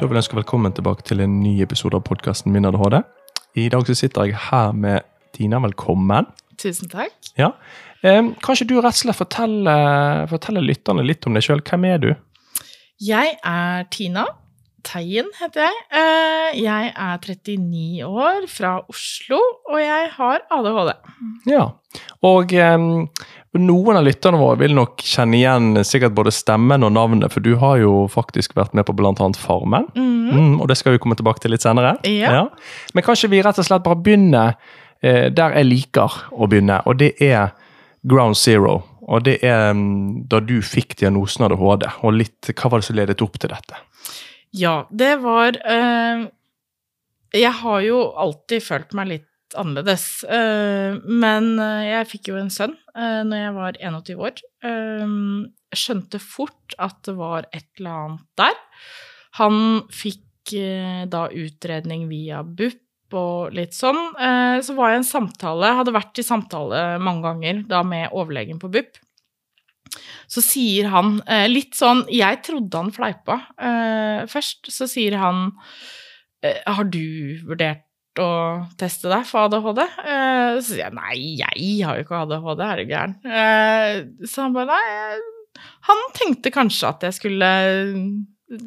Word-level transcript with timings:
Da 0.00 0.06
vil 0.08 0.16
jeg 0.16 0.22
ønske 0.22 0.36
velkommen 0.38 0.72
tilbake 0.72 1.04
til 1.04 1.20
en 1.20 1.32
ny 1.42 1.58
episode 1.60 1.98
av 1.98 2.06
podkasten 2.06 2.54
Min 2.54 2.64
ADHD. 2.64 3.02
I 3.60 3.66
dag 3.68 3.82
så 3.84 3.92
sitter 3.98 4.30
jeg 4.30 4.38
her 4.46 4.70
med 4.72 5.04
Tina. 5.36 5.58
Velkommen. 5.60 6.24
Tusen 6.56 6.88
takk. 6.88 7.12
Ja. 7.36 7.50
Eh, 8.00 8.30
kanskje 8.40 8.64
du 8.70 8.78
rett 8.78 8.96
og 8.96 9.00
slett 9.02 9.18
forteller, 9.18 10.24
forteller 10.30 10.64
lytterne 10.64 11.04
litt 11.04 11.28
om 11.28 11.36
deg 11.36 11.44
sjøl. 11.44 11.60
Hvem 11.60 11.84
er 11.90 12.00
du? 12.00 12.08
Jeg 12.96 13.36
er 13.44 13.84
Tina. 13.92 14.24
Teien 14.88 15.28
heter 15.36 15.66
jeg. 15.66 15.84
Eh, 15.92 16.62
jeg 16.62 16.94
er 16.96 17.20
39 17.20 18.08
år, 18.08 18.48
fra 18.48 18.78
Oslo, 18.88 19.42
og 19.68 19.82
jeg 19.84 20.08
har 20.16 20.46
ADHD. 20.48 20.94
Ja. 21.52 21.66
Og 22.24 22.56
eh, 22.56 22.88
noen 23.58 23.98
av 23.98 24.04
lytterne 24.06 24.38
våre 24.38 24.60
vil 24.60 24.76
nok 24.76 25.02
kjenne 25.02 25.38
igjen 25.40 25.80
sikkert 25.86 26.14
både 26.14 26.30
stemmen 26.34 26.86
og 26.86 26.92
navnet, 26.94 27.32
for 27.34 27.42
du 27.42 27.56
har 27.58 27.80
jo 27.82 28.04
faktisk 28.10 28.54
vært 28.58 28.76
med 28.78 28.86
på 28.86 28.94
bl.a. 28.94 29.14
Farmen. 29.40 29.88
Mm. 29.96 30.20
Mm, 30.30 30.52
og 30.62 30.68
det 30.70 30.76
skal 30.78 30.94
vi 30.94 31.00
komme 31.02 31.18
tilbake 31.18 31.42
til 31.42 31.54
litt 31.54 31.64
senere. 31.64 31.96
Ja. 32.06 32.44
Men 32.94 33.06
kanskje 33.06 33.32
vi 33.32 33.42
rett 33.42 33.58
og 33.58 33.66
slett 33.66 33.82
bare 33.86 33.98
begynner 33.98 34.54
eh, 35.02 35.26
der 35.34 35.58
jeg 35.58 35.66
liker 35.66 36.20
å 36.30 36.46
begynne, 36.50 36.78
og 36.86 37.00
det 37.02 37.16
er 37.26 37.50
ground 38.06 38.38
zero. 38.38 38.80
Og 39.10 39.24
det 39.26 39.40
er 39.42 39.72
mm, 39.74 40.28
da 40.30 40.38
du 40.44 40.60
fikk 40.62 40.94
diagnosen 41.00 41.48
ADHD, 41.48 41.88
og 42.06 42.14
litt, 42.14 42.52
hva 42.54 42.70
var 42.70 42.82
det 42.82 42.86
som 42.86 42.98
ledet 43.00 43.24
opp 43.24 43.40
til 43.42 43.50
dette? 43.50 43.82
Ja, 44.54 44.84
det 44.90 45.16
var 45.22 45.54
øh, 45.54 46.22
Jeg 47.38 47.52
har 47.60 47.82
jo 47.86 48.00
alltid 48.18 48.64
følt 48.66 48.94
meg 48.98 49.10
litt 49.10 49.26
annerledes. 49.58 50.24
eh, 50.24 50.98
men 51.04 51.54
eh, 51.58 51.86
jeg 51.90 52.10
fikk 52.14 52.30
jo 52.32 52.38
en 52.40 52.52
sønn 52.52 52.76
uh, 52.94 53.22
når 53.26 53.42
jeg 53.42 53.54
var 53.56 53.80
21 53.80 54.24
år. 54.28 54.42
Eh, 54.66 55.16
skjønte 55.76 56.20
fort 56.22 56.76
at 56.82 56.98
det 57.06 57.16
var 57.18 57.48
et 57.52 57.68
eller 57.78 58.04
annet 58.04 58.26
der. 58.40 58.60
Han 59.38 59.58
fikk 59.94 60.54
eh, 60.58 61.04
da 61.10 61.26
utredning 61.30 62.08
via 62.10 62.42
BUP 62.42 63.14
og 63.16 63.54
litt 63.54 63.74
sånn. 63.76 64.00
Eh, 64.18 64.58
så 64.64 64.74
var 64.78 64.92
jeg 64.92 65.02
en 65.02 65.10
samtale, 65.10 65.74
hadde 65.78 65.94
vært 65.94 66.18
i 66.22 66.26
samtale 66.26 66.82
mange 67.02 67.26
ganger 67.26 67.62
da 67.70 67.84
med 67.86 68.10
overlegen 68.16 68.60
på 68.62 68.70
BUP. 68.72 68.98
Så 70.30 70.42
sier 70.44 70.90
han 70.92 71.16
eh, 71.26 71.48
litt 71.50 71.74
sånn 71.74 72.04
Jeg 72.14 72.44
trodde 72.46 72.78
han 72.78 72.92
fleipa 72.94 73.40
eh, 73.58 74.26
først. 74.30 74.70
Så 74.70 74.86
sier 74.90 75.16
han 75.18 75.48
eh, 76.46 76.60
Har 76.62 76.86
du 76.86 77.40
vurdert 77.48 77.82
å 78.18 78.30
teste 78.80 79.10
deg 79.10 79.26
for 79.28 79.46
ADHD? 79.46 79.82
Uh, 80.02 80.58
så 80.58 80.66
sier 80.66 80.82
jeg 80.86 80.96
nei, 80.96 81.16
jeg 81.38 81.86
har 81.86 81.98
jo 81.98 82.06
ikke 82.06 82.22
ADHD, 82.24 82.64
er 82.66 82.80
du 82.80 82.90
gæren? 82.90 83.14
Uh, 83.22 84.26
så 84.26 84.46
han 84.46 84.56
bare 84.56 84.70
nei, 84.72 84.82
eh, 84.96 85.68
han 85.88 86.02
tenkte 86.16 86.52
kanskje 86.54 86.90
at 86.90 87.06
jeg 87.06 87.18
skulle 87.20 87.50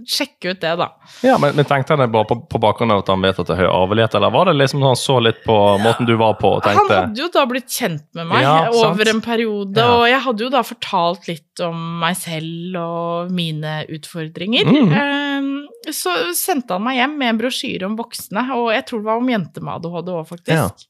sjekke 0.08 0.54
ut 0.54 0.62
det, 0.62 0.76
da. 0.80 0.88
Ja, 1.26 1.38
men, 1.42 1.56
men 1.58 1.66
Tenkte 1.68 1.94
han 1.94 2.00
det 2.00 2.08
bare 2.14 2.28
på, 2.30 2.38
på 2.48 2.60
bakgrunn 2.64 2.92
av 2.96 3.02
at 3.04 3.10
han 3.12 3.24
vet 3.26 3.40
at 3.42 3.50
det 3.50 3.56
er 3.58 3.66
høy 3.66 3.72
arvelighet, 3.72 4.16
eller 4.16 4.32
var 4.32 4.48
det 4.48 4.54
liksom 4.56 4.80
sånn 4.80 4.94
han 4.94 5.00
så 5.00 5.18
litt 5.20 5.42
på 5.44 5.58
måten 5.84 6.08
du 6.08 6.14
var 6.20 6.38
på 6.40 6.54
og 6.56 6.68
Han 6.70 6.80
hadde 6.94 7.20
jo 7.20 7.28
da 7.34 7.44
blitt 7.50 7.68
kjent 7.74 8.06
med 8.16 8.30
meg 8.32 8.46
Ja, 8.46 8.56
over 8.84 9.12
en 9.12 9.20
periode, 9.26 9.76
Ja. 9.82 9.90
og 9.98 10.06
jeg 10.08 10.22
hadde 10.28 10.46
jo 10.48 10.52
da 10.54 10.64
fortalt 10.68 11.28
litt 11.28 11.64
om 11.68 11.84
meg 12.00 12.16
selv 12.22 12.80
og 12.80 13.34
mine 13.36 13.76
utfordringer. 13.92 14.72
Mm. 14.72 14.96
Ehm, 15.02 15.52
så 15.92 16.16
sendte 16.38 16.78
han 16.78 16.86
meg 16.88 17.02
hjem 17.02 17.18
med 17.20 17.34
en 17.34 17.44
brosjyre 17.44 17.90
om 17.90 18.00
voksne, 18.00 18.48
og 18.56 18.72
jeg 18.74 18.88
tror 18.88 19.04
det 19.04 19.10
var 19.12 19.20
om 19.22 19.30
jenter 19.36 19.66
med 19.68 19.76
ADHD 19.82 20.14
òg, 20.16 20.26
faktisk. 20.32 20.88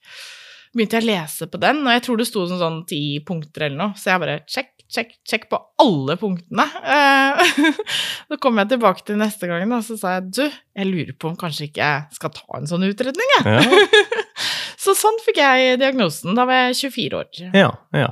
Begynte 0.74 0.98
jeg 0.98 1.06
å 1.06 1.10
lese 1.12 1.48
på 1.52 1.60
den, 1.62 1.84
og 1.86 1.94
jeg 1.94 2.04
tror 2.06 2.20
det 2.20 2.26
sto 2.30 2.46
sånn, 2.50 2.62
sånn 2.62 2.80
ti 2.90 3.02
punkter 3.26 3.68
eller 3.68 3.78
noe, 3.78 3.98
så 4.00 4.14
jeg 4.14 4.24
bare 4.24 4.38
sjekk, 4.50 4.72
sjekk, 4.90 5.12
sjekk 5.30 5.46
på 5.52 5.60
alle 5.84 6.16
punktene. 6.18 6.66
Eh, 6.96 7.54
så 8.32 8.40
kom 8.42 8.58
jeg 8.62 8.72
tilbake 8.74 9.06
til 9.06 9.20
neste 9.22 9.50
gang, 9.52 9.70
og 9.70 9.86
så 9.86 10.00
sa 10.02 10.16
jeg 10.18 10.32
du, 10.32 10.44
jeg 10.80 10.90
lurer 10.90 11.14
på 11.14 11.30
om 11.30 11.38
kanskje 11.40 11.70
ikke 11.70 11.92
jeg 11.92 12.18
skal 12.18 12.34
ta 12.40 12.58
en 12.58 12.70
sånn 12.72 12.88
utredning, 12.90 13.38
jeg. 13.38 13.60
Ja, 13.60 13.86
Så 14.84 14.98
sånn 15.00 15.16
fikk 15.24 15.38
jeg 15.40 15.78
diagnosen. 15.80 16.34
Da 16.36 16.44
var 16.50 16.66
jeg 16.66 16.92
24 16.92 17.22
år. 17.22 17.30
ja. 17.56 17.70
ja. 17.96 18.10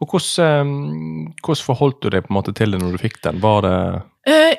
Og 0.00 0.08
hvordan, 0.14 0.70
eh, 1.28 1.36
hvordan 1.44 1.66
forholdt 1.68 2.00
du 2.00 2.08
deg 2.10 2.24
på 2.24 2.32
en 2.32 2.38
måte 2.38 2.54
til 2.56 2.72
det 2.72 2.80
når 2.80 2.96
du 2.96 3.02
fikk 3.02 3.20
den? 3.26 3.42
Var 3.44 3.66
det 3.66 3.76
Eh, 4.28 4.54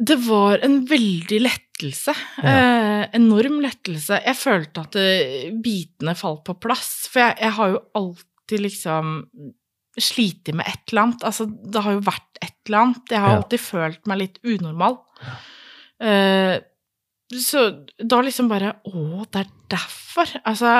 det 0.00 0.16
var 0.24 0.62
en 0.64 0.80
veldig 0.88 1.40
lettelse. 1.82 2.14
Eh, 2.42 3.06
enorm 3.16 3.60
lettelse. 3.64 4.20
Jeg 4.24 4.36
følte 4.36 4.80
at 4.84 4.96
eh, 5.00 5.50
bitene 5.64 6.14
falt 6.18 6.44
på 6.44 6.54
plass. 6.60 7.08
For 7.12 7.20
jeg, 7.24 7.36
jeg 7.40 7.52
har 7.58 7.68
jo 7.74 7.80
alltid 8.00 8.60
liksom 8.66 9.14
slitt 10.00 10.48
med 10.54 10.66
et 10.66 10.92
eller 10.92 11.02
annet. 11.08 11.24
Altså, 11.26 11.46
det 11.50 11.82
har 11.84 11.92
jo 11.96 12.00
vært 12.06 12.40
et 12.42 12.54
eller 12.68 12.78
annet. 12.84 13.10
Jeg 13.10 13.20
har 13.20 13.30
Ja. 13.30 13.36
alltid 13.42 13.60
følt 13.60 14.06
meg 14.06 14.18
litt 14.18 14.38
unormal. 14.44 15.00
Eh, 16.00 16.58
så 17.30 17.60
da 18.02 18.18
liksom 18.26 18.48
bare 18.50 18.72
Å, 18.90 19.24
det 19.30 19.40
er 19.44 19.50
derfor. 19.70 20.26
Altså, 20.48 20.70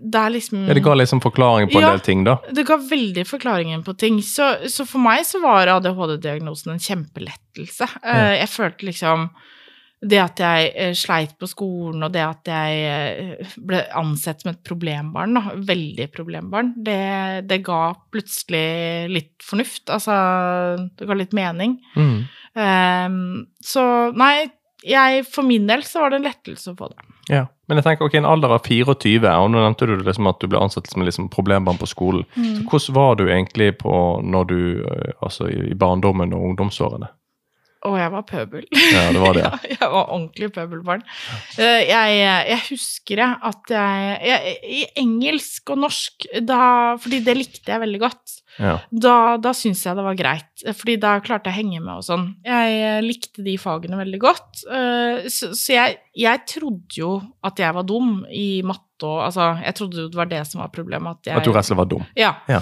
det 0.00 0.16
er 0.20 0.30
liksom 0.32 0.62
ja, 0.68 0.72
Det 0.74 0.82
ga 0.82 0.94
liksom 0.96 1.20
forklaring 1.20 1.68
på 1.68 1.76
en 1.76 1.82
Ja. 1.84 1.90
del 1.90 2.00
ting, 2.00 2.22
da? 2.24 2.38
det 2.50 2.64
ga 2.66 2.76
veldig 2.78 3.26
forklaringen 3.28 3.82
på 3.84 3.92
ting. 3.98 4.22
Så, 4.22 4.66
så 4.70 4.86
for 4.88 4.98
meg 5.04 5.26
så 5.28 5.42
var 5.42 5.66
ADHD-diagnosen 5.68 6.72
en 6.72 6.78
kjempelettelse. 6.80 7.88
Eh, 8.02 8.38
Jeg 8.40 8.48
følte 8.48 8.86
liksom 8.88 9.28
det 10.00 10.20
at 10.22 10.40
jeg 10.40 10.68
eh, 10.80 10.92
sleit 10.96 11.34
på 11.36 11.48
skolen, 11.48 12.06
og 12.06 12.12
det 12.14 12.22
at 12.24 12.48
jeg 12.48 12.84
eh, 12.88 13.56
ble 13.68 13.82
ansett 14.00 14.40
som 14.40 14.54
et 14.54 14.62
problembarn, 14.64 15.36
da, 15.36 15.56
veldig 15.68 16.06
problembarn, 16.14 16.72
det, 16.86 17.00
det 17.50 17.60
ga 17.66 17.82
plutselig 18.12 19.10
litt 19.12 19.34
fornuft. 19.44 19.90
Altså, 19.92 20.16
det 20.96 21.08
ga 21.08 21.18
litt 21.18 21.36
mening. 21.36 21.76
Mm. 22.00 22.16
Um, 22.56 23.20
så 23.60 23.84
nei, 24.16 24.48
jeg, 24.86 25.26
for 25.28 25.44
min 25.44 25.68
del 25.68 25.84
så 25.84 26.06
var 26.06 26.14
det 26.14 26.22
en 26.22 26.28
lettelse 26.30 26.72
å 26.72 26.78
få 26.78 26.88
det. 26.94 27.04
Ja, 27.30 27.44
Men 27.68 27.78
jeg 27.78 27.86
tenker, 27.86 28.08
ok, 28.08 28.16
en 28.18 28.26
alder 28.26 28.56
av 28.56 28.64
24, 28.66 29.20
og 29.28 29.52
nå 29.52 29.60
nevnte 29.60 29.86
du 29.86 30.00
liksom 30.00 30.26
at 30.26 30.40
du 30.40 30.48
ble 30.50 30.58
ansett 30.64 30.88
som 30.90 31.04
liksom 31.06 31.28
problembarn 31.30 31.78
på 31.78 31.86
skolen. 31.86 32.24
Så 32.34 32.64
hvordan 32.64 32.96
var 32.96 33.20
du 33.20 33.26
egentlig 33.28 33.74
på 33.84 33.94
når 34.24 34.48
du, 34.50 34.60
eh, 34.80 35.12
altså 35.20 35.46
i 35.52 35.68
i 35.70 35.76
barndommen 35.78 36.32
og 36.34 36.48
ungdomsårene? 36.48 37.12
Og 37.88 37.94
jeg 37.96 38.10
var 38.12 38.24
pøbel. 38.28 38.64
Ja, 38.76 39.06
det 39.14 39.20
var 39.22 39.32
det. 39.38 39.42
Ja, 39.48 39.58
jeg 39.70 39.88
var 39.88 40.10
ordentlig 40.12 40.50
pøbelbarn. 40.52 41.00
Eh, 41.56 41.86
Jeg, 41.88 42.18
jeg 42.50 42.58
husker 42.68 43.22
at 43.24 43.72
jeg, 43.72 44.18
jeg 44.28 44.56
I 44.68 44.80
engelsk 45.00 45.72
og 45.72 45.78
norsk, 45.86 46.26
da, 46.44 46.58
fordi 47.00 47.22
det 47.24 47.36
likte 47.38 47.72
jeg 47.72 47.80
veldig 47.80 48.00
godt, 48.02 48.34
Ja. 48.60 48.74
da, 48.92 49.14
da 49.40 49.52
syntes 49.56 49.86
jeg 49.86 49.96
det 49.96 50.04
var 50.04 50.18
greit. 50.18 50.64
Fordi 50.76 50.98
da 51.00 51.14
klarte 51.24 51.48
jeg 51.48 51.56
å 51.56 51.60
henge 51.62 51.80
med 51.80 51.94
og 52.02 52.04
sånn. 52.04 52.26
Jeg 52.44 52.76
eh, 52.84 53.00
likte 53.06 53.46
de 53.46 53.56
fagene 53.62 53.96
veldig 54.02 54.20
godt. 54.26 54.64
eh, 54.68 55.24
Så, 55.32 55.54
så 55.56 55.72
jeg, 55.78 55.96
jeg 56.20 56.44
trodde 56.52 57.00
jo 57.00 57.14
at 57.48 57.56
jeg 57.64 57.72
var 57.80 57.88
dum 57.88 58.26
i 58.28 58.60
matte 58.60 58.84
og 59.08 59.22
Altså, 59.24 59.54
jeg 59.64 59.72
trodde 59.78 59.96
jo 60.02 60.08
det 60.12 60.18
var 60.20 60.28
det 60.28 60.42
som 60.50 60.60
var 60.60 60.68
problemet. 60.68 61.16
At, 61.22 61.30
jeg, 61.32 61.40
At 61.40 61.46
du 61.48 61.54
rett 61.56 61.64
og 61.64 61.70
slett 61.70 61.78
var 61.80 61.88
dum? 61.96 62.04
ja. 62.20 62.34
Ja. 62.52 62.60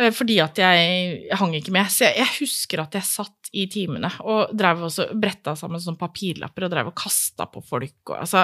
Eh, 0.00 0.12
Fordi 0.14 0.38
at 0.44 0.58
jeg 0.60 1.36
hang 1.40 1.54
ikke 1.56 1.74
med. 1.74 1.90
Så 1.92 2.06
jeg, 2.08 2.18
jeg 2.20 2.34
husker 2.40 2.82
at 2.84 2.96
jeg 2.98 3.08
satt 3.08 3.50
i 3.56 3.66
timene 3.72 4.10
og 4.26 4.52
drev 4.58 4.84
også 4.88 5.08
bretta 5.16 5.54
sammen 5.56 5.80
sånne 5.82 6.00
papirlapper 6.00 6.66
og 6.66 6.72
drev 6.74 6.90
og 6.90 6.98
kasta 6.98 7.46
på 7.48 7.62
folk 7.64 8.10
og 8.10 8.18
altså 8.18 8.42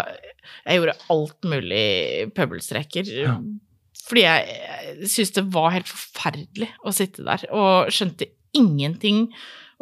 Jeg 0.63 0.79
gjorde 0.79 0.99
alt 1.13 1.49
mulig 1.51 1.87
pøbelstreker. 2.37 3.11
Ja. 3.27 3.37
Fordi 4.03 4.25
jeg, 4.25 4.61
jeg 5.03 5.11
syntes 5.11 5.35
det 5.37 5.49
var 5.55 5.75
helt 5.75 5.91
forferdelig 5.91 6.71
å 6.83 6.95
sitte 6.95 7.27
der 7.27 7.45
og 7.55 7.93
skjønte 7.95 8.31
ingenting. 8.57 9.27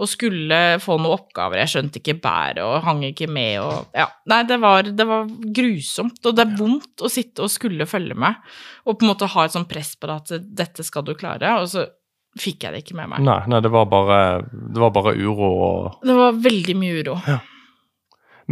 Og 0.01 0.09
skulle 0.09 0.59
få 0.81 0.97
noen 0.97 1.19
oppgaver. 1.19 1.61
Jeg 1.61 1.73
skjønte 1.75 2.01
ikke 2.01 2.17
bæret 2.25 2.63
og 2.65 2.81
hang 2.87 3.05
ikke 3.11 3.29
med 3.29 3.61
og 3.61 3.97
Ja. 3.97 4.09
Nei, 4.31 4.43
det 4.49 4.57
var, 4.63 4.89
det 4.89 5.07
var 5.07 5.29
grusomt. 5.61 6.21
Og 6.25 6.37
det 6.37 6.47
er 6.47 6.57
vondt 6.57 7.05
å 7.05 7.11
sitte 7.13 7.45
og 7.45 7.53
skulle 7.53 7.89
følge 7.91 8.17
med. 8.17 8.39
Og 8.89 8.97
på 8.97 9.05
en 9.05 9.13
måte 9.13 9.29
ha 9.31 9.45
et 9.45 9.57
sånn 9.57 9.69
press 9.69 9.95
på 10.01 10.09
deg 10.09 10.23
at 10.23 10.53
dette 10.63 10.87
skal 10.87 11.05
du 11.05 11.13
klare. 11.19 11.53
Og 11.61 11.69
så 11.73 11.85
fikk 12.39 12.65
jeg 12.65 12.75
det 12.75 12.83
ikke 12.85 12.99
med 12.99 13.13
meg. 13.13 13.25
Nei, 13.27 13.39
nei 13.51 13.61
det, 13.65 13.73
var 13.73 13.89
bare, 13.91 14.19
det 14.47 14.81
var 14.81 14.93
bare 14.95 15.17
uro 15.19 15.51
og 15.51 16.05
Det 16.07 16.17
var 16.17 16.39
veldig 16.39 16.77
mye 16.79 17.01
uro. 17.03 17.17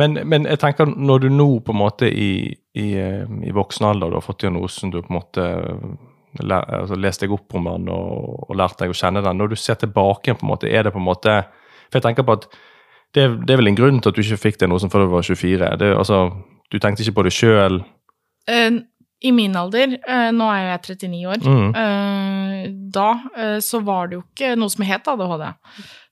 men, 0.01 0.19
men 0.29 0.49
jeg 0.51 0.61
tenker 0.63 0.91
når 0.91 1.25
du 1.25 1.29
nå 1.33 1.49
på 1.65 1.75
en 1.75 1.81
måte 1.81 2.11
i, 2.11 2.31
i, 2.75 2.89
eh, 2.99 3.25
i 3.25 3.55
voksen 3.55 3.89
alder 3.89 4.11
du 4.11 4.19
har 4.19 4.27
fått 4.27 4.43
diagnosen, 4.45 4.93
du 4.93 5.01
på 5.01 5.13
en 5.13 5.21
måte 5.21 5.47
altså, 6.37 6.97
lest 7.01 7.21
deg 7.21 7.33
opp 7.33 7.55
om 7.55 7.65
den 7.65 7.89
og, 7.89 8.51
og 8.51 8.57
lært 8.57 8.79
deg 8.79 8.91
å 8.91 8.97
kjenne 8.97 9.23
den, 9.25 9.39
når 9.39 9.49
du 9.49 9.57
ser 9.57 9.75
tilbake 9.81 10.35
på 10.35 10.45
en 10.47 10.51
måte, 10.53 10.69
er 10.71 10.83
det 10.85 10.93
på 10.93 10.99
en 11.01 11.07
måte 11.09 11.45
For 11.89 11.99
jeg 11.99 12.03
tenker 12.05 12.23
på 12.29 12.33
at 12.37 12.49
det, 13.17 13.25
det 13.47 13.55
er 13.55 13.57
vel 13.63 13.69
en 13.71 13.79
grunn 13.79 14.01
til 14.05 14.11
at 14.11 14.15
du 14.19 14.21
ikke 14.21 14.37
fikk 14.43 14.59
det 14.61 14.69
noe 14.69 14.79
som 14.83 14.91
før 14.93 15.07
du 15.07 15.13
var 15.15 15.23
24. 15.25 15.71
Det, 15.81 15.87
altså, 15.97 16.19
du 16.71 16.77
tenkte 16.79 17.01
ikke 17.03 17.17
på 17.17 17.25
det 17.25 17.33
sjøl. 17.33 17.79
Eh, 18.47 18.81
I 19.25 19.31
min 19.33 19.57
alder, 19.57 19.95
eh, 20.07 20.29
nå 20.37 20.45
er 20.53 20.61
jo 20.61 20.69
jeg 20.75 20.83
39 21.01 21.23
år, 21.33 21.41
Mm. 21.49 21.71
eh, 21.75 22.69
da 22.93 23.09
så 23.65 23.81
var 23.85 24.09
det 24.09 24.19
jo 24.19 24.23
ikke 24.27 24.53
noe 24.61 24.69
som 24.69 24.85
het 24.85 25.09
ADHD. 25.09 25.47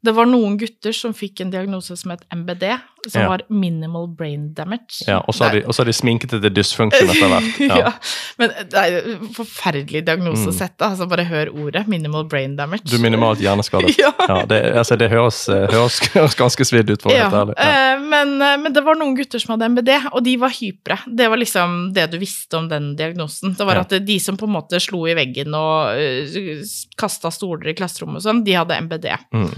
Det 0.03 0.15
var 0.17 0.27
noen 0.27 0.57
gutter 0.57 0.93
som 0.97 1.13
fikk 1.13 1.41
en 1.45 1.51
diagnose 1.53 1.97
som 1.97 2.11
het 2.15 2.25
MBD, 2.33 2.79
som 3.13 3.23
Ja. 3.23 3.29
var 3.29 3.43
minimal 3.51 4.09
brain 4.09 4.53
damage. 4.55 5.05
Ja, 5.07 5.21
og 5.27 5.35
så 5.35 5.45
har 5.49 5.55
de, 5.61 5.63
de 5.67 5.93
sminket 5.97 6.31
det 6.31 6.43
til 6.43 6.55
dysfunction 6.55 7.09
etter 7.11 7.29
hvert. 7.33 7.61
ja. 7.71 7.77
Ja. 7.87 7.93
Men 8.39 8.53
det 8.71 8.83
er 8.83 8.99
en 9.15 9.29
forferdelig 9.37 10.05
diagnose 10.07 10.49
å 10.51 10.53
Mm. 10.57 10.73
Altså 10.87 11.07
bare 11.09 11.25
hør 11.29 11.49
ordet. 11.53 11.87
Minimal 11.89 12.25
brain 12.29 12.57
damage. 12.57 12.85
Du 12.89 12.97
er 12.97 13.03
minimalt 13.03 13.41
hjerneskadet. 13.43 13.95
Ja. 14.03 14.11
Ja, 14.29 14.45
det, 14.49 14.59
altså, 14.77 14.97
det 14.99 15.09
høres, 15.11 15.49
eh, 15.49 15.67
høres, 15.73 15.99
høres 16.17 16.35
ganske 16.39 16.65
svidd 16.67 16.91
ut, 16.91 17.03
for 17.03 17.13
Ja, 17.15 17.29
helt. 17.31 17.55
Ja. 17.57 17.95
eh, 17.95 18.01
men, 18.03 18.35
eh, 18.43 18.57
men 18.61 18.73
det 18.75 18.83
var 18.85 18.99
noen 18.99 19.15
gutter 19.17 19.41
som 19.43 19.55
hadde 19.55 19.69
MBD, 19.73 19.91
og 20.13 20.23
de 20.27 20.35
var 20.41 20.53
hypre. 20.57 20.99
Det 21.07 21.29
var 21.31 21.41
liksom 21.41 21.93
det 21.97 22.09
du 22.13 22.19
visste 22.21 22.59
om 22.59 22.69
den 22.69 22.91
diagnosen. 22.99 23.55
Det 23.57 23.67
var 23.67 23.81
at 23.85 23.95
de 24.07 24.19
som 24.23 24.37
på 24.37 24.47
en 24.49 24.55
måte 24.57 24.81
slo 24.83 25.05
i 25.09 25.15
veggen 25.17 25.55
og 25.57 25.97
uh, 25.97 26.75
kasta 27.01 27.31
stoler 27.35 27.73
i 27.73 27.77
klasserommet 27.79 28.21
og 28.21 28.27
sånn, 28.27 28.43
de 28.47 28.57
hadde 28.59 28.79
MBD. 28.87 29.09
Mm. 29.35 29.51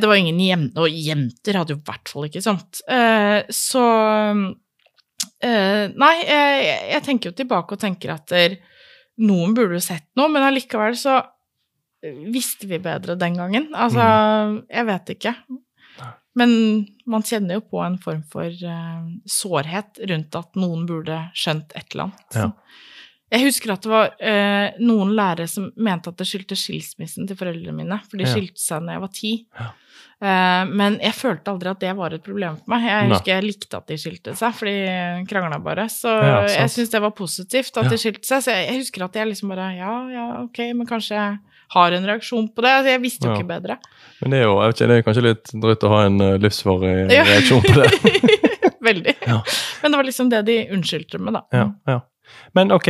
Det 0.00 0.08
var 0.08 0.16
ingen 0.16 0.38
jenter, 0.40 0.86
og 0.86 0.90
jenter 0.90 1.58
hadde 1.60 1.74
jo 1.74 1.80
i 1.80 1.84
hvert 1.86 2.08
fall 2.12 2.26
ikke 2.28 2.42
sånt. 2.44 2.75
Eh, 2.84 3.40
så 3.52 3.84
eh, 5.44 5.84
Nei, 5.92 6.14
jeg, 6.22 6.66
jeg 6.92 7.04
tenker 7.06 7.30
jo 7.30 7.38
tilbake 7.38 7.76
og 7.76 7.82
tenker 7.82 8.14
at 8.16 8.26
der, 8.32 8.58
noen 9.22 9.54
burde 9.56 9.78
jo 9.78 9.84
sett 9.84 10.08
noe, 10.18 10.28
men 10.32 10.44
allikevel 10.44 10.96
så 10.98 11.20
visste 12.06 12.68
vi 12.70 12.78
bedre 12.82 13.16
den 13.18 13.38
gangen. 13.38 13.70
Altså, 13.74 14.04
jeg 14.68 14.86
vet 14.90 15.14
ikke. 15.16 15.32
Men 16.36 16.50
man 17.08 17.24
kjenner 17.24 17.58
jo 17.58 17.64
på 17.70 17.80
en 17.80 17.96
form 18.02 18.20
for 18.32 18.44
eh, 18.44 19.04
sårhet 19.30 20.02
rundt 20.10 20.36
at 20.36 20.58
noen 20.60 20.84
burde 20.88 21.16
skjønt 21.36 21.72
et 21.72 21.94
eller 21.94 22.10
annet. 22.10 22.36
Ja. 22.36 22.50
Jeg 23.32 23.42
husker 23.42 23.72
at 23.74 23.82
det 23.82 23.90
var 23.90 24.12
eh, 24.22 24.76
noen 24.86 25.10
lærere 25.18 25.48
som 25.50 25.64
mente 25.82 26.12
at 26.12 26.20
det 26.20 26.28
skyldtes 26.28 26.60
skilsmissen 26.68 27.26
til 27.26 27.34
foreldrene 27.38 27.74
mine, 27.74 27.96
for 28.06 28.20
de 28.20 28.26
Ja. 28.28 28.30
skilte 28.36 28.62
seg 28.62 28.86
da 28.86 28.92
jeg 28.94 29.02
var 29.02 29.10
ti. 29.16 29.32
Ja. 29.58 29.66
Eh, 30.22 30.68
men 30.70 30.98
jeg 31.02 31.12
følte 31.18 31.50
aldri 31.50 31.68
at 31.72 31.80
det 31.82 31.90
var 31.98 32.14
et 32.14 32.22
problem 32.24 32.54
for 32.60 32.70
meg. 32.70 32.86
Jeg 32.86 33.08
husker 33.10 33.32
jeg 33.34 33.44
likte 33.48 33.76
at 33.80 33.86
de 33.90 33.96
skilte 33.98 34.36
seg, 34.38 34.54
for 34.54 34.70
de 34.70 35.26
krangla 35.28 35.58
bare. 35.64 35.88
Så 35.90 36.06
Ja, 36.14 36.38
jeg 36.46 36.70
syns 36.70 36.90
det 36.94 37.02
var 37.02 37.10
positivt 37.18 37.76
at 37.82 37.90
de 37.90 37.98
skilte 37.98 38.24
seg. 38.30 38.44
Så 38.46 38.54
jeg, 38.54 38.68
jeg 38.70 38.78
husker 38.84 39.04
at 39.08 39.18
jeg 39.18 39.26
liksom 39.32 39.50
bare 39.50 39.66
Ja, 39.76 39.96
ja, 40.14 40.26
ok, 40.44 40.58
men 40.78 40.86
kanskje 40.86 41.18
jeg 41.18 41.38
har 41.74 41.92
en 41.98 42.06
reaksjon 42.06 42.46
på 42.54 42.62
det. 42.62 42.70
Altså, 42.78 42.90
jeg 42.94 43.02
visste 43.02 43.26
jo 43.26 43.34
ikke 43.34 43.48
bedre. 43.50 43.76
Men 44.22 44.30
det 44.30 44.38
er 44.38 44.44
jo 44.46 44.54
ikke, 44.70 44.86
det 44.86 44.96
er 45.00 45.02
kanskje 45.02 45.26
litt 45.26 45.50
drøyt 45.66 45.82
å 45.82 45.90
ha 45.96 46.04
en 46.06 46.20
uh, 46.22 46.36
livsvarig 46.38 46.94
reaksjon 47.10 47.66
på 47.66 47.74
det. 47.82 47.90
Veldig. 48.86 49.16
Ja. 49.26 49.40
Men 49.82 49.90
det 49.92 49.98
var 49.98 50.06
liksom 50.06 50.30
det 50.30 50.44
de 50.46 50.56
unnskyldte 50.76 51.18
med, 51.18 51.34
da. 51.34 51.42
Ja, 51.50 51.66
ja. 51.90 52.00
Men 52.54 52.70
ok, 52.74 52.88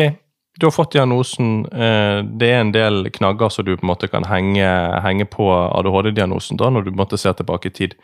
du 0.59 0.67
har 0.67 0.71
fått 0.73 0.93
diagnosen. 0.93 1.67
eh, 1.73 2.23
Det 2.39 2.51
er 2.51 2.61
en 2.61 2.73
del 2.73 3.11
knagger 3.11 3.49
som 3.53 3.65
du 3.65 3.77
på 3.77 3.85
en 3.85 3.91
måte 3.93 4.09
kan 4.09 4.25
henge, 4.25 4.67
henge 5.03 5.25
på 5.29 5.47
ADHD-diagnosen 5.53 6.57
da, 6.57 6.71
når 6.71 6.85
du 6.85 6.91
måtte 6.97 7.19
se 7.19 7.33
tilbake 7.33 7.67
i 7.67 7.71
tid. 7.71 7.95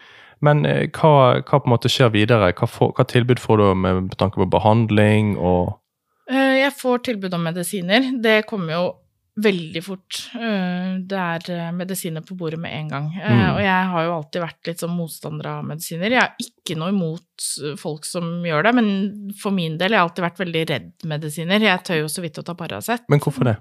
Men 0.40 0.64
eh, 0.66 0.88
hva, 0.90 1.40
hva 1.42 1.60
på 1.60 1.66
en 1.66 1.74
måte 1.76 1.88
skjer 1.92 2.10
videre? 2.12 2.52
Hva, 2.52 2.66
for, 2.68 2.92
hva 2.96 3.04
tilbud 3.06 3.38
får 3.38 3.56
du 3.62 3.74
med 3.74 4.16
tanke 4.18 4.36
på 4.42 4.50
behandling 4.50 5.36
og 5.38 5.78
Eh, 6.30 6.60
Jeg 6.62 6.72
får 6.78 6.98
tilbud 7.02 7.34
om 7.34 7.42
medisiner. 7.42 8.04
Det 8.22 8.46
kommer 8.46 8.72
jo 8.72 8.82
veldig 9.40 9.80
fort. 9.84 10.18
Eh, 10.36 10.98
Det 11.08 11.16
er 11.16 11.46
eh, 11.54 11.70
medisiner 11.72 12.20
på 12.20 12.36
bordet 12.36 12.58
med 12.60 12.72
en 12.76 12.88
gang. 12.88 13.06
Eh, 13.16 13.30
Mm. 13.32 13.54
Og 13.54 13.60
jeg 13.62 13.86
har 13.92 14.04
jo 14.04 14.12
alltid 14.16 14.42
vært 14.42 14.66
litt 14.68 14.82
sånn 14.82 14.96
motstander 14.96 15.46
av 15.46 15.64
medisiner. 15.64 16.10
Jeg 16.10 16.20
har 16.20 16.34
ikke 16.38 16.76
noe 16.76 16.90
imot 16.92 17.78
folk 17.80 18.04
som 18.04 18.42
gjør 18.44 18.62
det, 18.68 18.74
men 18.74 19.32
for 19.40 19.50
min 19.50 19.78
del 19.78 19.90
jeg 19.90 19.98
har 19.98 20.04
jeg 20.04 20.10
alltid 20.10 20.24
vært 20.26 20.42
veldig 20.44 20.64
redd 20.68 20.92
medisiner. 21.08 21.60
Jeg 21.64 21.84
tør 21.84 22.00
jo 22.02 22.10
så 22.12 22.22
vidt 22.22 22.38
å 22.38 22.44
ta 22.44 22.54
Paracet. 22.54 23.02
Men 23.08 23.20
hvorfor 23.20 23.44
det? 23.48 23.56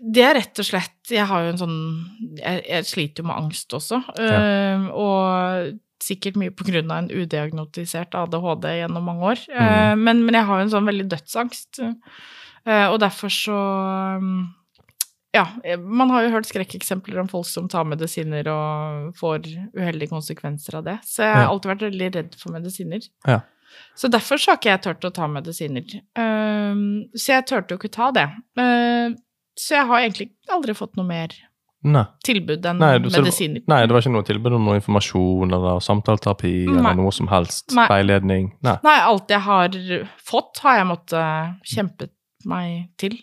Det 0.00 0.22
er 0.24 0.34
rett 0.38 0.58
og 0.58 0.64
slett 0.64 1.10
Jeg 1.10 1.26
har 1.28 1.42
jo 1.44 1.50
en 1.52 1.58
sånn 1.60 2.38
Jeg, 2.38 2.62
jeg 2.68 2.84
sliter 2.88 3.22
jo 3.22 3.26
med 3.28 3.36
angst 3.36 3.74
også. 3.76 4.00
Ja. 4.16 4.88
Og 4.94 5.78
sikkert 6.00 6.38
mye 6.38 6.54
på 6.54 6.64
grunn 6.64 6.90
av 6.94 7.02
en 7.02 7.10
udiagnotisert 7.10 8.14
ADHD 8.14 8.68
gjennom 8.78 9.04
mange 9.04 9.32
år. 9.34 9.40
Mm. 9.50 10.04
Men, 10.06 10.24
men 10.24 10.34
jeg 10.38 10.46
har 10.46 10.60
jo 10.60 10.66
en 10.68 10.74
sånn 10.78 10.86
veldig 10.88 11.08
dødsangst. 11.10 11.80
Eh, 12.68 12.86
Og 12.92 12.98
derfor 13.00 13.32
så 13.32 13.56
um, 14.20 14.54
Ja, 15.34 15.46
eh, 15.64 15.76
man 15.78 16.10
har 16.10 16.22
jo 16.24 16.30
hørt 16.36 16.48
skrekkeksempler 16.48 17.18
om 17.20 17.28
folk 17.28 17.46
som 17.48 17.68
tar 17.68 17.84
medisiner 17.88 18.46
og 18.52 19.14
får 19.18 19.44
uheldige 19.76 20.08
konsekvenser 20.12 20.78
av 20.80 20.84
det. 20.84 20.98
Så 21.04 21.22
jeg 21.24 21.34
har 21.34 21.42
Ja. 21.46 21.48
alltid 21.52 21.70
vært 21.74 21.86
veldig 21.90 22.08
redd 22.14 22.34
for 22.40 22.52
medisiner. 22.52 23.00
Ja. 23.26 23.40
Så 23.94 24.08
derfor 24.10 24.38
så 24.40 24.50
har 24.52 24.56
ikke 24.58 24.70
jeg 24.72 24.82
turt 24.82 25.04
å 25.04 25.12
ta 25.12 25.26
medisiner. 25.28 25.84
Um, 26.16 27.04
så 27.14 27.34
jeg 27.36 27.46
turte 27.46 27.70
jo 27.76 27.78
ikke 27.78 27.92
ta 27.92 28.10
det. 28.10 28.24
Uh, 28.58 29.12
så 29.58 29.76
jeg 29.76 29.86
har 29.86 30.00
egentlig 30.00 30.30
aldri 30.50 30.72
fått 30.74 30.96
noe 30.96 31.04
mer 31.06 31.28
Nei. 31.84 32.06
tilbud 32.24 32.64
enn 32.66 32.78
Nei, 32.80 32.98
du- 32.98 33.10
var- 33.10 33.20
medisiner. 33.22 33.62
Nei, 33.68 33.82
det 33.86 33.92
var 33.92 34.00
ikke 34.00 34.12
noe 34.16 34.24
tilbud 34.26 34.54
om 34.56 34.64
noe 34.64 34.80
informasjon 34.80 35.52
eller 35.52 35.78
samtaleterapi 35.84 36.66
eller 36.72 36.94
noe 36.96 37.12
som 37.12 37.28
helst? 37.28 37.70
Nei. 37.76 37.86
Veiledning? 37.86 38.52
Nei. 38.62 38.78
Nei, 38.82 38.98
alt 39.00 39.28
jeg 39.28 39.40
har 39.40 39.68
fått, 40.24 40.58
har 40.64 40.78
jeg 40.78 40.86
måttet 40.86 41.60
kjempe 41.76 42.08
meg 42.50 42.88
til. 43.00 43.18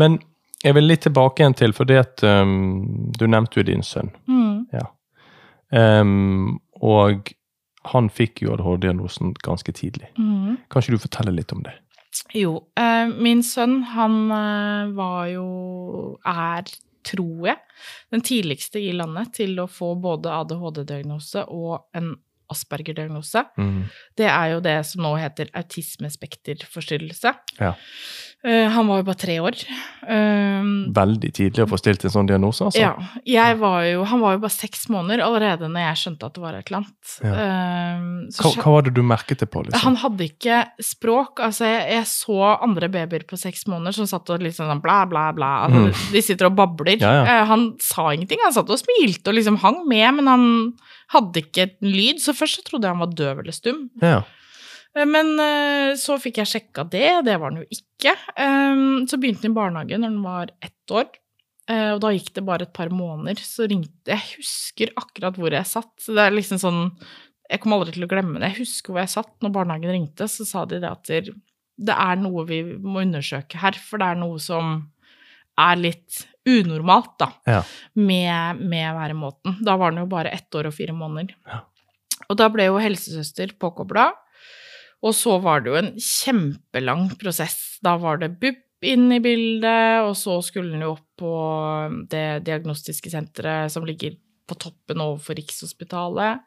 Men 0.00 0.18
jeg 0.64 0.76
vil 0.78 0.88
litt 0.88 1.04
tilbake 1.06 1.42
igjen 1.42 1.56
til, 1.58 1.74
fordi 1.76 1.96
at 2.00 2.24
um, 2.26 3.10
du 3.14 3.26
nevnte 3.30 3.60
jo 3.60 3.66
din 3.68 3.84
sønn. 3.84 4.10
Mm. 4.26 4.64
Um, 5.74 6.60
og 6.80 7.32
han 7.92 8.08
fikk 8.12 8.44
jo 8.44 8.54
ADHD-diagnosen 8.54 9.34
ganske 9.44 9.74
tidlig. 9.76 10.08
Mm. 10.16 10.56
Kan 10.70 10.84
ikke 10.84 10.96
du 10.96 11.04
fortelle 11.04 11.34
litt 11.36 11.52
om 11.54 11.64
det? 11.66 11.76
Jo, 12.34 12.60
Uh, 12.78 13.10
min 13.10 13.42
sønn, 13.42 13.80
han 13.90 14.14
uh, 14.30 14.90
var 14.94 15.26
jo 15.32 15.46
Er, 16.24 16.68
tror 17.04 17.48
jeg, 17.48 17.58
den 18.14 18.22
tidligste 18.24 18.80
i 18.80 18.92
landet 18.96 19.34
til 19.36 19.58
å 19.60 19.68
få 19.68 19.94
både 20.00 20.32
ADHD-diagnose 20.32 21.44
og 21.52 21.90
en 21.94 22.14
Asperger-diagnose. 22.52 23.44
Mm. 23.56 23.84
Det 24.18 24.26
er 24.30 24.52
jo 24.54 24.60
det 24.64 24.76
som 24.88 25.04
nå 25.06 25.14
heter 25.20 25.50
autismespekterforstyrrelse. 25.56 27.34
Ja. 27.60 27.72
Eh, 28.44 28.68
han 28.68 28.86
var 28.90 28.98
jo 29.00 29.04
bare 29.06 29.16
tre 29.16 29.34
år. 29.40 29.56
Um, 30.04 30.92
Veldig 30.92 31.30
tidlig 31.32 31.62
å 31.64 31.68
få 31.70 31.78
stilt 31.80 32.02
en 32.04 32.12
sånn 32.12 32.26
diagnose, 32.28 32.66
altså. 32.66 32.82
Ja. 33.24 33.46
Var 33.56 33.86
jo, 33.88 34.02
han 34.10 34.20
var 34.20 34.34
jo 34.36 34.42
bare 34.42 34.52
seks 34.52 34.82
måneder 34.92 35.22
allerede 35.24 35.70
når 35.72 35.86
jeg 35.86 36.00
skjønte 36.02 36.28
at 36.28 36.36
det 36.36 36.42
var 36.42 36.58
et 36.58 36.68
eller 36.68 36.82
annet. 36.82 37.14
Ja. 37.24 38.28
Så 38.36 38.44
Hva, 38.44 38.52
hva 38.60 38.74
var 38.76 38.84
det 38.84 38.92
du 38.98 39.00
merket 39.06 39.40
det 39.40 39.48
på? 39.48 39.62
liksom? 39.64 39.80
han 39.86 39.96
hadde 40.02 40.28
ikke 40.28 40.58
språk. 40.84 41.40
Altså, 41.46 41.64
jeg, 41.70 41.88
jeg 41.96 42.10
så 42.12 42.38
andre 42.68 42.90
babyer 42.92 43.24
på 43.32 43.40
seks 43.40 43.64
måneder 43.70 43.96
som 43.96 44.10
satt 44.12 44.34
og 44.36 44.44
liksom 44.44 44.68
sånn 44.68 44.84
bla, 44.84 45.00
bla, 45.08 45.30
bla. 45.36 45.52
Altså, 45.64 45.72
Mm. 45.84 45.90
De 46.14 46.20
sitter 46.22 46.46
og 46.46 46.54
babler. 46.60 47.00
Ja, 47.00 47.10
ja. 47.16 47.24
Eh, 47.40 47.44
Han 47.48 47.64
sa 47.82 48.10
ingenting. 48.12 48.38
Han 48.44 48.52
satt 48.54 48.68
og 48.70 48.78
smilte 48.80 49.32
og 49.32 49.34
liksom 49.40 49.56
hang 49.64 49.82
med, 49.88 50.06
men 50.20 50.28
han 50.30 50.46
hadde 51.16 51.42
ikke 51.42 51.66
en 51.70 51.90
lyd. 51.96 52.20
Så 52.22 52.36
først 52.36 52.60
så 52.60 52.68
trodde 52.68 52.86
jeg 52.88 52.94
han 52.94 53.02
var 53.02 53.12
døv 53.16 53.40
eller 53.42 53.56
stum. 53.56 53.86
Ja. 54.04 54.20
Eh, 54.96 55.06
Men 55.06 55.34
eh, 55.42 55.94
så 56.00 56.16
fikk 56.22 56.38
jeg 56.42 56.50
sjekka 56.52 56.84
det, 56.90 57.08
det 57.26 57.36
var 57.40 57.50
han 57.52 57.62
jo 57.62 57.66
ikke. 57.74 58.14
Eh, 58.36 59.04
Så 59.10 59.18
begynte 59.20 59.46
han 59.48 59.52
i 59.54 59.58
barnehagen 59.60 60.00
når 60.04 60.12
han 60.12 60.22
var 60.24 60.52
ett 60.62 60.90
år. 60.94 61.08
Eh, 61.70 61.92
Og 61.94 62.00
da 62.04 62.12
gikk 62.14 62.32
det 62.36 62.44
bare 62.46 62.62
et 62.68 62.72
par 62.76 62.88
måneder, 62.92 63.40
så 63.40 63.66
ringte 63.70 64.12
Jeg 64.14 64.36
husker 64.38 64.92
akkurat 65.00 65.36
hvor 65.40 65.50
jeg 65.54 65.66
satt. 65.66 65.92
Så 66.00 66.14
Det 66.14 66.20
er 66.26 66.30
liksom 66.36 66.58
sånn 66.62 66.82
Jeg 67.50 67.60
kommer 67.60 67.80
aldri 67.82 67.92
til 67.98 68.04
å 68.06 68.08
glemme 68.10 68.40
det. 68.40 68.52
Jeg 68.54 68.62
husker 68.64 68.92
hvor 68.92 69.02
jeg 69.04 69.12
satt 69.12 69.32
når 69.44 69.52
barnehagen 69.52 69.92
ringte, 69.92 70.24
så 70.28 70.46
sa 70.48 70.64
de 70.64 70.78
det 70.80 70.88
at 70.90 71.04
det 71.76 71.90
er 71.94 72.16
noe 72.16 72.44
vi 72.46 72.62
må 72.78 73.02
undersøke 73.02 73.58
her, 73.58 73.72
for 73.74 73.98
det 73.98 74.06
er 74.06 74.14
noe 74.20 74.38
som 74.38 74.76
er 75.58 75.76
litt 75.76 76.20
unormalt, 76.46 77.18
da, 77.18 77.28
Ja. 77.46 77.62
med, 77.98 78.60
med 78.62 78.94
væremåten. 78.96 79.58
Da 79.64 79.74
var 79.76 79.90
han 79.92 79.98
jo 80.00 80.06
bare 80.06 80.30
ett 80.32 80.48
år 80.54 80.66
og 80.70 80.74
fire 80.74 80.94
måneder. 80.94 81.34
Ja. 81.46 81.60
Og 82.30 82.36
da 82.38 82.48
ble 82.48 82.64
jo 82.70 82.78
helsesøster 82.78 83.52
påkobla, 83.58 84.12
og 85.04 85.12
så 85.16 85.36
var 85.44 85.60
det 85.64 85.70
jo 85.72 85.78
en 85.80 85.92
kjempelang 86.00 87.10
prosess. 87.20 87.78
Da 87.84 87.96
var 88.00 88.18
det 88.22 88.32
BUP 88.40 88.60
inn 88.88 89.10
i 89.12 89.20
bildet, 89.24 90.00
og 90.04 90.14
så 90.16 90.38
skulle 90.44 90.72
han 90.76 90.84
jo 90.84 90.94
opp 90.96 91.04
på 91.20 91.34
det 92.12 92.44
diagnostiske 92.48 93.12
senteret 93.12 93.72
som 93.72 93.84
ligger 93.88 94.16
på 94.48 94.56
toppen 94.60 95.00
overfor 95.04 95.36
Rikshospitalet. 95.38 96.40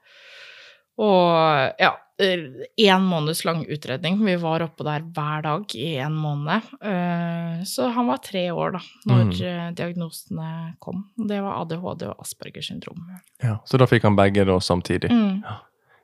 Og 0.98 1.74
ja, 1.82 1.92
én 2.18 3.04
måneds 3.06 3.44
lang 3.46 3.64
utredning. 3.70 4.18
Vi 4.26 4.34
var 4.42 4.64
oppå 4.66 4.86
der 4.88 5.04
hver 5.14 5.44
dag 5.46 5.76
i 5.78 5.92
en 6.02 6.16
måned. 6.18 6.66
Eh, 6.82 7.64
Så 7.70 7.90
han 7.94 8.08
var 8.10 8.18
tre 8.18 8.48
år 8.52 8.72
da 8.74 8.82
når 9.06 9.24
Mm. 9.26 9.42
eh, 9.46 9.72
diagnosene 9.78 10.76
kom. 10.80 11.04
Det 11.18 11.42
var 11.42 11.62
ADHD 11.62 12.08
og 12.10 12.20
Aspergers 12.22 12.68
syndrom. 12.72 12.98
ja. 13.44 13.58
Så 13.66 13.78
da 13.78 13.86
fikk 13.86 14.04
han 14.04 14.16
begge 14.16 14.46
da 14.46 14.58
samtidig. 14.60 15.10
Mm. 15.12 15.44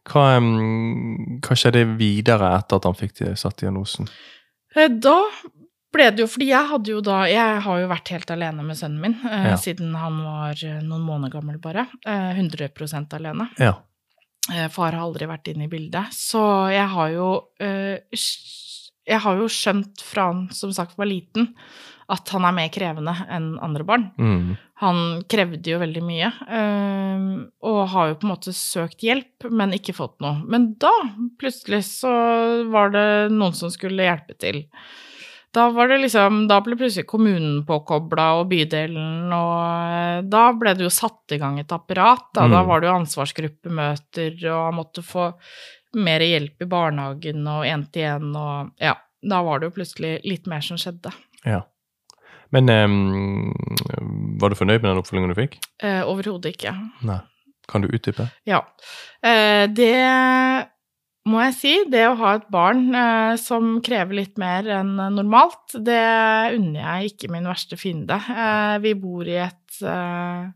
Hva, 0.09 0.23
hva 0.39 1.55
skjedde 1.55 1.85
videre 1.99 2.49
etter 2.57 2.75
at 2.81 2.87
han 2.89 2.97
fikk 2.99 3.21
satt 3.39 3.61
diagnosen? 3.63 4.09
Eh, 4.75 4.89
Da 4.89 5.15
ble 5.93 6.07
det 6.11 6.23
jo 6.23 6.27
Fordi 6.27 6.47
jeg 6.49 6.69
hadde 6.71 6.89
jo 6.91 7.01
da 7.05 7.19
Jeg 7.29 7.59
har 7.61 7.79
jo 7.83 7.87
vært 7.91 8.09
helt 8.15 8.31
alene 8.33 8.63
med 8.65 8.75
sønnen 8.79 8.99
min 9.03 9.15
eh, 9.29 9.51
Ja. 9.51 9.57
siden 9.61 9.93
han 9.95 10.17
var 10.25 10.57
eh, 10.65 10.79
noen 10.83 11.05
måneder 11.07 11.35
gammel, 11.37 11.59
bare. 11.61 11.85
Eh, 12.05 12.33
100% 12.41 13.13
alene. 13.19 13.47
Ja. 13.61 13.75
Eh, 14.51 14.67
Far 14.73 14.91
har 14.91 15.05
aldri 15.05 15.29
vært 15.29 15.47
inne 15.53 15.69
i 15.69 15.71
bildet. 15.71 16.11
Så 16.17 16.41
jeg 16.73 16.87
har 16.97 17.09
jo 17.15 17.29
Jeg 17.61 19.19
har 19.19 19.35
jo 19.39 19.47
skjønt 19.51 20.01
fra 20.03 20.29
han 20.31 20.45
som 20.55 20.71
sagt 20.75 20.97
var 20.97 21.05
liten, 21.09 21.53
at 22.11 22.29
han 22.35 22.43
er 22.45 22.51
mer 22.57 22.69
krevende 22.73 23.13
enn 23.31 23.53
andre 23.63 23.83
barn. 23.87 24.09
Mm. 24.19 24.57
Han 24.83 24.97
krevde 25.31 25.71
jo 25.71 25.79
veldig 25.79 26.01
mye, 26.03 26.31
eh, 26.51 27.23
og 27.63 27.79
har 27.93 28.09
jo 28.11 28.17
på 28.19 28.27
en 28.27 28.33
måte 28.33 28.53
søkt 28.57 29.05
hjelp, 29.05 29.47
men 29.51 29.71
ikke 29.77 29.95
fått 29.95 30.17
noe. 30.23 30.41
Men 30.49 30.73
da, 30.81 30.91
plutselig, 31.39 31.83
så 31.87 32.11
var 32.73 32.91
det 32.91 33.07
noen 33.31 33.53
som 33.55 33.71
skulle 33.71 34.03
hjelpe 34.03 34.35
til. 34.41 34.65
Da 35.53 35.67
var 35.69 35.87
det 35.87 35.99
liksom, 36.01 36.47
da 36.49 36.57
ble 36.65 36.73
plutselig 36.75 37.05
kommunen 37.07 37.59
påkobla, 37.67 38.31
og 38.41 38.47
bydelen, 38.49 39.29
og 39.31 39.93
eh, 39.93 40.21
da 40.25 40.47
ble 40.57 40.73
det 40.75 40.87
jo 40.87 40.91
satt 40.93 41.35
i 41.35 41.37
gang 41.37 41.59
et 41.61 41.71
apparat. 41.71 42.25
Da, 42.33 42.47
da 42.49 42.63
Mm. 42.63 42.67
var 42.67 42.81
det 42.81 42.89
jo 42.89 42.95
ansvarsgruppemøter, 42.97 44.39
og 44.51 44.65
han 44.67 44.75
måtte 44.79 45.03
få 45.05 45.29
mer 46.01 46.19
hjelp 46.25 46.63
i 46.65 46.65
barnehagen 46.69 47.45
og 47.47 47.67
én-til-én, 47.69 48.31
og 48.35 48.71
ja. 48.81 48.95
Da 49.23 49.37
var 49.45 49.59
det 49.61 49.69
jo 49.69 49.75
plutselig 49.77 50.17
litt 50.27 50.47
mer 50.51 50.59
som 50.65 50.75
skjedde. 50.75 51.13
Ja. 51.47 51.61
Men 52.53 52.69
um, 52.69 53.53
var 54.41 54.53
du 54.53 54.57
fornøyd 54.59 54.83
med 54.83 54.91
den 54.91 55.01
oppfølgingen 55.01 55.33
du 55.33 55.39
fikk? 55.39 55.57
Eh, 55.81 56.03
Overhodet 56.05 56.53
ikke. 56.53 56.75
Nei. 57.07 57.19
Kan 57.71 57.81
du 57.81 57.87
utdype? 57.89 58.27
Ja. 58.45 58.59
Eh, 59.23 59.65
det 59.71 59.93
må 61.29 61.39
jeg 61.45 61.55
si. 61.55 61.73
Det 61.89 62.03
å 62.09 62.17
ha 62.19 62.33
et 62.37 62.49
barn 62.51 62.89
eh, 62.93 63.35
som 63.39 63.77
krever 63.85 64.19
litt 64.19 64.39
mer 64.41 64.67
enn 64.81 64.97
normalt, 65.15 65.77
det 65.79 66.01
unner 66.57 66.81
jeg 66.81 67.13
ikke 67.13 67.31
min 67.31 67.47
verste 67.47 67.79
fiende. 67.79 68.19
Eh, 68.19 68.75
vi 68.83 68.93
bor 68.99 69.29
i 69.29 69.39
et 69.45 69.79
eh, 69.87 70.49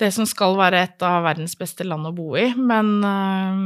Det 0.00 0.08
som 0.16 0.24
skal 0.26 0.56
være 0.56 0.78
et 0.80 1.02
av 1.04 1.22
verdens 1.26 1.54
beste 1.60 1.84
land 1.84 2.08
å 2.08 2.14
bo 2.16 2.32
i, 2.40 2.48
men 2.56 2.92
eh, 3.04 3.64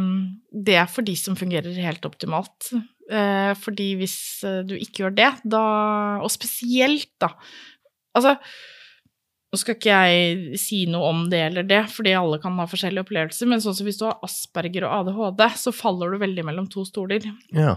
det 0.66 0.76
er 0.82 0.90
for 0.90 1.06
de 1.06 1.14
som 1.16 1.38
fungerer 1.38 1.72
helt 1.86 2.04
optimalt. 2.04 2.72
Eh, 3.10 3.52
fordi 3.60 3.90
hvis 4.00 4.16
eh, 4.48 4.62
du 4.64 4.78
ikke 4.78 5.04
gjør 5.04 5.16
det, 5.18 5.32
da 5.44 5.64
Og 6.24 6.30
spesielt, 6.32 7.12
da. 7.20 7.34
Altså 8.16 8.38
nå 9.54 9.58
skal 9.60 9.76
ikke 9.76 9.98
jeg 10.10 10.58
si 10.58 10.80
noe 10.90 11.12
om 11.12 11.18
det 11.30 11.38
eller 11.44 11.66
det, 11.68 11.84
fordi 11.94 12.10
alle 12.18 12.40
kan 12.42 12.56
ha 12.58 12.64
forskjellige 12.66 13.04
opplevelser, 13.04 13.46
men 13.46 13.60
sånn 13.62 13.76
som 13.78 13.86
hvis 13.86 14.00
du 14.00 14.08
har 14.08 14.16
Asperger 14.26 14.88
og 14.88 14.96
ADHD, 14.96 15.44
så 15.62 15.70
faller 15.70 16.10
du 16.10 16.18
veldig 16.18 16.42
mellom 16.48 16.66
to 16.72 16.82
stoler. 16.88 17.22
Ja. 17.54 17.76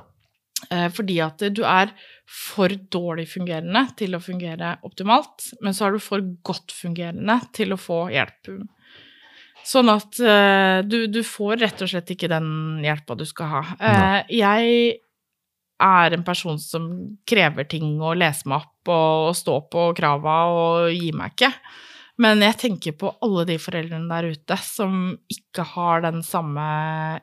Eh, 0.74 0.88
fordi 0.90 1.20
at 1.22 1.46
du 1.54 1.62
er 1.70 1.94
for 2.26 2.74
dårlig 2.74 3.28
fungerende 3.30 3.84
til 4.00 4.18
å 4.18 4.24
fungere 4.26 4.74
optimalt, 4.90 5.52
men 5.62 5.78
så 5.78 5.86
er 5.86 5.94
du 5.94 6.02
for 6.02 6.26
godt 6.50 6.74
fungerende 6.74 7.38
til 7.54 7.76
å 7.76 7.78
få 7.78 8.08
hjelp. 8.10 8.56
Sånn 9.68 9.94
at 9.94 10.18
du, 10.88 11.02
du 11.12 11.22
får 11.28 11.60
rett 11.62 11.86
og 11.86 11.92
slett 11.92 12.10
ikke 12.16 12.32
den 12.32 12.80
hjelpa 12.88 13.20
du 13.20 13.26
skal 13.30 13.54
ha. 13.54 13.64
Eh, 13.78 14.38
jeg 14.40 14.98
er 15.80 16.14
en 16.14 16.24
person 16.24 16.58
som 16.60 16.88
krever 17.28 17.68
ting 17.70 18.00
og 18.02 18.18
leser 18.18 18.48
meg 18.50 18.64
opp 18.64 18.90
og 18.94 19.36
står 19.36 19.68
på 19.70 19.96
krava 19.98 20.38
og 20.54 20.92
gir 20.96 21.14
meg 21.14 21.36
ikke. 21.36 21.52
Men 22.20 22.40
jeg 22.42 22.56
tenker 22.58 22.96
på 22.98 23.12
alle 23.22 23.44
de 23.46 23.60
foreldrene 23.62 24.08
der 24.10 24.32
ute 24.34 24.56
som 24.66 25.12
ikke 25.30 25.62
har 25.76 26.02
den 26.02 26.24
samme 26.26 26.64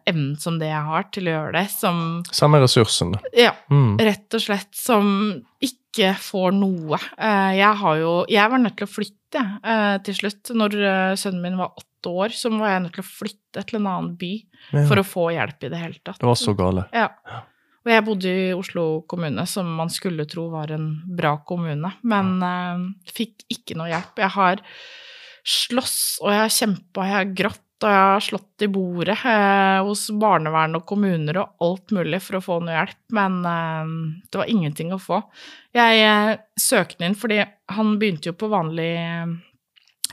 evnen 0.06 0.37
som 0.38 0.61
det 0.61 0.68
jeg 0.70 0.84
har 0.87 1.08
til 1.11 1.26
å 1.26 1.32
gjøre 1.34 1.52
det, 1.56 1.64
som 1.73 1.96
Samme 2.30 2.61
ressursene. 2.62 3.18
ja, 3.34 3.50
Mm. 3.70 3.96
rett 3.99 4.32
og 4.38 4.40
slett 4.44 4.70
som 4.78 5.42
ikke 5.61 6.14
får 6.14 6.54
noe. 6.54 6.99
Eh, 7.18 7.56
Jeg 7.58 7.75
har 7.76 7.96
jo 7.99 8.25
Jeg 8.28 8.50
var 8.50 8.58
nødt 8.58 8.76
til 8.76 8.87
å 8.87 8.94
flytte, 8.94 9.42
eh, 9.64 9.99
til 9.99 10.14
slutt. 10.14 10.54
Når 10.54 10.75
eh, 10.78 11.14
sønnen 11.16 11.42
min 11.42 11.56
var 11.58 11.73
åtte 11.76 12.06
år, 12.14 12.28
så 12.30 12.56
var 12.56 12.68
jeg 12.68 12.82
nødt 12.82 12.94
til 12.94 13.02
å 13.02 13.11
flytte 13.18 13.66
til 13.66 13.80
en 13.80 13.87
annen 13.87 14.16
by 14.16 14.44
Ja. 14.73 14.87
for 14.87 14.96
å 14.96 15.02
få 15.04 15.26
hjelp 15.34 15.64
i 15.64 15.68
det 15.70 15.78
hele 15.78 15.99
tatt. 16.04 16.18
Det 16.20 16.26
var 16.26 16.34
så 16.38 16.54
gale. 16.56 16.87
Ja. 16.92 17.08
Og 17.84 17.92
jeg 17.92 18.04
bodde 18.06 18.30
i 18.32 18.52
Oslo 18.56 18.84
kommune, 19.08 19.44
som 19.48 19.68
man 19.76 19.90
skulle 19.92 20.24
tro 20.28 20.46
var 20.52 20.72
en 20.72 20.88
bra 21.16 21.36
kommune, 21.44 21.90
men 22.08 22.30
uh, 22.40 22.86
fikk 23.12 23.44
ikke 23.52 23.76
noe 23.76 23.90
hjelp. 23.90 24.22
Jeg 24.24 24.32
har 24.38 24.62
slåss, 25.44 25.98
og 26.24 26.32
jeg 26.32 26.40
har 26.40 26.54
kjempa, 26.56 27.04
jeg 27.04 27.16
har 27.18 27.34
grått, 27.42 27.60
og 27.84 27.90
jeg 27.92 28.06
har 28.08 28.24
slått 28.24 28.64
i 28.64 28.70
bordet 28.72 29.18
uh, 29.28 29.84
hos 29.84 30.06
barnevern 30.16 30.78
og 30.78 30.86
kommuner 30.88 31.42
og 31.42 31.66
alt 31.66 31.92
mulig 31.92 32.22
for 32.24 32.40
å 32.40 32.44
få 32.46 32.58
noe 32.64 32.78
hjelp, 32.78 33.00
men 33.20 33.38
uh, 33.44 33.94
det 34.32 34.40
var 34.40 34.52
ingenting 34.56 34.96
å 34.96 35.02
få. 35.02 35.20
Jeg 35.76 36.38
søkte 36.56 37.04
inn 37.04 37.18
fordi 37.18 37.42
han 37.74 37.96
begynte 38.00 38.30
jo 38.30 38.38
på 38.38 38.48
vanlig 38.52 38.92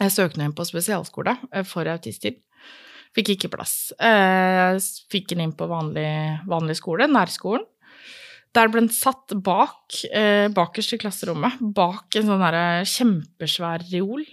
Jeg 0.02 0.12
søkte 0.12 0.44
inn 0.44 0.56
på 0.58 0.66
spesialskole 0.66 1.38
for 1.70 1.88
autister. 1.88 2.36
Fikk 3.18 3.34
ikke 3.36 3.52
plass. 3.52 3.92
Eh, 4.00 4.78
fikk 5.12 5.34
den 5.34 5.44
inn 5.44 5.54
på 5.58 5.68
vanlig, 5.68 6.08
vanlig 6.48 6.78
skole, 6.80 7.10
nærskolen. 7.12 7.68
Der 8.52 8.68
ble 8.68 8.82
den 8.84 8.92
satt 8.92 9.32
bak, 9.44 9.96
eh, 10.12 10.50
bakerst 10.52 10.98
i 10.98 11.00
klasserommet, 11.00 11.60
bak 11.76 12.18
en 12.20 12.28
sånn 12.28 12.44
kjempesvær 12.84 13.86
reol. 13.94 14.26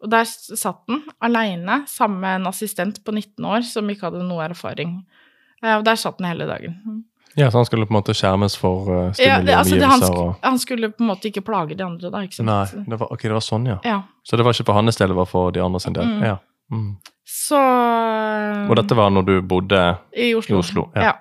Og 0.00 0.08
der 0.12 0.24
satt 0.24 0.86
den 0.88 1.02
aleine 1.20 1.82
sammen 1.86 2.20
med 2.20 2.40
en 2.40 2.46
assistent 2.52 3.02
på 3.04 3.12
19 3.12 3.44
år 3.44 3.66
som 3.68 3.88
ikke 3.88 4.08
hadde 4.08 4.24
noe 4.24 4.48
erfaring. 4.48 5.02
Eh, 5.62 5.76
og 5.76 5.84
der 5.84 6.00
satt 6.00 6.16
den 6.18 6.28
hele 6.30 6.48
dagen. 6.48 7.04
Ja, 7.36 7.50
så 7.50 7.58
han 7.58 7.66
skulle 7.68 7.84
på 7.84 7.92
en 7.92 8.00
måte 8.00 8.14
skjermes 8.16 8.56
for 8.56 8.88
uh, 8.88 8.96
Ja, 8.96 9.12
stimuli 9.12 9.44
det, 9.44 9.54
altså, 9.54 9.74
omgivelser? 9.74 10.06
han, 10.06 10.16
og 10.16 10.36
han 10.42 10.58
skulle 10.58 10.88
på 10.88 11.04
en 11.04 11.10
måte 11.10 11.28
ikke 11.28 11.44
plage 11.44 11.76
de 11.76 11.84
andre, 11.84 12.08
da, 12.10 12.22
ikke 12.24 12.38
sant. 12.38 12.48
Nei, 12.48 12.84
det 12.88 12.98
var, 13.02 13.10
ok, 13.12 13.26
det 13.28 13.34
var 13.36 13.44
sånn, 13.44 13.66
ja. 13.68 13.76
Ja. 13.84 13.98
Så 14.24 14.40
det 14.40 14.46
var 14.46 14.56
ikke 14.56 14.70
for 14.70 14.78
hans 14.78 14.96
del, 14.96 15.12
det 15.12 15.18
var 15.18 15.28
for 15.28 15.52
de 15.52 15.60
andre 15.60 15.80
sin 15.84 15.96
del. 15.96 16.08
Mm. 16.08 16.22
Ja. 16.24 16.38
Mm. 16.72 16.96
Så 17.26 17.58
Og 17.58 18.74
dette 18.78 18.96
var 18.98 19.12
når 19.14 19.26
du 19.26 19.36
bodde 19.46 19.80
I 20.14 20.32
Oslo. 20.38 20.56
I 20.56 20.58
Oslo, 20.60 20.84
ja. 20.94 21.14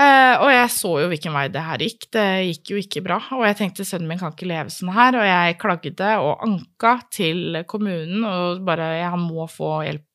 Eh, 0.00 0.34
og 0.38 0.48
jeg 0.48 0.70
så 0.72 0.90
jo 1.02 1.08
hvilken 1.10 1.34
vei 1.34 1.46
det 1.52 1.62
her 1.64 1.82
gikk. 1.84 2.06
Det 2.14 2.26
gikk 2.48 2.72
jo 2.72 2.80
ikke 2.80 3.02
bra. 3.04 3.18
Og 3.36 3.44
jeg 3.48 3.58
tenkte 3.58 3.86
sønnen 3.86 4.08
min 4.08 4.20
kan 4.20 4.32
ikke 4.32 4.48
leve 4.48 4.72
sånn 4.72 4.92
her. 4.94 5.18
Og 5.18 5.26
jeg 5.26 5.58
klagde 5.60 6.12
og 6.22 6.44
anka 6.46 6.94
til 7.12 7.60
kommunen 7.70 8.24
og 8.28 8.62
bare 8.66 8.92
jeg, 9.00 9.12
han 9.16 9.26
må 9.26 9.48
få 9.50 9.80
hjelp, 9.88 10.06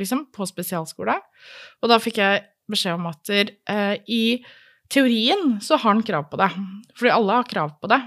liksom, 0.00 0.26
på 0.34 0.48
spesialskole. 0.48 1.18
Og 1.82 1.92
da 1.92 2.00
fikk 2.02 2.22
jeg 2.22 2.44
beskjed 2.70 2.96
om 2.96 3.10
at 3.10 3.34
uh, 3.68 3.96
i 4.08 4.38
teorien 4.88 5.58
så 5.64 5.76
har 5.76 5.92
han 5.92 6.04
krav 6.06 6.30
på 6.30 6.40
det. 6.40 6.48
Fordi 6.96 7.12
alle 7.12 7.38
har 7.42 7.50
krav 7.50 7.76
på 7.82 7.90
det. 7.92 8.00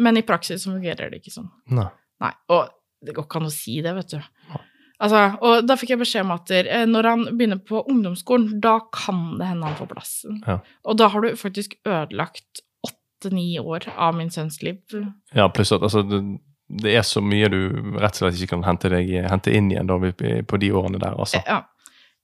Men 0.00 0.18
i 0.18 0.26
praksis 0.26 0.64
så 0.64 0.72
fungerer 0.72 1.12
det 1.12 1.20
ikke 1.20 1.36
sånn. 1.36 1.50
Nei. 1.76 1.86
Nei, 2.20 2.34
og 2.52 2.72
det 3.04 3.14
går 3.16 3.28
ikke 3.28 3.40
an 3.40 3.48
å 3.48 3.54
si 3.54 3.78
det, 3.84 3.94
vet 3.96 4.16
du. 4.16 4.58
Altså, 5.00 5.22
og 5.40 5.64
da 5.64 5.76
fikk 5.80 5.94
jeg 5.94 6.02
beskjed 6.02 6.26
om 6.26 6.34
at 6.34 6.50
eh, 6.58 6.84
når 6.88 7.08
han 7.08 7.24
begynner 7.32 7.60
på 7.64 7.80
ungdomsskolen, 7.88 8.58
da 8.60 8.76
kan 8.92 9.38
det 9.40 9.48
hende 9.48 9.70
han 9.70 9.78
får 9.78 9.88
plassen. 9.94 10.42
Ja. 10.44 10.58
Og 10.84 11.00
da 11.00 11.08
har 11.12 11.24
du 11.24 11.32
faktisk 11.40 11.78
ødelagt 11.88 12.62
åtte-ni 12.84 13.54
år 13.62 13.88
av 13.96 14.14
min 14.18 14.32
sønns 14.32 14.60
liv. 14.64 14.82
Ja, 15.36 15.48
pluss 15.48 15.72
at 15.72 15.86
altså, 15.86 16.04
det, 16.04 16.20
det 16.84 16.94
er 17.00 17.06
så 17.06 17.24
mye 17.24 17.48
du 17.52 17.60
rett 17.96 18.12
og 18.12 18.22
slett 18.22 18.38
ikke 18.38 18.54
kan 18.58 18.68
hente, 18.68 18.92
deg, 18.92 19.10
hente 19.30 19.56
inn 19.56 19.72
igjen 19.72 19.88
da, 19.88 19.98
på 20.46 20.60
de 20.60 20.72
årene 20.76 21.00
der, 21.00 21.16
altså. 21.16 21.42
Ja. 21.48 21.64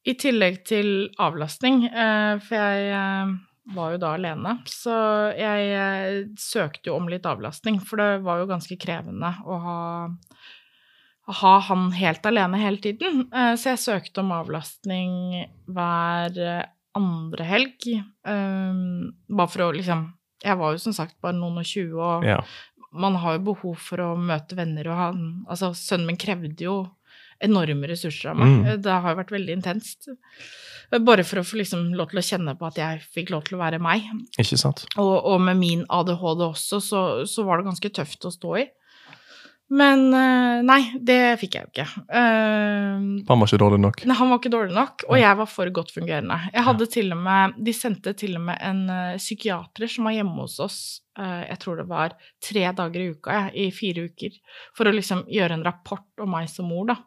I 0.06 0.14
tillegg 0.14 0.61
til 0.68 0.90
avlastning, 1.18 1.88
eh, 1.88 2.37
for 2.45 2.54
jeg 2.54 2.90
eh, 2.95 3.33
var 3.75 3.95
jo 3.95 3.99
da 4.04 4.12
alene, 4.14 4.52
så 4.71 4.95
jeg 5.35 5.73
eh, 5.75 6.18
søkte 6.38 6.92
jo 6.92 7.00
om 7.00 7.09
litt 7.11 7.26
avlastning, 7.26 7.80
for 7.83 7.99
det 7.99 8.23
var 8.26 8.38
jo 8.38 8.50
ganske 8.52 8.78
krevende 8.78 9.33
å 9.42 9.59
ha 9.64 9.80
ha 11.28 11.59
han 11.61 11.88
helt 11.92 12.23
alene 12.26 12.59
hele 12.61 12.78
tiden. 12.78 13.25
Eh, 13.35 13.54
Så 13.59 13.73
jeg 13.75 13.78
søkte 13.83 14.21
om 14.23 14.30
avlastning 14.33 15.47
hver 15.66 16.38
eh, 16.38 16.64
andre 16.95 17.45
helg. 17.45 17.87
eh, 18.26 18.73
Bare 19.28 19.49
for 19.50 19.66
å 19.66 19.73
liksom 19.75 20.12
Jeg 20.45 20.56
var 20.59 20.73
jo 20.73 20.78
som 20.78 20.92
sagt 20.92 21.16
bare 21.21 21.33
noen 21.35 21.59
og 21.59 21.64
tjue, 21.64 21.97
og 21.99 22.25
Ja. 22.25 22.40
man 22.92 23.14
har 23.16 23.38
jo 23.38 23.52
behov 23.52 23.76
for 23.78 23.97
å 23.99 24.16
møte 24.16 24.54
venner, 24.54 24.87
og 24.88 24.97
han 24.97 25.45
Altså, 25.49 25.73
sønnen 25.75 26.06
min 26.06 26.16
krevde 26.16 26.61
jo 26.61 26.90
enorme 27.42 27.85
ressurser 27.88 28.30
av 28.30 28.37
meg. 28.37 28.49
Mm. 28.49 28.66
Eh, 28.66 28.76
Det 28.76 28.92
har 28.92 29.11
jo 29.14 29.23
vært 29.23 29.30
veldig 29.35 29.56
intenst. 29.56 30.09
Bare 31.04 31.25
for 31.25 31.40
å 31.40 31.45
få 31.45 31.56
liksom 31.59 31.92
lov 31.95 32.11
til 32.11 32.18
å 32.21 32.23
kjenne 32.23 32.56
på 32.56 32.66
at 32.68 32.76
jeg 32.76 33.00
fikk 33.12 33.30
lov 33.30 33.42
til 33.45 33.59
å 33.59 33.61
være 33.64 33.80
meg. 33.83 34.02
Ikke 34.38 34.56
sant? 34.56 34.87
Og, 34.97 35.25
og 35.26 35.40
med 35.40 35.56
min 35.59 35.85
ADHD 35.90 36.45
også, 36.47 36.80
så, 36.80 37.00
så 37.26 37.45
var 37.45 37.59
det 37.59 37.66
ganske 37.66 37.90
tøft 37.90 38.25
å 38.25 38.30
stå 38.33 38.56
i. 38.62 38.66
Men 39.68 40.14
eh, 40.14 40.61
nei, 40.62 40.78
det 41.02 41.38
fikk 41.40 41.56
jeg 41.56 41.66
jo 41.66 41.73
ikke. 41.73 41.87
Uh, 42.06 43.25
Han 43.26 43.40
var 43.40 43.49
ikke 43.49 43.58
dårlig 43.58 43.80
nok. 43.82 44.04
Nei, 44.06 44.16
han 44.18 44.30
var 44.30 44.38
ikke 44.38 44.52
dårlig 44.54 44.76
nok, 44.76 45.06
og 45.08 45.18
jeg 45.18 45.38
var 45.40 45.50
for 45.50 45.73
godt 45.75 45.90
fungerende. 45.94 46.37
Jeg 46.52 46.66
hadde 46.68 46.87
til 46.92 47.11
og 47.16 47.25
med, 47.25 47.56
De 47.66 47.75
sendte 47.75 48.14
til 48.18 48.37
og 48.38 48.44
med 48.46 48.62
en 48.62 48.85
uh, 48.87 49.16
psykiater 49.18 49.90
som 49.90 50.06
var 50.06 50.14
hjemme 50.14 50.38
hos 50.38 50.61
oss, 50.62 50.78
uh, 51.18 51.42
jeg 51.49 51.58
tror 51.64 51.82
det 51.82 51.88
var 51.90 52.14
tre 52.38 52.62
dager 52.78 53.02
i 53.02 53.11
uka, 53.16 53.40
jeg, 53.40 53.54
i 53.66 53.75
fire 53.75 54.06
uker, 54.06 54.38
for 54.78 54.87
å 54.87 54.94
liksom 54.94 55.26
gjøre 55.35 55.58
en 55.58 55.66
rapport 55.66 56.23
om 56.23 56.30
meg 56.37 56.46
som 56.52 56.70
mor, 56.70 56.92
da. 56.92 57.00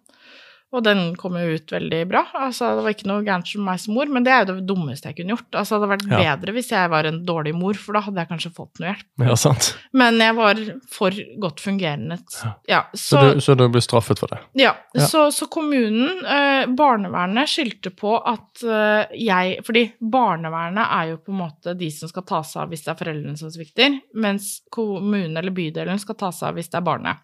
Og 0.72 0.84
den 0.86 1.16
kom 1.18 1.34
jo 1.34 1.56
ut 1.58 1.72
veldig 1.74 2.00
bra. 2.12 2.22
Altså, 2.46 2.68
det 2.78 2.84
var 2.86 2.94
ikke 2.94 3.08
noe 3.10 3.24
gærent 3.26 3.50
med 3.58 3.66
meg 3.66 3.80
som 3.82 3.96
mor, 3.98 4.06
men 4.14 4.24
det 4.24 4.30
er 4.36 4.44
jo 4.46 4.54
det 4.60 4.68
dummeste 4.70 5.10
jeg 5.10 5.16
kunne 5.18 5.34
gjort. 5.34 5.48
Altså, 5.58 5.80
det 5.80 5.88
hadde 5.88 5.92
vært 5.96 6.12
Ja. 6.12 6.36
bedre 6.38 6.54
hvis 6.54 6.70
jeg 6.70 6.90
var 6.94 7.08
en 7.10 7.18
dårlig 7.26 7.54
mor, 7.58 7.74
for 7.74 7.94
da 7.98 8.02
hadde 8.06 8.22
jeg 8.22 8.30
kanskje 8.30 8.52
fått 8.54 8.80
noe 8.84 8.92
hjelp. 8.92 9.08
Ja, 9.26 9.36
sant. 9.36 9.70
Men 9.98 10.20
jeg 10.22 10.36
var 10.38 10.62
for 10.94 11.12
godt 11.42 11.60
fungerende. 11.66 12.20
Ja. 12.70 12.84
Så, 12.94 13.18
så, 13.18 13.24
du, 13.34 13.42
så 13.42 13.56
du 13.58 13.66
ble 13.74 13.82
straffet 13.82 14.20
for 14.22 14.28
det? 14.30 14.40
ja, 14.62 14.76
Ja. 14.94 15.06
Så, 15.10 15.24
så 15.34 15.48
kommunen, 15.50 16.22
eh, 16.26 16.66
barnevernet, 16.68 17.50
skyldte 17.50 17.90
på 17.96 18.14
at 18.26 18.62
eh, 18.64 19.18
jeg 19.18 19.60
Fordi 19.66 19.84
barnevernet 20.00 20.86
er 20.86 21.10
jo 21.12 21.18
på 21.24 21.32
en 21.34 21.40
måte 21.42 21.74
de 21.78 21.90
som 21.94 22.10
skal 22.12 22.24
ta 22.30 22.42
seg 22.46 22.62
av 22.64 22.70
hvis 22.74 22.84
det 22.86 22.92
er 22.94 23.00
foreldrene 23.00 23.38
som 23.40 23.50
svikter, 23.54 24.00
mens 24.14 24.62
kommunen 24.74 25.38
eller 25.40 25.54
bydelen 25.56 26.00
skal 26.02 26.16
ta 26.20 26.30
seg 26.36 26.50
av 26.52 26.60
hvis 26.60 26.70
det 26.70 26.78
er 26.82 26.86
barnet. 26.86 27.18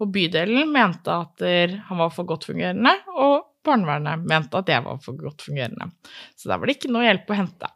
Og 0.00 0.10
bydelen 0.14 0.70
mente 0.72 1.12
at 1.14 1.34
der, 1.42 1.76
han 1.88 1.98
var 2.00 2.10
for 2.14 2.24
godt 2.28 2.46
fungerende, 2.48 2.87
og 3.16 3.48
barnevernet 3.68 4.24
mente 4.28 4.60
at 4.60 4.70
jeg 4.72 4.84
var 4.84 5.00
for 5.02 5.18
godt 5.18 5.44
fungerende. 5.44 5.90
Så 6.38 6.48
der 6.48 6.60
var 6.60 6.70
det 6.70 6.78
ikke 6.78 6.92
noe 6.92 7.04
hjelp 7.04 7.28
å 7.28 7.38
hente. 7.38 7.70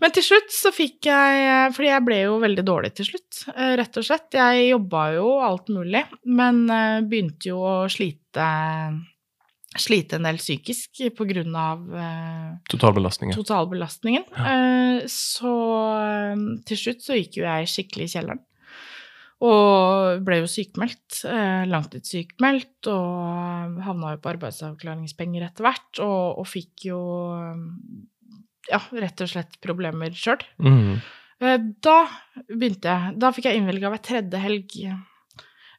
Men 0.00 0.14
til 0.16 0.24
slutt 0.26 0.54
så 0.54 0.72
fikk 0.72 1.10
jeg 1.10 1.74
Fordi 1.76 1.90
jeg 1.90 2.04
ble 2.06 2.18
jo 2.22 2.38
veldig 2.40 2.64
dårlig 2.66 2.90
til 2.96 3.10
slutt, 3.10 3.42
eh, 3.54 3.74
rett 3.78 4.00
og 4.00 4.06
slett. 4.06 4.32
Jeg 4.34 4.70
jobba 4.70 5.04
jo 5.18 5.28
alt 5.44 5.70
mulig, 5.72 6.02
men 6.24 6.64
eh, 6.72 6.98
begynte 7.06 7.52
jo 7.52 7.62
å 7.62 7.78
slite 7.92 8.50
Slite 9.78 10.16
en 10.18 10.24
del 10.26 10.40
psykisk 10.40 10.98
av 11.54 11.84
eh, 11.94 12.46
Totalbelastningen? 12.72 13.36
totalbelastningen. 13.38 14.24
Eh, 14.34 15.04
så 15.06 15.52
til 16.66 16.80
slutt 16.80 17.04
så 17.06 17.14
gikk 17.14 17.38
jo 17.38 17.44
jeg 17.46 17.68
skikkelig 17.70 18.08
i 18.08 18.12
kjelleren. 18.16 18.42
Og 19.40 20.20
ble 20.26 20.42
jo 20.42 20.48
sykmeldt. 20.52 21.22
eh, 21.24 21.62
langtidssykmeldt, 21.70 22.88
og 22.92 23.78
havna 23.86 24.14
jo 24.14 24.20
på 24.20 24.32
arbeidsavklaringspenger 24.34 25.46
etter 25.48 25.64
hvert, 25.64 26.00
og, 26.04 26.42
og 26.42 26.46
fikk 26.50 26.84
jo 26.90 27.00
ja, 28.70 28.80
rett 29.00 29.22
og 29.24 29.30
slett 29.32 29.56
problemer 29.64 30.12
sjøl. 30.14 30.42
Mm. 30.62 30.98
Eh, 31.40 31.56
Da 31.82 31.98
begynte 32.50 32.92
jeg 32.92 33.14
Da 33.18 33.30
fikk 33.32 33.48
jeg 33.48 33.62
innvilga 33.62 33.88
hver 33.94 34.02
tredje 34.04 34.42
helg. 34.42 34.76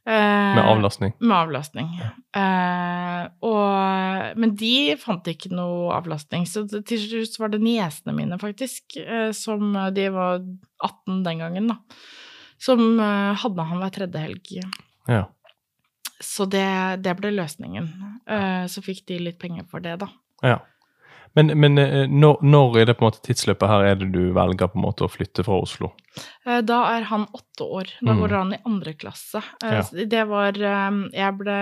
Eh, 0.02 0.56
Med 0.58 0.64
avlastning? 0.66 1.14
med 1.22 1.36
avlastning. 1.38 1.92
Eh, 2.34 3.28
og, 3.46 4.34
men 4.42 4.56
de 4.58 4.96
fant 4.98 5.30
ikke 5.30 5.52
noe 5.54 5.94
avlastning, 5.94 6.48
så 6.50 6.66
til 6.66 6.98
slutt 7.04 7.38
var 7.38 7.54
det 7.54 7.62
niesene 7.62 8.16
mine, 8.18 8.40
faktisk, 8.42 8.98
som 9.38 9.78
De 9.94 10.08
var 10.10 10.42
18 10.82 11.22
den 11.28 11.44
gangen, 11.46 11.70
da. 11.76 11.78
Som 12.62 13.00
eh, 13.02 13.32
hadde 13.42 13.64
han 13.70 13.80
hver 13.82 13.94
tredje 13.96 14.22
helg. 14.22 14.52
Ja. 15.10 15.24
Så 16.22 16.46
det, 16.46 16.66
det 17.02 17.16
ble 17.18 17.32
løsningen. 17.34 17.88
Eh, 18.30 18.66
så 18.70 18.84
fikk 18.86 19.06
de 19.10 19.18
litt 19.26 19.40
penger 19.42 19.66
for 19.72 19.82
det, 19.84 19.98
da. 20.04 20.12
ja. 20.46 20.60
Men, 21.34 21.48
men 21.56 21.78
eh, 21.80 22.10
når, 22.12 22.42
når 22.44 22.74
er 22.82 22.86
det 22.90 22.98
på 23.00 23.06
en 23.06 23.08
måte 23.08 23.22
tidsløpet 23.24 23.70
her 23.72 23.86
er 23.88 23.94
det 24.02 24.10
du 24.12 24.34
velger 24.36 24.68
på 24.68 24.76
en 24.76 24.84
måte 24.84 25.06
å 25.06 25.10
flytte 25.10 25.46
fra 25.48 25.62
Oslo? 25.64 25.94
Da 26.44 26.80
er 26.92 27.06
han 27.08 27.24
åtte 27.32 27.64
år. 27.64 27.94
Da 28.04 28.12
Mm. 28.18 28.26
han 28.34 28.52
i 28.58 28.60
andre 28.68 28.94
klasse. 29.00 29.40
Ja. 29.64 29.80
Det 30.12 30.26
var 30.28 30.52
Jeg 30.60 31.38
ble 31.40 31.56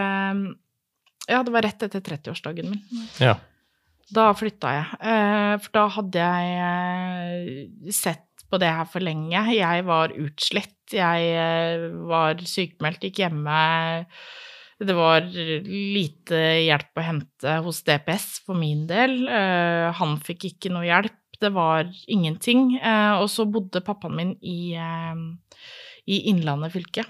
Ja, 1.30 1.44
det 1.46 1.54
var 1.54 1.62
rett 1.62 1.86
etter 1.86 2.02
30-årsdagen 2.02 2.72
min. 2.72 2.82
Ja. 3.22 3.36
Da 4.10 4.32
flytta 4.34 4.72
jeg. 4.74 5.62
For 5.62 5.76
da 5.78 5.86
hadde 6.00 6.26
jeg 6.26 7.94
sett 7.94 8.26
på 8.50 8.60
det 8.62 8.70
her 8.74 8.88
for 8.90 9.04
lenge. 9.06 9.42
Jeg 9.56 9.86
var 9.88 10.14
utslitt. 10.18 10.76
Jeg 10.94 11.26
eh, 11.38 11.84
var 12.10 12.40
sykemeldt, 12.50 13.04
gikk 13.06 13.20
hjemme. 13.24 13.58
Det 14.80 14.96
var 14.96 15.26
lite 15.28 16.40
hjelp 16.64 16.98
å 16.98 17.04
hente 17.04 17.58
hos 17.66 17.82
DPS 17.86 18.40
for 18.46 18.58
min 18.58 18.86
del. 18.90 19.22
Eh, 19.28 19.90
Han 20.00 20.18
fikk 20.24 20.48
ikke 20.54 20.72
noe 20.74 20.88
hjelp. 20.88 21.16
Det 21.40 21.52
var 21.56 21.88
ingenting. 22.12 22.78
Eh, 22.80 23.20
Og 23.22 23.30
så 23.32 23.46
bodde 23.48 23.84
pappaen 23.86 24.16
min 24.18 24.34
i, 24.42 24.74
i 26.10 26.18
Innlandet 26.32 26.74
fylke. 26.74 27.06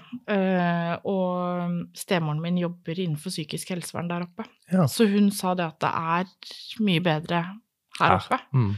Og 1.08 1.88
stemoren 1.96 2.42
min 2.42 2.58
jobber 2.60 3.00
innenfor 3.00 3.32
psykisk 3.32 3.72
helsevern 3.74 4.10
der 4.12 4.26
oppe. 4.28 4.44
Ja. 4.70 4.84
Så 4.90 5.08
hun 5.10 5.30
sa 5.34 5.54
det 5.58 5.66
at 5.72 5.80
det 5.82 5.90
er 5.90 6.84
mye 6.84 7.02
bedre 7.02 7.42
her 7.98 8.16
oppe. 8.18 8.36
oppe. 8.36 8.42
Mm. 8.54 8.74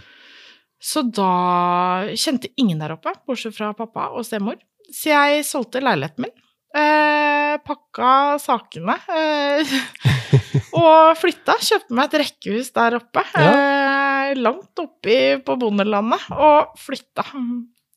Så 0.82 1.04
da 1.14 1.30
kjente 2.18 2.48
ingen 2.58 2.80
der 2.82 2.96
oppe, 2.96 3.12
bortsett 3.28 3.54
fra 3.54 3.68
pappa 3.78 4.08
og 4.16 4.24
stemor. 4.26 4.56
Så 4.92 5.12
jeg 5.12 5.44
solgte 5.46 5.80
leiligheten 5.82 6.26
min. 6.26 6.32
Eh, 6.74 7.58
pakka 7.62 8.38
sakene 8.40 8.94
eh, 9.12 9.72
og 10.80 11.12
flytta. 11.20 11.54
Kjøpte 11.62 11.94
meg 11.96 12.08
et 12.10 12.18
rekkehus 12.24 12.72
der 12.74 12.96
oppe, 12.98 13.22
eh, 13.38 14.32
langt 14.40 14.80
oppi 14.82 15.18
på 15.44 15.56
bondelandet, 15.60 16.26
og 16.34 16.72
flytta. 16.80 17.26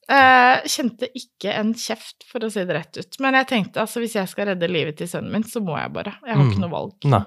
Eh, 0.06 0.66
kjente 0.70 1.08
ikke 1.18 1.56
en 1.58 1.72
kjeft, 1.74 2.28
for 2.30 2.46
å 2.46 2.52
si 2.54 2.62
det 2.68 2.76
rett 2.78 3.00
ut. 3.02 3.18
Men 3.24 3.40
jeg 3.40 3.48
tenkte 3.50 3.82
altså 3.82 4.04
hvis 4.04 4.18
jeg 4.20 4.30
skal 4.30 4.52
redde 4.52 4.70
livet 4.70 5.00
til 5.00 5.10
sønnen 5.10 5.32
min, 5.34 5.48
så 5.48 5.64
må 5.66 5.80
jeg 5.80 5.90
bare. 5.96 6.18
Jeg 6.22 6.36
har 6.36 6.44
Mm. 6.44 6.52
ikke 6.52 6.62
noe 6.68 6.76
valg. 6.76 6.94
Nei. 7.16 7.24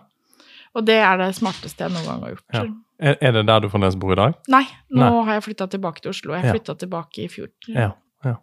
Og 0.76 0.84
det 0.86 1.00
er 1.02 1.16
det 1.18 1.32
smarteste 1.34 1.82
jeg 1.88 1.90
noen 1.96 2.06
gang 2.06 2.20
har 2.22 2.36
gjort. 2.36 2.54
Ja. 2.54 2.66
Er, 2.98 3.14
er 3.22 3.32
det 3.36 3.44
der 3.46 3.60
du 3.62 3.68
fremdeles 3.70 3.94
bor 4.00 4.12
i 4.12 4.18
dag? 4.18 4.34
Nei, 4.50 4.64
nå 4.90 5.04
Nei. 5.04 5.24
har 5.28 5.36
jeg 5.38 5.44
flytta 5.46 5.68
tilbake 5.70 6.02
til 6.02 6.10
Oslo. 6.10 6.34
Jeg 6.34 6.48
Ja. 6.48 6.52
flytta 6.56 6.74
tilbake 6.80 7.24
i 7.24 7.28
fjor. 7.30 7.48
Ja. 7.70 7.92
ja. 8.26 8.34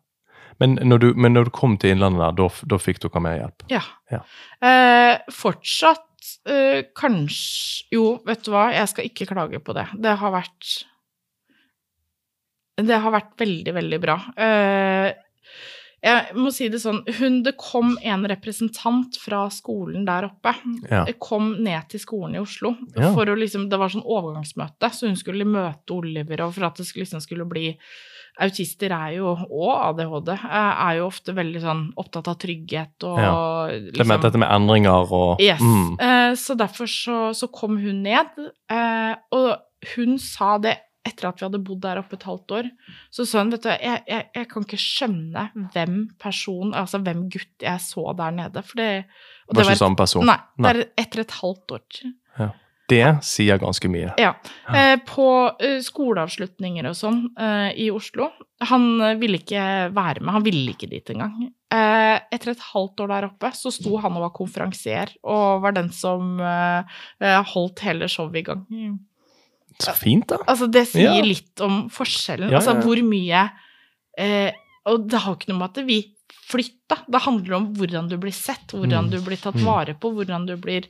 Men, 0.63 0.77
når 0.88 0.99
du, 1.03 1.08
men 1.19 1.34
når 1.36 1.49
du 1.49 1.51
kom 1.51 1.75
til 1.77 1.91
Innlandet 1.91 2.38
der, 2.39 2.62
da 2.71 2.77
fikk 2.80 3.01
dere 3.03 3.21
mer 3.25 3.36
hjelp? 3.41 3.65
Ja. 3.73 3.82
Ja. 4.13 4.21
Eh, 4.63 5.17
fortsatt 5.36 6.08
eh, 6.47 6.86
kanskje 6.95 7.89
Jo, 7.91 8.06
vet 8.25 8.45
du 8.47 8.51
hva, 8.53 8.69
jeg 8.73 8.88
skal 8.93 9.10
ikke 9.10 9.27
klage 9.34 9.60
på 9.60 9.75
det. 9.75 9.89
Det 9.99 10.15
har 10.21 10.32
vært 10.32 10.71
Det 12.77 12.97
har 12.99 13.12
vært 13.13 13.36
veldig, 13.39 13.73
veldig 13.75 13.99
bra. 14.03 14.15
Eh, 14.36 15.12
jeg 16.06 16.38
må 16.38 16.52
si 16.54 16.68
det 16.70 16.80
sånn 16.84 17.00
hun, 17.18 17.39
Det 17.46 17.56
kom 17.58 17.96
en 18.06 18.26
representant 18.30 19.18
fra 19.18 19.46
skolen 19.54 20.06
der 20.08 20.28
oppe. 20.30 20.54
Ja. 20.89 21.06
Kom 21.22 21.56
ned 21.65 21.89
til 21.89 22.02
skolen 22.04 22.38
i 22.38 22.41
Oslo. 22.44 22.76
Ja. 22.94 23.12
For 23.15 23.32
å 23.32 23.38
liksom, 23.38 23.70
det 23.72 23.80
var 23.82 23.94
sånn 23.94 24.06
overgangsmøte, 24.06 24.91
så 24.94 25.10
hun 25.10 25.18
skulle 25.20 25.48
møte 25.50 25.96
Oliver, 25.98 26.46
og 26.46 26.54
for 26.58 26.70
at 26.70 26.78
det 26.82 26.88
liksom 26.94 27.24
skulle 27.26 27.48
bli 27.50 27.72
Autister 28.44 28.91
er 28.91 29.13
jo, 29.15 29.30
og 29.32 29.70
ADHD, 29.72 30.34
eh, 30.34 30.72
er 30.89 30.98
jo 30.98 31.06
ofte 31.08 31.32
veldig 31.32 31.62
sånn 31.63 31.84
opptatt 32.02 32.28
av 32.28 32.36
trygghet 32.41 33.06
og 33.08 33.20
Ja. 33.22 33.36
Det 33.72 33.94
liksom 33.96 34.10
med 34.12 34.26
dette 34.28 34.41
med 34.41 34.52
endringer 34.52 35.13
og 35.15 35.39
Yes. 35.39 35.62
mm. 35.62 35.96
Eh, 36.02 36.34
så 36.36 36.58
derfor 36.60 36.86
så, 36.86 37.32
så 37.32 37.48
kom 37.48 37.78
hun 37.80 38.04
ned, 38.04 38.28
eh, 38.70 39.15
og 39.32 39.56
hun 39.96 40.18
sa 40.20 40.58
det 40.58 40.76
etter 41.06 41.30
at 41.30 41.39
vi 41.39 41.46
hadde 41.48 41.62
bodd 41.65 41.84
der 41.86 42.02
oppe 42.02 42.18
et 42.18 42.26
halvt 42.26 42.58
år. 42.60 42.70
Så 43.13 43.28
sa 43.30 43.44
hun, 43.44 43.54
vet 43.54 43.65
du, 43.65 43.70
jeg, 43.72 44.04
jeg, 44.10 44.28
jeg 44.36 44.50
kan 44.52 44.65
ikke 44.65 44.82
skjønne 44.82 45.48
hvem 45.76 45.98
person, 46.22 46.74
altså 46.74 47.02
hvem 47.06 47.26
gutt 47.34 47.65
jeg 47.68 47.84
så 47.86 48.10
der 48.18 48.38
nede, 48.41 48.65
for 48.65 48.82
det 48.82 48.91
og 49.46 49.60
Var 49.60 49.68
ikke 49.70 49.78
samme 49.78 50.00
person? 50.00 50.26
Nei, 50.26 50.39
Nei. 50.58 50.72
det 50.74 50.86
er 50.86 51.04
etter 51.06 51.22
et 51.22 51.36
halvt 51.39 51.76
år. 51.78 52.06
Det 52.86 53.02
sier 53.26 53.58
ganske 53.58 53.89
mye. 53.89 54.12
Ja. 54.22 54.36
Eh, 54.70 54.96
på 55.10 55.28
eh, 55.58 55.80
skoleavslutninger 55.82 56.86
og 56.86 56.98
sånn 56.98 57.24
eh, 57.34 57.72
i 57.82 57.88
Oslo. 57.94 58.30
Han 58.70 59.18
ville 59.22 59.39
ikke 59.41 59.63
være 59.96 60.22
med, 60.22 60.34
han 60.36 60.46
ville 60.46 60.76
ikke 60.76 60.89
dit 60.91 61.10
engang. 61.13 61.48
Eh, 61.74 62.13
etter 62.36 62.54
et 62.54 62.68
halvt 62.70 63.02
år 63.06 63.12
der 63.15 63.28
oppe 63.32 63.52
så 63.58 63.74
sto 63.74 63.98
han 64.04 64.20
og 64.20 64.28
var 64.28 64.36
konferansier, 64.38 65.15
og 65.26 65.65
var 65.65 65.76
den 65.76 65.89
som 65.94 66.38
holdt 67.56 67.84
hele 67.86 68.10
showet 68.12 68.44
i 68.44 68.46
gang. 68.52 68.63
Så 69.79 69.93
fint, 69.97 70.27
da. 70.27 70.38
Altså, 70.47 70.67
det 70.71 70.88
sier 70.88 71.15
Ja. 71.17 71.21
litt 71.23 71.59
om 71.61 71.89
forskjellen. 71.89 72.49
Ja, 72.51 72.59
altså 72.59 72.77
hvor 72.81 73.01
mye 73.03 73.49
eh, 74.17 74.51
Og 74.88 75.07
det 75.09 75.19
har 75.19 75.35
ikke 75.35 75.49
noe 75.49 75.57
med 75.63 75.77
at 75.77 75.85
vi 75.88 75.97
flytta. 76.45 76.99
Det 77.09 77.21
handler 77.25 77.55
om 77.57 77.73
hvordan 77.73 78.07
du 78.09 78.17
blir 78.21 78.31
sett, 78.31 78.67
hvordan 78.71 79.07
Mm. 79.07 79.11
du 79.11 79.17
blir 79.25 79.38
tatt 79.41 79.55
Mm. 79.55 79.65
vare 79.65 79.93
på, 79.97 80.11
hvordan 80.13 80.45
du 80.45 80.55
blir 80.57 80.85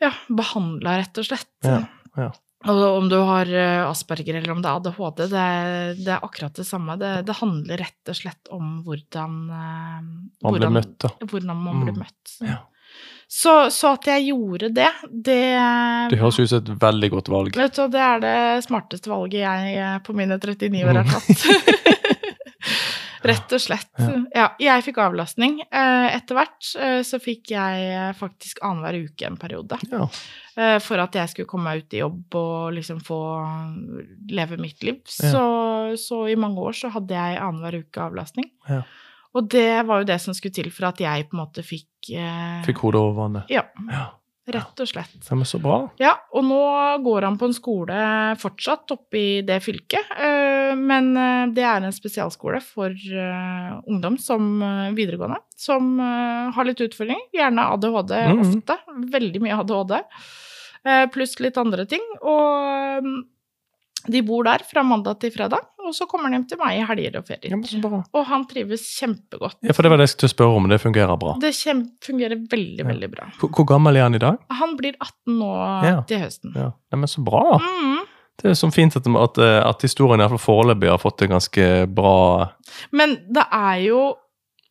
ja, 0.00 0.10
behandla, 0.28 0.98
rett 1.00 1.18
og 1.18 1.24
slett. 1.24 1.48
Ja, 1.64 1.82
ja. 2.16 2.30
Og 2.66 2.80
om 3.02 3.08
du 3.08 3.16
har 3.22 3.46
eh, 3.46 3.84
asperger 3.86 4.34
eller 4.40 4.50
om 4.52 4.62
det 4.64 4.68
er 4.70 4.76
ADHD, 4.80 5.20
det, 5.30 6.04
det 6.04 6.08
er 6.16 6.24
akkurat 6.24 6.54
det 6.56 6.64
samme. 6.66 6.96
Det, 6.98 7.10
det 7.28 7.36
handler 7.38 7.76
rett 7.78 8.08
og 8.10 8.16
slett 8.18 8.48
om 8.50 8.82
hvordan 8.86 9.36
eh, 9.52 10.00
Man 10.42 10.56
blir 10.56 10.72
møtt, 10.72 10.96
da. 11.04 11.08
Hvordan 11.20 11.56
man 11.62 11.84
blir 11.84 11.94
Mm. 11.94 12.02
møtt. 12.02 12.36
Ja. 12.40 12.58
Så, 13.26 13.52
så 13.74 13.90
at 13.96 14.06
jeg 14.06 14.28
gjorde 14.28 14.68
det, 14.70 14.90
det 15.10 15.40
Det 16.12 16.18
høres 16.20 16.38
ut 16.38 16.50
som 16.52 16.60
et 16.62 16.68
veldig 16.82 17.08
godt 17.16 17.30
valg. 17.32 17.56
Vet 17.58 17.74
du, 17.74 17.82
det 17.90 18.02
er 18.02 18.20
det 18.22 18.36
smarteste 18.68 19.10
valget 19.10 19.40
jeg 19.42 19.72
eh, 19.82 19.96
på 20.06 20.14
mine 20.14 20.38
39 20.38 20.84
år 20.86 21.00
har 21.00 21.10
tatt. 21.10 21.46
Rett 23.26 23.50
og 23.56 23.58
slett. 23.58 23.90
Ja. 24.36 24.44
Jeg 24.62 24.84
fikk 24.86 25.00
avlastning. 25.02 25.56
Eh, 25.66 26.06
Etter 26.14 26.38
hvert 26.38 26.68
eh, 26.78 27.00
så 27.02 27.18
fikk 27.18 27.50
jeg 27.56 28.12
faktisk 28.20 28.60
annenhver 28.62 29.00
uke 29.08 29.26
en 29.26 29.38
periode. 29.40 29.80
Ja. 29.90 30.06
For 30.80 31.02
at 31.02 31.18
jeg 31.18 31.28
skulle 31.32 31.50
komme 31.50 31.66
meg 31.72 31.82
ut 31.82 31.96
i 31.96 31.98
jobb 32.00 32.36
og 32.38 32.76
liksom 32.78 33.02
få 33.04 33.18
leve 34.32 34.56
mitt 34.62 34.86
liv. 34.86 35.02
Så, 35.10 35.42
så 36.00 36.20
i 36.30 36.38
mange 36.38 36.62
år 36.62 36.78
så 36.78 36.88
hadde 36.94 37.18
jeg 37.18 37.42
annenhver 37.42 37.82
uke 37.82 38.06
avlastning. 38.06 38.46
Ja. 38.70 38.84
Og 39.36 39.48
det 39.52 39.68
var 39.86 40.00
jo 40.00 40.08
det 40.08 40.16
som 40.22 40.32
skulle 40.36 40.54
til 40.56 40.70
for 40.72 40.88
at 40.88 41.00
jeg 41.02 41.26
på 41.28 41.36
en 41.36 41.42
måte 41.44 41.62
fikk 41.66 42.14
eh, 42.16 42.62
Fikk 42.64 42.78
hodet 42.86 43.02
over 43.02 43.18
vannet. 43.26 43.50
Ja. 43.52 43.66
Ja. 43.92 44.06
rett 44.46 44.78
og 44.80 44.86
slett. 44.86 45.16
Ja, 45.26 45.34
men 45.34 45.44
så 45.50 45.58
bra. 45.58 45.76
Ja, 45.98 46.12
og 46.30 46.44
nå 46.46 46.58
går 47.02 47.24
han 47.26 47.36
på 47.40 47.48
en 47.50 47.54
skole 47.56 47.96
fortsatt 48.38 48.92
oppe 48.94 49.18
i 49.18 49.40
det 49.42 49.56
fylket, 49.64 50.06
eh, 50.22 50.70
men 50.78 51.08
eh, 51.18 51.48
det 51.56 51.64
er 51.66 51.82
en 51.82 51.92
spesialskole 51.96 52.60
for 52.62 52.94
eh, 52.94 53.72
ungdom 53.90 54.14
som 54.22 54.46
videregående, 54.94 55.40
som 55.58 55.98
har 55.98 56.68
litt 56.68 56.80
utfordringer, 56.86 57.26
gjerne 57.34 57.66
ADHD 57.74 58.14
Mhm. 58.30 58.44
ofte, 58.46 58.78
veldig 59.18 59.42
mye 59.42 59.58
ADHD, 59.64 59.98
pluss 61.12 61.34
litt 61.42 61.56
andre 61.58 61.84
ting, 61.90 62.04
og 62.22 63.02
mm, 63.02 63.16
de 64.08 64.22
bor 64.22 64.44
der 64.44 64.62
fra 64.66 64.82
mandag 64.86 65.18
til 65.20 65.30
fredag, 65.34 65.60
og 65.86 65.94
så 65.94 66.06
kommer 66.10 66.28
de 66.30 66.36
hjem 66.38 66.46
til 66.50 66.58
meg 66.58 66.80
i 66.80 66.86
helger 66.88 67.18
og 67.20 67.26
ferier. 67.28 67.54
Ja. 67.54 68.00
Og 68.14 68.26
han 68.26 68.46
trives 68.50 68.82
kjempegodt. 68.98 69.58
Ja, 69.62 69.72
for 69.76 69.82
det 69.86 69.90
var 69.92 69.98
det 70.00 70.08
jeg 70.08 70.14
skulle 70.16 70.34
spørre 70.34 70.56
om, 70.58 70.68
det 70.68 70.80
fungerer 70.82 71.16
bra. 71.20 71.36
Det 71.42 71.52
fungerer 72.02 72.36
veldig, 72.50 72.82
Ja. 72.82 72.88
veldig 72.90 73.10
bra. 73.12 73.28
Hvor, 73.38 73.50
hvor 73.54 73.66
gammel 73.66 73.96
er 73.96 74.02
han 74.08 74.14
i 74.14 74.18
dag? 74.18 74.38
Han 74.50 74.76
blir 74.76 74.94
18 75.00 75.38
nå 75.38 75.52
Ja. 75.86 76.02
til 76.02 76.18
høsten. 76.18 76.54
Ja, 76.56 76.72
men 76.96 77.06
så 77.08 77.22
bra. 77.24 77.58
Mm. 77.62 78.04
Det 78.36 78.50
er 78.50 78.54
så 78.54 78.68
fint 78.72 78.94
at, 78.96 79.06
at, 79.06 79.38
at 79.38 79.82
historien 79.82 80.20
i 80.20 80.22
hvert 80.26 80.38
fall 80.38 80.44
foreløpig 80.64 80.90
har 80.90 80.98
fått 81.00 81.18
det 81.22 81.30
ganske 81.30 81.86
bra 81.88 82.50
Men 82.92 83.16
det 83.32 83.46
er 83.50 83.78
jo 83.86 84.00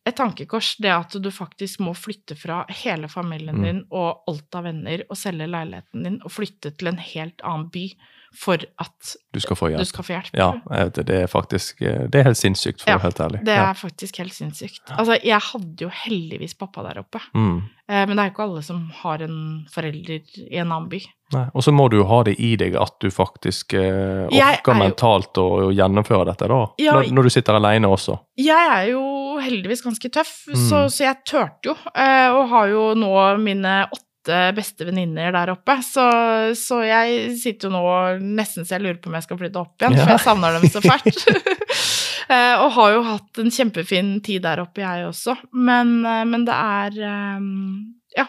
et 0.06 0.14
tankekors 0.14 0.76
det 0.78 0.92
at 0.94 1.16
du 1.18 1.30
faktisk 1.34 1.80
må 1.82 1.90
flytte 1.98 2.36
fra 2.38 2.60
hele 2.84 3.08
familien 3.10 3.56
Mm. 3.58 3.64
din 3.64 3.80
og 3.90 4.20
alt 4.28 4.54
av 4.54 4.62
venner 4.68 5.02
og 5.10 5.16
selge 5.18 5.48
leiligheten 5.50 6.04
din 6.04 6.20
og 6.24 6.30
flytte 6.30 6.70
til 6.78 6.92
en 6.92 6.96
helt 7.02 7.42
annen 7.42 7.66
by 7.74 7.88
for 8.36 8.60
at 8.78 9.14
du 9.32 9.40
skal 9.40 9.56
få 9.56 9.70
hjelp. 9.72 9.86
skal 9.88 10.04
få 10.04 10.12
hjelp. 10.16 10.30
Ja, 10.36 10.50
det, 10.90 11.06
det 11.08 11.16
er 11.24 11.26
faktisk 11.32 11.78
Det 11.80 12.14
er 12.20 12.24
helt 12.28 12.36
sinnssykt, 12.40 12.82
for 12.82 12.90
å 12.90 12.92
Ja, 12.92 12.98
være 12.98 13.06
helt 13.08 13.20
ærlig. 13.26 13.44
Det 13.44 13.54
Ja. 13.56 13.70
er 13.70 13.74
faktisk 13.74 14.18
helt 14.22 14.32
sinnssykt. 14.36 14.82
Altså, 14.98 15.18
jeg 15.24 15.40
hadde 15.40 15.80
jo 15.86 15.88
heldigvis 15.88 16.54
pappa 16.58 16.82
der 16.86 17.00
oppe, 17.02 17.20
Mm. 17.34 17.62
eh, 17.88 18.06
men 18.06 18.16
det 18.16 18.18
er 18.18 18.28
jo 18.30 18.34
ikke 18.34 18.44
alle 18.50 18.62
som 18.62 18.90
har 19.02 19.22
en 19.22 19.66
forelder 19.72 20.20
i 20.50 20.56
en 20.58 20.70
annen 20.72 20.88
by. 20.88 21.00
Nei. 21.32 21.48
Og 21.54 21.62
så 21.64 21.72
må 21.74 21.88
du 21.90 21.96
jo 21.98 22.04
ha 22.06 22.22
det 22.22 22.36
i 22.38 22.54
deg 22.56 22.76
at 22.78 23.00
du 23.00 23.08
faktisk 23.10 23.74
eh, 23.74 24.28
orker 24.30 24.72
er 24.72 24.78
mentalt 24.78 25.34
å, 25.42 25.46
å 25.66 25.72
gjennomføre 25.74 26.24
dette, 26.28 26.46
da. 26.46 26.60
Ja, 26.78 26.92
når, 26.94 27.10
når 27.12 27.22
du 27.24 27.30
sitter 27.30 27.54
alene 27.58 27.88
også. 27.90 28.18
Jeg 28.38 28.54
er 28.76 28.90
jo 28.92 29.02
heldigvis 29.42 29.82
ganske 29.82 30.08
tøff, 30.12 30.46
Mm. 30.46 30.68
så, 30.68 30.84
så 30.88 31.02
jeg 31.08 31.16
turte 31.26 31.64
jo, 31.72 31.74
eh, 31.96 32.28
og 32.30 32.48
har 32.48 32.68
jo 32.68 32.94
nå 32.94 33.38
mine 33.42 33.88
åtte 33.90 34.02
beste 34.56 34.86
venninner 34.88 35.32
der 35.34 35.52
oppe, 35.54 35.78
så, 35.86 36.06
så 36.58 36.80
jeg 36.86 37.32
sitter 37.40 37.68
jo 37.70 37.74
nå 37.76 37.82
nesten 38.38 38.66
så 38.66 38.76
jeg 38.76 38.84
lurer 38.86 38.98
på 39.02 39.10
om 39.12 39.16
jeg 39.18 39.26
skal 39.28 39.38
flytte 39.40 39.60
opp 39.62 39.80
igjen, 39.82 39.96
Ja. 39.98 40.04
for 40.04 40.14
jeg 40.16 40.24
savner 40.26 40.56
dem 40.58 40.70
så 40.72 40.82
fælt. 40.84 41.22
Eh, 42.26 42.58
og 42.58 42.72
har 42.74 42.90
jo 42.90 43.02
hatt 43.06 43.38
en 43.38 43.52
kjempefin 43.54 44.08
tid 44.26 44.42
der 44.42 44.58
oppe, 44.58 44.80
jeg 44.82 45.04
også, 45.06 45.36
men, 45.54 46.00
eh, 46.02 46.24
men 46.26 46.42
det 46.48 46.56
er 46.58 46.96
eh, 47.06 47.44
Ja. 48.18 48.24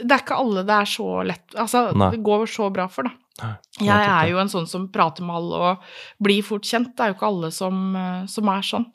Det 0.00 0.10
er 0.16 0.24
ikke 0.24 0.38
alle 0.40 0.64
det 0.66 0.74
er 0.74 0.88
så 0.90 1.06
lett 1.22 1.54
Altså, 1.54 1.92
Nei. 1.94 2.08
det 2.10 2.24
går 2.26 2.42
så 2.50 2.66
bra 2.74 2.88
for, 2.90 3.06
da. 3.06 3.52
Jeg 3.78 3.86
er 4.02 4.32
jo 4.32 4.40
en 4.42 4.50
sånn 4.50 4.66
som 4.66 4.88
prater 4.90 5.22
med 5.22 5.36
alle 5.38 5.60
og 5.70 5.86
blir 6.26 6.42
fort 6.42 6.66
kjent. 6.66 6.90
Det 6.98 7.04
er 7.06 7.12
jo 7.12 7.14
ikke 7.20 7.28
alle 7.30 7.52
som, 7.54 7.94
som 8.26 8.50
er 8.50 8.66
sånn. 8.66 8.88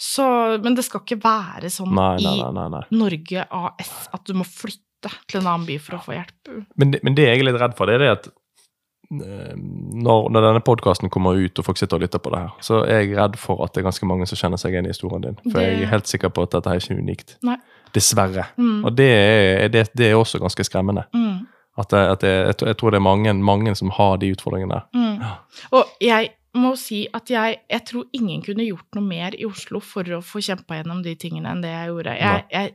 Så, 0.00 0.24
men 0.64 0.74
det 0.74 0.86
skal 0.88 1.04
ikke 1.04 1.20
være 1.22 1.68
sånn 1.70 1.92
nei, 1.94 2.16
nei. 2.24 2.32
i 2.40 2.48
nei, 2.56 2.64
nei. 2.78 2.82
Norge 2.96 3.44
AS 3.60 3.92
at 4.16 4.24
du 4.24 4.32
må 4.40 4.48
flytte 4.48 4.80
til 5.28 5.40
en 5.40 5.46
annen 5.52 5.66
by 5.68 5.78
for 5.82 5.96
å 5.98 6.02
få 6.04 6.16
hjelp. 6.16 6.66
Men, 6.76 6.90
det- 6.90 7.02
men 7.04 7.14
det 7.14 7.28
jeg 7.28 7.38
er 7.40 7.48
litt 7.50 7.60
redd 7.60 7.76
for, 7.78 7.86
det 7.86 7.94
er 7.96 8.04
det 8.04 8.10
at 8.14 8.26
eh, 9.12 9.54
når, 9.56 10.28
når 10.34 10.46
denne 10.48 10.62
podkasten 10.66 11.10
kommer 11.12 11.38
ut, 11.38 11.58
og 11.58 11.64
folk 11.68 11.78
sitter 11.78 11.96
og 11.98 12.02
lytter 12.06 12.22
på 12.22 12.32
det 12.34 12.40
her, 12.44 12.52
så 12.60 12.80
er 12.84 13.02
jeg 13.04 13.16
redd 13.18 13.36
for 13.38 13.62
at 13.64 13.72
det 13.74 13.82
er 13.82 13.88
ganske 13.90 14.08
mange 14.10 14.26
som 14.30 14.40
kjenner 14.40 14.60
seg 14.60 14.74
igjen 14.74 14.88
i 14.88 14.94
historien 14.94 15.22
din. 15.28 15.36
For 15.46 15.58
Det- 15.60 15.66
jeg 15.72 15.82
er 15.82 15.92
helt 15.94 16.06
sikker 16.10 16.28
på 16.34 16.42
at 16.46 16.50
dette 16.56 16.70
er 16.72 16.80
ikke 16.80 16.98
unikt. 16.98 17.36
Nei. 17.46 17.56
Dessverre. 17.94 18.48
Mm. 18.58 18.80
Og 18.84 18.96
det 18.96 19.10
er, 19.12 19.68
det, 19.68 19.84
det 19.96 20.10
er 20.10 20.16
også 20.18 20.40
ganske 20.42 20.64
skremmende. 20.66 21.04
Mm. 21.14 21.46
At, 21.78 21.90
det, 21.92 21.98
at 22.16 22.20
det, 22.20 22.32
jeg, 22.46 22.56
tror- 22.56 22.66
jeg 22.72 22.76
tror 22.80 22.90
det 22.90 22.96
er 22.98 23.04
mange, 23.04 23.32
mange 23.34 23.74
som 23.76 23.90
har 23.90 24.16
de 24.18 24.32
utfordringene 24.32 24.74
der. 24.74 24.84
Mm. 24.96 25.20
Ja. 25.22 25.30
Og 25.76 25.84
jeg 26.00 26.30
må 26.56 26.70
si 26.80 27.02
at 27.14 27.28
jeg, 27.30 27.58
jeg 27.70 27.82
tror 27.84 28.04
ingen 28.16 28.40
kunne 28.42 28.64
gjort 28.64 28.94
noe 28.96 29.04
mer 29.04 29.34
i 29.36 29.44
Oslo 29.44 29.78
for 29.84 30.02
å 30.16 30.22
få 30.24 30.40
kjempa 30.40 30.78
gjennom 30.78 31.02
de 31.04 31.12
tingene 31.20 31.50
enn 31.52 31.60
det 31.62 31.68
jeg 31.68 31.90
gjorde. 31.90 32.14
Jeg, 32.16 32.44
jeg, 32.50 32.72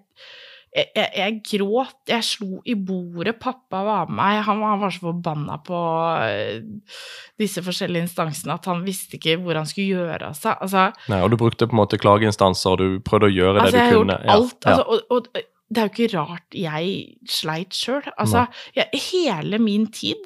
jeg, 0.71 0.87
jeg, 0.95 1.09
jeg 1.19 1.37
gråt, 1.49 1.97
jeg 2.07 2.23
slo 2.23 2.61
i 2.63 2.77
bordet, 2.79 3.35
pappa 3.41 3.81
var 3.83 4.07
med 4.07 4.15
meg, 4.21 4.37
han, 4.47 4.61
han 4.63 4.79
var 4.79 4.93
så 4.95 5.03
forbanna 5.03 5.57
på 5.67 5.79
eh, 6.23 6.61
disse 7.41 7.63
forskjellige 7.65 8.07
instansene 8.07 8.55
at 8.55 8.69
han 8.71 8.83
visste 8.85 9.17
ikke 9.17 9.35
hvor 9.43 9.59
han 9.59 9.67
skulle 9.67 9.99
gjøre 9.99 10.31
av 10.31 10.37
seg. 10.37 10.55
Altså, 10.63 10.85
Nei, 11.11 11.19
og 11.25 11.33
du 11.33 11.39
brukte 11.41 11.67
på 11.67 11.75
en 11.75 11.81
måte 11.83 11.99
klageinstanser, 12.01 12.75
og 12.75 12.79
du 12.79 13.01
prøvde 13.03 13.27
å 13.31 13.35
gjøre 13.35 13.65
Altså, 13.65 13.75
det 13.75 13.81
jeg 13.81 13.89
har 13.89 13.97
gjort 13.97 14.15
alt. 14.15 14.57
Ja, 14.63 14.71
Altså, 14.71 14.85
og, 14.87 15.17
og 15.17 15.43
det 15.71 15.79
er 15.79 15.87
jo 15.87 15.91
ikke 15.93 16.17
rart 16.17 16.55
jeg 16.57 16.87
sleit 17.31 17.75
sjøl. 17.75 18.03
Altså, 18.19 18.43
jeg, 18.75 18.89
hele 19.07 19.55
min 19.61 19.85
tid 19.93 20.19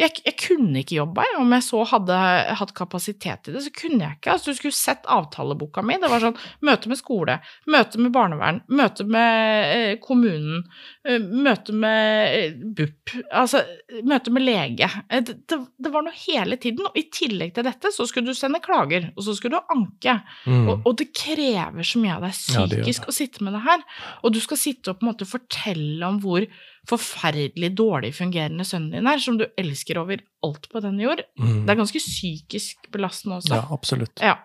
jeg, 0.00 0.10
jeg 0.24 0.34
kunne 0.40 0.82
ikke 0.82 0.96
jobba, 0.96 1.22
jeg. 1.28 1.36
Om 1.38 1.54
jeg 1.54 1.64
så 1.68 1.82
hadde 1.92 2.16
hatt 2.58 2.72
kapasitet 2.74 3.44
til 3.46 3.54
det, 3.54 3.62
så 3.68 3.72
kunne 3.78 4.02
jeg 4.02 4.18
ikke. 4.18 4.32
Altså, 4.34 4.50
du 4.50 4.58
skulle 4.58 4.74
sett 4.74 5.06
avtaleboka 5.06 5.84
mi. 5.86 6.00
Det 6.02 6.10
var 6.10 6.24
sånn 6.24 6.38
møte 6.66 6.90
med 6.90 6.98
skole, 6.98 7.36
møte 7.70 8.02
med 8.02 8.14
barnevern, 8.16 8.58
møte 8.74 9.06
med 9.06 9.76
eh, 9.76 9.92
kommunen, 10.02 10.64
eh, 11.06 11.22
møte 11.22 11.76
med 11.78 12.34
eh, 12.34 12.58
BUP, 12.58 13.14
altså 13.30 13.62
møte 14.02 14.34
med 14.34 14.46
lege. 14.48 14.90
Eh, 15.06 15.22
det, 15.22 15.38
det, 15.46 15.60
det 15.78 15.94
var 15.94 16.08
noe 16.08 16.18
hele 16.24 16.58
tiden. 16.58 16.90
Og 16.90 16.98
i 16.98 17.06
tillegg 17.14 17.54
til 17.54 17.68
dette 17.68 17.94
så 17.94 18.08
skulle 18.08 18.34
du 18.34 18.38
sende 18.38 18.62
klager, 18.64 19.12
og 19.14 19.28
så 19.28 19.36
skulle 19.38 19.62
du 19.62 19.74
anke. 19.78 20.18
Mm. 20.42 20.66
Og, 20.66 20.90
og 20.90 20.98
det 20.98 21.12
krever 21.14 21.86
så 21.86 22.02
mye 22.02 22.18
av 22.18 22.26
deg 22.26 22.34
Ja, 22.34 22.66
psykisk 22.66 23.08
å 23.10 23.14
sitte 23.14 23.46
med 23.46 23.54
det 23.54 23.62
her. 23.62 23.86
Og 24.26 24.34
du 24.34 24.42
skal 24.42 24.58
sitte 24.58 24.87
og 24.90 24.98
på 24.98 25.06
en 25.06 25.10
måte 25.12 25.28
fortelle 25.28 26.08
om 26.08 26.18
hvor 26.22 26.46
forferdelig 26.88 27.72
dårlig 27.78 28.14
fungerende 28.16 28.66
sønnen 28.66 28.96
din 28.96 29.08
er, 29.10 29.20
som 29.22 29.38
du 29.40 29.46
elsker 29.60 30.00
over 30.00 30.22
alt 30.46 30.68
på 30.72 30.82
denne 30.84 31.04
jord. 31.04 31.24
Mm. 31.40 31.64
Det 31.66 31.74
er 31.74 31.80
ganske 31.82 32.02
psykisk 32.02 32.90
belastende 32.94 33.40
også. 33.42 33.56
Ja, 33.58 33.64
absolutt. 33.74 34.24
Ja. 34.24 34.38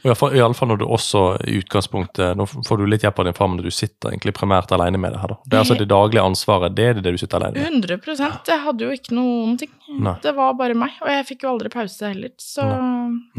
Og 0.00 0.32
iallfall 0.32 0.70
når 0.70 0.78
du 0.80 0.86
også 0.88 1.20
i 1.44 1.58
utgangspunktet 1.60 2.38
Nå 2.38 2.46
får 2.48 2.78
du 2.80 2.86
litt 2.88 3.02
hjelp 3.04 3.18
av 3.20 3.26
din 3.28 3.36
far, 3.36 3.50
men 3.52 3.60
du 3.60 3.68
sitter 3.74 4.14
egentlig 4.14 4.32
primært 4.38 4.72
alene 4.72 4.96
med 5.00 5.12
det 5.12 5.20
her. 5.20 5.34
da. 5.34 5.38
Det 5.44 5.58
er 5.58 5.64
altså 5.64 5.76
det 5.76 5.88
daglige 5.90 6.24
ansvaret, 6.24 6.76
det 6.76 6.86
er 6.86 7.02
det 7.04 7.12
du 7.12 7.20
sitter 7.20 7.42
alene 7.42 7.60
med. 7.60 7.90
100 7.90 8.48
Jeg 8.48 8.64
hadde 8.64 8.86
jo 8.86 8.96
ikke 8.96 9.16
noen 9.18 9.58
ting. 9.60 9.72
Nei. 10.00 10.16
Det 10.24 10.32
var 10.36 10.56
bare 10.56 10.78
meg, 10.78 10.96
og 11.04 11.12
jeg 11.12 11.26
fikk 11.28 11.44
jo 11.44 11.52
aldri 11.52 11.72
pause 11.74 12.14
heller. 12.14 12.32
Så 12.40 12.64
Nei. 12.64 12.78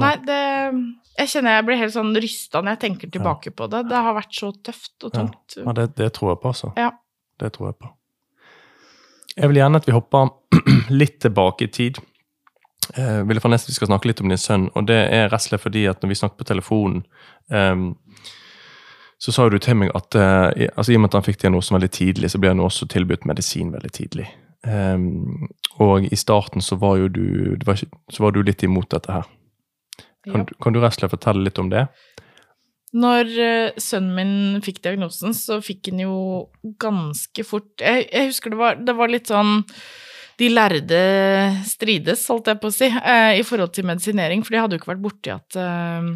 Nei, 0.02 0.16
det 0.26 0.42
Jeg 1.20 1.32
kjenner 1.34 1.58
jeg 1.58 1.66
blir 1.68 1.80
helt 1.82 1.94
sånn 1.94 2.14
rysta 2.16 2.62
når 2.62 2.76
jeg 2.76 2.82
tenker 2.86 3.12
tilbake 3.14 3.52
på 3.56 3.68
det. 3.72 3.84
Det 3.90 4.04
har 4.06 4.16
vært 4.18 4.36
så 4.36 4.52
tøft 4.64 5.08
og 5.08 5.16
tungt. 5.16 5.58
Ja, 5.60 5.74
det, 5.78 5.92
det 6.00 6.14
tror 6.18 6.34
jeg 6.34 6.42
på, 6.44 6.54
altså. 6.54 6.72
Ja. 6.80 6.92
Det 7.42 7.52
tror 7.56 7.72
jeg 7.72 7.80
på. 7.82 7.92
Jeg 9.36 9.50
vil 9.52 9.62
gjerne 9.62 9.82
at 9.82 9.88
vi 9.88 9.96
hopper 9.96 10.32
litt 11.02 11.20
tilbake 11.24 11.68
i 11.68 11.72
tid. 11.72 12.02
Jeg 12.98 13.28
vil 13.30 13.40
forresten 13.40 13.72
vi 13.72 13.78
skal 13.78 13.92
snakke 13.92 14.10
litt 14.10 14.22
om 14.24 14.32
din 14.32 14.40
sønn, 14.42 14.68
og 14.76 14.88
det 14.90 15.00
er 15.14 15.30
rett 15.32 15.40
og 15.40 15.48
slett 15.48 15.64
fordi 15.64 15.86
at 15.88 16.02
når 16.02 16.12
vi 16.12 16.20
snakket 16.20 16.42
på 16.42 16.48
telefonen, 16.50 17.04
um, 17.48 17.92
så 19.22 19.32
sa 19.32 19.46
du 19.50 19.60
til 19.62 19.78
meg 19.78 19.92
at 19.96 20.18
uh, 20.18 20.50
altså, 20.76 20.92
i 20.92 20.98
og 20.98 21.04
med 21.04 21.12
at 21.12 21.20
han 21.20 21.28
fikk 21.28 21.44
diagnosen 21.44 21.78
veldig 21.78 21.92
tidlig, 21.94 22.32
så 22.34 22.42
ble 22.42 22.52
han 22.52 22.64
også 22.64 22.90
tilbudt 22.92 23.28
medisin 23.30 23.72
veldig 23.72 23.92
tidlig. 23.96 24.28
Um, 24.66 25.48
og 25.82 26.06
i 26.10 26.18
starten 26.20 26.62
så 26.62 26.76
var 26.82 26.98
jo 27.00 27.08
du, 27.08 27.56
var 27.66 27.80
så 27.80 28.24
var 28.24 28.36
du 28.36 28.42
litt 28.46 28.66
imot 28.66 28.92
dette 28.92 29.14
her. 29.14 29.30
Kan, 30.24 30.44
Ja. 30.46 30.58
kan 30.62 30.74
du 30.74 30.80
rett 30.80 30.94
og 30.94 31.00
slett 31.00 31.12
fortelle 31.16 31.44
litt 31.48 31.58
om 31.60 31.70
det? 31.72 31.88
Når 32.94 33.30
eh, 33.40 33.80
sønnen 33.80 34.16
min 34.18 34.62
fikk 34.62 34.82
diagnosen, 34.84 35.34
så 35.34 35.62
fikk 35.64 35.88
han 35.94 36.02
jo 36.04 36.16
ganske 36.82 37.46
fort 37.48 37.80
Jeg, 37.80 38.10
jeg 38.12 38.28
husker 38.34 38.52
det 38.52 38.60
var, 38.60 38.76
det 38.76 38.96
var 38.98 39.08
litt 39.14 39.32
sånn 39.32 39.62
De 40.42 40.50
lærde 40.52 41.00
strides, 41.70 42.26
holdt 42.28 42.48
jeg 42.52 42.60
på 42.60 42.68
å 42.68 42.74
si, 42.76 42.90
eh, 42.92 43.38
i 43.40 43.46
forhold 43.48 43.72
til 43.76 43.86
medisinering, 43.88 44.44
for 44.44 44.52
de 44.56 44.62
hadde 44.62 44.76
jo 44.76 44.82
ikke 44.82 44.92
vært 44.92 45.04
borti 45.06 45.32
at 45.34 45.56
eh, 45.62 46.12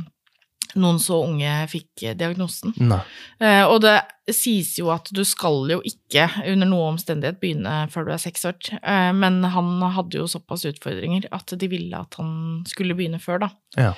noen 0.80 1.00
så 1.02 1.22
unge 1.24 1.52
fikk 1.72 2.04
eh, 2.04 2.16
diagnosen. 2.18 2.74
Eh, 3.40 3.64
og 3.64 3.82
det 3.86 3.96
sies 4.32 4.74
jo 4.80 4.90
at 4.94 5.10
du 5.14 5.22
skal 5.28 5.70
jo 5.70 5.80
ikke 5.86 6.26
under 6.52 6.70
noe 6.70 6.90
omstendighet 6.94 7.38
begynne 7.42 7.76
før 7.94 8.08
du 8.08 8.14
er 8.16 8.22
seks 8.24 8.46
år, 8.50 8.58
eh, 8.82 9.12
men 9.16 9.42
han 9.54 9.70
hadde 9.96 10.20
jo 10.20 10.28
såpass 10.30 10.66
utfordringer 10.70 11.30
at 11.36 11.54
de 11.60 11.70
ville 11.72 12.00
at 12.00 12.18
han 12.20 12.64
skulle 12.70 12.98
begynne 12.98 13.22
før, 13.24 13.46
da. 13.46 13.52
Ja. 13.78 13.94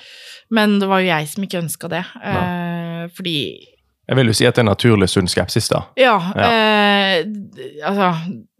Men 0.54 0.78
det 0.82 0.90
var 0.92 1.02
jo 1.04 1.10
jeg 1.12 1.32
som 1.32 1.48
ikke 1.48 1.64
ønska 1.64 1.92
det, 1.94 2.04
eh, 2.22 3.08
fordi 3.16 3.40
Jeg 4.08 4.16
vil 4.16 4.30
jo 4.32 4.34
si 4.40 4.46
at 4.48 4.56
det 4.56 4.62
er 4.64 4.70
naturlig 4.70 5.10
sunn 5.12 5.28
skepsis, 5.28 5.68
da. 5.68 5.82
Ja, 6.00 6.16
Ja. 6.36 6.52
Eh, 6.52 7.26
altså 7.84 8.14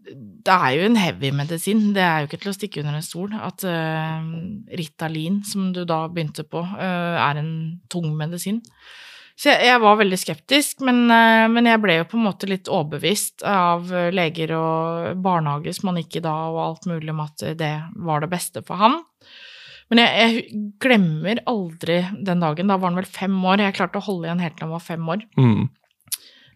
Det 0.08 0.54
er 0.54 0.76
jo 0.76 0.86
en 0.88 0.98
heavy 0.98 1.30
medisin, 1.36 1.90
det 1.96 2.04
er 2.04 2.22
jo 2.22 2.28
ikke 2.28 2.40
til 2.44 2.52
å 2.52 2.56
stikke 2.56 2.80
under 2.82 2.98
en 2.98 3.04
stol. 3.04 3.34
At 3.34 3.64
uh, 3.66 4.24
Ritalin, 4.78 5.42
som 5.46 5.72
du 5.76 5.82
da 5.88 6.04
begynte 6.12 6.46
på, 6.48 6.62
uh, 6.62 7.18
er 7.28 7.40
en 7.42 7.52
tung 7.92 8.10
medisin. 8.16 8.62
Så 9.38 9.52
jeg, 9.52 9.68
jeg 9.68 9.82
var 9.84 10.00
veldig 10.00 10.18
skeptisk, 10.18 10.80
men, 10.86 11.04
uh, 11.12 11.46
men 11.52 11.68
jeg 11.70 11.82
ble 11.82 11.98
jo 12.00 12.08
på 12.10 12.18
en 12.18 12.26
måte 12.26 12.50
litt 12.50 12.70
overbevist 12.72 13.44
av 13.46 13.92
leger 14.14 14.54
og 14.58 15.20
barnehage 15.24 15.76
som 15.76 15.92
han 15.92 16.00
gikk 16.02 16.20
i 16.20 16.24
da, 16.26 16.34
og 16.52 16.62
alt 16.64 16.88
mulig 16.90 17.12
om 17.14 17.22
at 17.26 17.46
det 17.60 17.74
var 18.08 18.24
det 18.24 18.32
beste 18.32 18.64
for 18.66 18.80
han. 18.80 19.00
Men 19.88 20.02
jeg, 20.02 20.16
jeg 20.20 20.62
glemmer 20.82 21.40
aldri 21.48 22.02
den 22.24 22.42
dagen. 22.44 22.68
Da 22.68 22.76
var 22.76 22.90
han 22.90 23.00
vel 23.00 23.08
fem 23.08 23.36
år. 23.40 23.62
Jeg 23.64 23.76
klarte 23.78 24.00
å 24.00 24.04
holde 24.04 24.28
igjen 24.28 24.42
helt 24.44 24.58
til 24.58 24.66
han 24.66 24.74
var 24.74 24.84
fem 24.84 25.12
år. 25.14 25.22
Mm. 25.40 25.68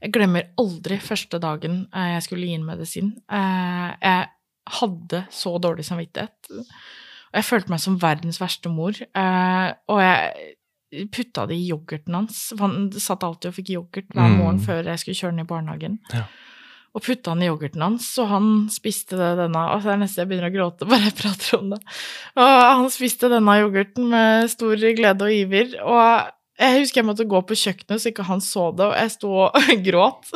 Jeg 0.03 0.13
glemmer 0.17 0.49
aldri 0.59 0.99
første 1.03 1.39
dagen 1.43 1.85
eh, 1.95 2.15
jeg 2.17 2.25
skulle 2.27 2.49
gi 2.49 2.57
inn 2.59 2.67
medisin. 2.67 3.13
Eh, 3.31 3.91
jeg 4.03 4.27
hadde 4.81 5.25
så 5.31 5.55
dårlig 5.63 5.85
samvittighet. 5.87 6.51
Jeg 7.33 7.47
følte 7.49 7.73
meg 7.73 7.81
som 7.81 8.01
verdens 8.03 8.41
verste 8.43 8.69
mor. 8.73 8.93
Eh, 8.99 9.69
og 9.89 10.03
jeg 10.03 11.07
putta 11.15 11.47
det 11.49 11.57
i 11.57 11.69
yoghurten 11.71 12.15
hans. 12.19 12.41
Han 12.61 12.91
satt 13.01 13.23
alltid 13.25 13.49
og 13.53 13.55
fikk 13.57 13.71
yoghurt 13.79 14.11
hver 14.13 14.29
Mm. 14.29 14.37
morgen 14.43 14.59
før 14.61 14.85
jeg 14.91 14.99
skulle 15.01 15.17
kjøre 15.17 15.37
den 15.37 15.45
i 15.47 15.49
barnehagen. 15.49 15.99
Ja. 16.13 16.27
Og 16.93 17.01
putta 17.07 17.33
den 17.33 17.47
i 17.47 17.49
yoghurten 17.49 17.81
hans, 17.81 18.11
og 18.21 18.29
han 18.29 18.49
spiste 18.69 19.17
det, 19.17 19.31
denne 19.39 19.63
Og 19.73 19.81
Det 19.83 19.93
er 19.95 19.97
nesten 20.03 20.21
jeg 20.21 20.29
begynner 20.29 20.51
å 20.51 20.57
gråte 20.59 20.85
bare 20.91 21.07
jeg 21.09 21.15
prater 21.23 21.59
om 21.59 21.71
det. 21.71 21.81
Og 22.37 22.61
han 22.77 22.91
spiste 22.93 23.31
denne 23.33 23.55
yoghurten 23.63 24.11
med 24.13 24.51
stor 24.53 24.77
glede 24.77 25.23
og 25.25 25.33
iver. 25.33 25.79
Og 25.81 26.33
jeg 26.63 26.81
husker 26.83 27.01
jeg 27.03 27.09
måtte 27.09 27.27
gå 27.29 27.41
på 27.49 27.57
kjøkkenet 27.59 28.03
så 28.03 28.11
ikke 28.13 28.27
han 28.29 28.41
så 28.45 28.69
det, 28.79 28.87
og 28.87 28.95
jeg 28.97 29.13
sto 29.17 29.31
og 29.49 29.71
gråt. 29.87 30.31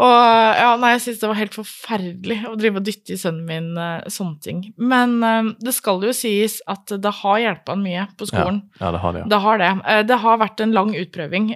og 0.00 0.14
ja, 0.56 0.70
nei, 0.80 0.92
jeg 0.94 1.02
syns 1.04 1.20
det 1.22 1.28
var 1.30 1.38
helt 1.40 1.56
forferdelig 1.56 2.38
å 2.48 2.54
drive 2.60 2.80
og 2.80 2.86
dytte 2.86 3.14
i 3.14 3.18
sønnen 3.20 3.44
min 3.48 3.70
eh, 3.80 4.06
sånne 4.12 4.40
ting. 4.44 4.62
Men 4.80 5.16
eh, 5.26 5.50
det 5.60 5.74
skal 5.76 6.00
jo 6.06 6.14
sies 6.16 6.58
at 6.70 6.94
det 6.96 7.12
har 7.20 7.40
hjulpet 7.44 7.74
han 7.74 7.84
mye 7.84 8.06
på 8.20 8.28
skolen. 8.30 8.62
Ja, 8.80 8.92
det 8.96 9.02
har 9.04 9.16
det, 9.16 9.24
ja. 9.24 9.30
Det 9.34 9.42
har 9.44 9.60
det. 9.64 9.70
Eh, 9.94 10.02
Det 10.10 10.20
har 10.24 10.40
vært 10.40 10.64
en 10.64 10.72
lang 10.76 10.94
utprøving 10.96 11.50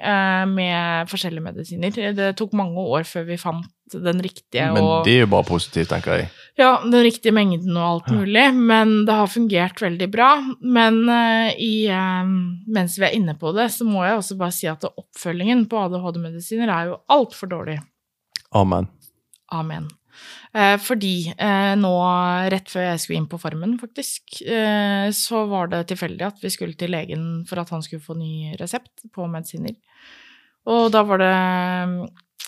med 0.55 1.09
forskjellige 1.11 1.45
medisiner. 1.45 1.97
Det 2.19 2.33
tok 2.39 2.53
mange 2.57 2.81
år 2.95 3.07
før 3.09 3.27
vi 3.31 3.41
fant 3.41 3.71
den 3.95 4.21
riktige 4.25 4.71
Men 4.73 4.83
og 4.83 5.05
det 5.07 5.13
er 5.19 5.25
jo 5.27 5.31
bare 5.35 5.47
positivt, 5.47 5.91
tenker 5.93 6.17
jeg. 6.23 6.29
Ja, 6.55 6.81
den 6.85 7.03
riktige 7.03 7.35
mengden 7.35 7.75
og 7.75 7.85
alt 7.85 8.13
mulig, 8.15 8.45
men 8.55 8.93
det 9.09 9.17
har 9.19 9.31
fungert 9.31 9.81
veldig 9.83 10.07
bra. 10.13 10.29
Men 10.63 11.01
uh, 11.09 11.51
i, 11.59 11.89
eh, 11.91 12.31
mens 12.77 12.95
vi 13.01 13.09
er 13.09 13.17
inne 13.17 13.35
på 13.39 13.51
det, 13.57 13.67
så 13.75 13.87
må 13.89 14.05
jeg 14.07 14.21
også 14.21 14.39
bare 14.39 14.55
si 14.55 14.69
at 14.71 14.87
oppfølgingen 14.87 15.67
på 15.71 15.83
ADHD-medisiner 15.83 16.71
er 16.71 16.93
jo 16.93 17.01
altfor 17.11 17.51
dårlig. 17.51 17.81
Amen. 18.55 18.87
Amen. 19.55 19.91
Uh, 20.55 20.77
fordi 20.79 21.33
uh, 21.35 21.75
nå, 21.81 21.93
rett 22.55 22.71
før 22.71 22.87
jeg 22.93 23.03
skulle 23.03 23.23
inn 23.25 23.31
på 23.33 23.41
Farmen, 23.43 23.75
faktisk, 23.81 24.39
så 25.19 25.47
var 25.51 25.73
det 25.73 25.89
tilfeldig 25.91 26.29
at 26.29 26.39
vi 26.45 26.55
skulle 26.55 26.79
til 26.79 26.95
legen 26.95 27.25
for 27.49 27.59
at 27.65 27.75
han 27.75 27.83
skulle 27.83 28.05
få 28.05 28.15
ny 28.15 28.55
resept 28.61 29.09
på 29.11 29.27
medisiner. 29.27 29.75
Og 30.71 30.87
da 30.95 31.03
var 31.05 31.21
det 31.21 31.35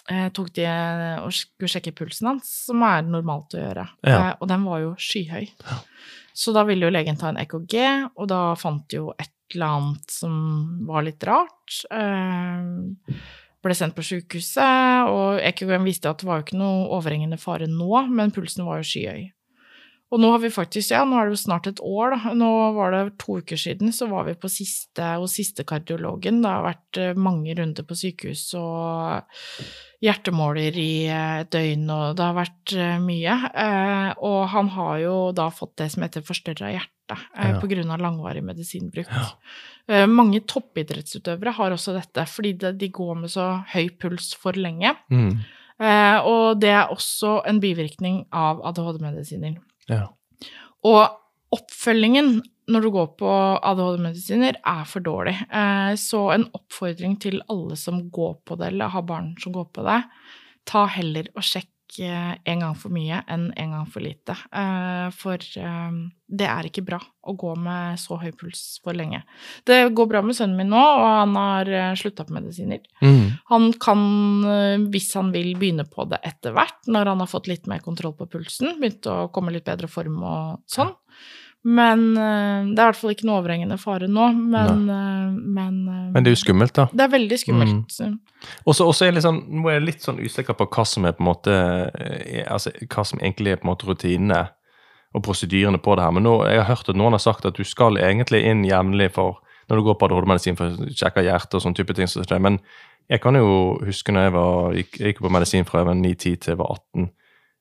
tok 0.06 0.52
de 0.54 0.66
og 1.18 1.32
skulle 1.34 1.70
sjekke 1.70 1.94
pulsen 1.96 2.30
hans, 2.30 2.50
som 2.68 2.82
er 2.86 3.06
normalt 3.06 3.56
å 3.56 3.62
gjøre. 3.62 3.86
Ja. 4.06 4.18
Eh, 4.18 4.34
og 4.40 4.50
den 4.50 4.66
var 4.66 4.82
jo 4.84 4.92
skyhøy. 5.00 5.48
Så 6.36 6.52
da 6.52 6.66
ville 6.68 6.86
jo 6.86 6.92
legen 6.92 7.18
ta 7.18 7.30
en 7.32 7.40
EKG, 7.40 7.74
og 8.14 8.28
da 8.30 8.40
fant 8.60 8.84
de 8.92 9.00
jo 9.00 9.10
et 9.16 9.32
eller 9.54 9.78
annet 9.78 10.12
som 10.12 10.36
var 10.88 11.06
litt 11.06 11.24
rart. 11.26 11.78
Eh, 11.90 13.16
ble 13.66 13.74
sendt 13.74 13.96
på 13.96 14.04
sykehuset, 14.06 15.10
og 15.10 15.40
EKG-en 15.42 15.86
viste 15.86 16.10
at 16.10 16.20
det 16.22 16.28
var 16.28 16.40
jo 16.40 16.46
ikke 16.46 16.60
noe 16.60 16.90
overhengende 16.98 17.38
fare 17.40 17.66
nå, 17.70 17.90
men 18.12 18.34
pulsen 18.34 18.66
var 18.68 18.82
jo 18.82 18.90
skyhøy. 18.90 19.24
Og 20.14 20.20
nå 20.22 20.28
har 20.30 20.38
vi 20.38 20.52
faktisk, 20.54 20.92
ja, 20.94 21.00
nå 21.02 21.16
er 21.18 21.26
det 21.26 21.34
jo 21.34 21.40
snart 21.40 21.66
et 21.66 21.80
år, 21.82 22.14
da. 22.14 22.34
Nå 22.38 22.48
var 22.76 22.94
det 22.94 23.16
to 23.18 23.40
uker 23.42 23.58
siden, 23.58 23.90
så 23.94 24.06
var 24.06 24.28
vi 24.28 24.36
på 24.38 24.50
siste, 24.50 25.02
hos 25.18 25.34
siste 25.34 25.66
kardiologen. 25.66 26.38
Det 26.44 26.52
har 26.52 26.62
vært 26.62 27.00
eh, 27.02 27.18
mange 27.18 27.56
runder 27.58 27.86
på 27.86 27.98
sykehus 27.98 28.44
og 28.54 29.26
hjertemåler 30.06 30.78
i 30.78 30.92
eh, 31.10 31.40
et 31.42 31.50
døgn, 31.50 31.90
og 31.90 32.14
det 32.20 32.26
har 32.28 32.38
vært 32.38 32.76
eh, 32.78 32.94
mye. 33.02 33.36
Og 34.30 34.38
han 34.54 34.70
har 34.78 35.02
jo 35.02 35.16
da 35.34 35.50
fått 35.50 35.74
det 35.82 35.90
som 35.96 36.06
heter 36.06 36.26
forstørra 36.26 36.70
hjerte, 36.76 36.92
Ja. 37.06 37.58
av 37.58 38.00
langvarig 38.02 38.42
medisinbruk. 38.42 39.10
Ja. 39.10 40.06
Mange 40.10 40.40
toppidrettsutøvere 40.42 41.52
har 41.54 41.74
også 41.74 41.94
dette, 41.94 42.24
fordi 42.26 42.56
de 42.58 42.88
går 42.90 43.14
med 43.20 43.30
så 43.30 43.62
høy 43.74 43.90
puls 43.94 44.34
for 44.34 44.58
lenge. 44.58 44.90
Mm. 45.10 45.38
Og 46.26 46.58
det 46.58 46.72
er 46.74 46.90
også 46.90 47.44
en 47.46 47.60
bivirkning 47.62 48.24
av 48.34 48.58
ADHD-medisiner. 48.66 49.54
Ja. 49.92 50.08
Og 50.86 51.02
oppfølgingen 51.56 52.40
når 52.66 52.82
du 52.82 52.90
går 52.90 53.10
på 53.20 53.30
ADHD-medisiner, 53.62 54.58
er 54.66 54.86
for 54.90 55.04
dårlig. 55.04 55.36
Eh, 55.54 55.92
så 56.00 56.22
en 56.34 56.48
oppfordring 56.56 57.14
til 57.22 57.38
alle 57.52 57.78
som 57.78 58.00
går 58.10 58.40
på 58.46 58.58
det, 58.58 58.72
eller 58.72 58.90
har 58.90 59.06
barn 59.06 59.34
som 59.42 59.54
går 59.54 59.68
på 59.76 59.84
det, 59.86 60.00
ta 60.66 60.86
heller 60.90 61.30
og 61.36 61.46
sjekk 61.46 61.70
en 61.98 62.62
gang 62.62 62.74
for 62.78 62.92
mye 62.94 63.22
enn 63.30 63.48
en 63.56 63.74
gang 63.76 63.86
for 63.90 64.04
lite. 64.04 64.34
Eh, 64.52 65.06
for 65.16 65.40
eh, 65.40 65.98
det 66.26 66.48
er 66.50 66.68
ikke 66.68 66.84
bra 66.86 66.98
å 67.00 67.34
gå 67.38 67.52
med 67.58 68.00
så 68.02 68.18
høy 68.20 68.32
puls 68.36 68.80
for 68.84 68.96
lenge. 68.98 69.22
Det 69.66 69.78
går 69.96 70.10
bra 70.10 70.22
med 70.26 70.36
sønnen 70.38 70.58
min 70.58 70.72
nå, 70.74 70.82
og 70.82 71.06
han 71.06 71.38
har 71.38 71.70
slutta 71.98 72.26
på 72.26 72.36
medisiner. 72.36 72.82
Mm. 73.02 73.38
Han 73.52 73.70
kan, 73.82 74.04
eh, 74.50 74.76
hvis 74.92 75.12
han 75.18 75.32
vil, 75.34 75.54
begynne 75.56 75.86
på 75.88 76.08
det 76.10 76.20
etter 76.26 76.56
hvert, 76.56 76.82
når 76.90 77.12
han 77.12 77.24
har 77.24 77.30
fått 77.30 77.50
litt 77.50 77.70
mer 77.70 77.82
kontroll 77.84 78.16
på 78.18 78.28
pulsen, 78.30 78.76
begynt 78.80 79.08
å 79.10 79.26
komme 79.34 79.54
litt 79.54 79.68
bedre 79.68 79.90
form 79.90 80.22
og 80.26 80.62
sånn. 80.70 80.94
Men 81.66 82.02
eh, 82.14 82.68
det 82.70 82.78
er 82.78 82.84
i 82.84 82.90
hvert 82.92 82.98
fall 83.00 83.12
ikke 83.16 83.26
noe 83.26 83.40
overhengende 83.40 83.78
fare 83.82 84.06
nå, 84.06 84.26
men, 84.38 84.84
eh, 84.92 85.30
men, 85.34 85.78
eh, 85.90 86.02
Men 86.14 86.22
det 86.22 86.30
er 86.30 86.36
jo 86.36 86.42
skummelt, 86.44 86.74
da. 86.76 86.84
det 86.92 87.02
er 87.02 87.10
veldig 87.10 87.38
skummelt. 87.42 87.96
Så 87.96 88.12
og 88.62 88.76
så 88.76 88.92
er 89.02 89.08
jeg 89.08 89.16
litt 89.16 89.24
sånn, 89.24 89.40
nå 89.50 89.66
er 89.66 89.80
jeg 89.80 89.86
litt 89.88 90.04
sånn 90.04 90.20
usikker 90.22 90.54
på 90.54 90.68
hva 90.70 90.84
som 90.86 91.08
er 91.08 91.16
på 91.16 91.24
en 91.24 91.30
måte 91.30 91.56
altså, 92.46 92.70
hva 92.84 93.02
som 93.08 93.18
egentlig 93.18 93.56
er 93.56 93.58
på 93.58 93.66
en 93.66 93.72
måte 93.72 93.88
rutinene 93.88 94.44
og 95.16 95.24
prosedyrene 95.26 95.80
på 95.82 95.96
det 95.96 96.04
her. 96.04 96.14
Men 96.14 96.26
nå, 96.28 96.36
jeg 96.46 96.60
har 96.60 96.70
hørt 96.70 96.92
at 96.92 97.00
noen 97.00 97.16
har 97.16 97.24
sagt 97.24 97.48
at 97.48 97.58
du 97.58 97.66
skal 97.66 97.98
egentlig 97.98 98.44
inn 98.46 98.62
jevnlig 98.68 99.10
for 99.16 99.40
når 99.66 99.80
du 99.80 99.86
går 99.88 99.98
på 99.98 100.06
ADHD-medisin 100.06 100.58
for 100.60 100.70
å 100.70 100.90
sjekke 100.94 101.24
hjertet 101.26 101.58
og 101.58 101.64
sånne 101.64 101.80
type 101.80 101.96
ting. 101.96 102.10
Men 102.44 102.60
jeg 103.10 103.24
kan 103.24 103.38
jo 103.38 103.80
huske 103.82 104.14
når 104.14 104.28
jeg 104.28 104.34
var, 104.36 104.76
jeg 104.76 104.90
gikk 105.08 105.24
på 105.24 105.32
medisin 105.34 105.66
fra 105.66 105.82
jeg 105.82 105.90
var 105.90 105.98
9-10 105.98 106.20
til 106.44 106.52
jeg 106.52 106.60
var 106.60 106.76
18. 106.94 107.10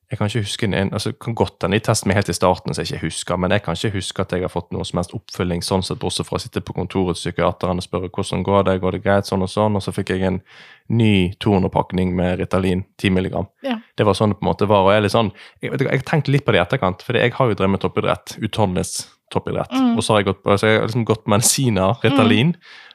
Jeg 0.06 0.20
kan 0.20 0.28
ikke 0.30 0.44
huske 0.44 0.66
en, 0.68 0.92
altså 0.94 1.10
kan 1.18 1.34
godt 1.34 1.64
hende 1.64 1.80
de 1.80 1.82
testet 1.82 2.06
meg 2.06 2.20
helt 2.20 2.28
i 2.30 2.36
starten, 2.36 2.74
så 2.74 2.84
jeg 2.84 2.92
ikke 2.94 3.08
husker, 3.08 3.38
men 3.42 3.50
jeg 3.50 3.64
kan 3.64 3.74
ikke 3.74 3.96
huske 3.96 4.22
at 4.22 4.34
jeg 4.36 4.44
har 4.44 4.52
fått 4.52 4.68
noe 4.70 4.86
som 4.86 5.00
helst 5.00 5.14
oppfølging, 5.18 5.64
sånn 5.66 5.82
sett, 5.82 5.98
bortsett 5.98 6.28
fra 6.28 6.38
å 6.38 6.42
sitte 6.44 6.62
på 6.62 6.76
kontoret 6.76 7.18
til 7.18 7.32
psykiateren 7.32 7.82
og 7.82 7.86
spørre 7.86 8.12
hvordan 8.14 8.44
går 8.46 8.68
det, 8.68 8.76
går 8.84 8.94
det 8.94 9.02
greit, 9.02 9.26
sånn 9.26 9.42
og 9.42 9.50
sånn, 9.50 9.74
og 9.74 9.82
så 9.82 9.94
fikk 9.96 10.14
jeg 10.14 10.28
en 10.28 10.38
ny 10.94 11.34
200-pakning 11.42 12.14
med 12.14 12.38
Ritalin, 12.38 12.86
10 13.02 13.16
milligram. 13.18 13.50
Ja. 13.66 13.80
Det 13.98 14.06
var 14.06 14.14
sånn 14.14 14.30
det 14.30 14.38
på 14.38 14.46
en 14.46 14.52
måte 14.52 14.70
var, 14.70 14.86
og 14.86 14.94
jeg 14.94 15.02
er 15.02 15.06
litt 15.08 15.16
sånn, 15.16 15.34
jeg, 15.66 16.02
tenkte 16.06 16.36
litt 16.36 16.46
på 16.46 16.54
det 16.54 16.62
i 16.62 16.64
etterkant, 16.68 17.02
for 17.02 17.18
jeg 17.18 17.34
har 17.34 17.50
jo 17.50 17.58
drevet 17.58 17.74
med 17.74 17.82
toppidrett, 17.82 18.38
utholdenhetstoppidrett, 19.30 19.72
Mm. 19.72 19.96
og 19.96 20.02
så 20.02 20.12
har 20.14 20.22
jeg 20.22 20.26
gått 20.34 20.42
på, 20.42 20.58
så 20.58 20.66
jeg 20.66 20.80
har 20.80 20.86
liksom 20.88 21.04
gått 21.04 21.26
medisiner, 21.26 21.96
Ritalin, 22.02 22.54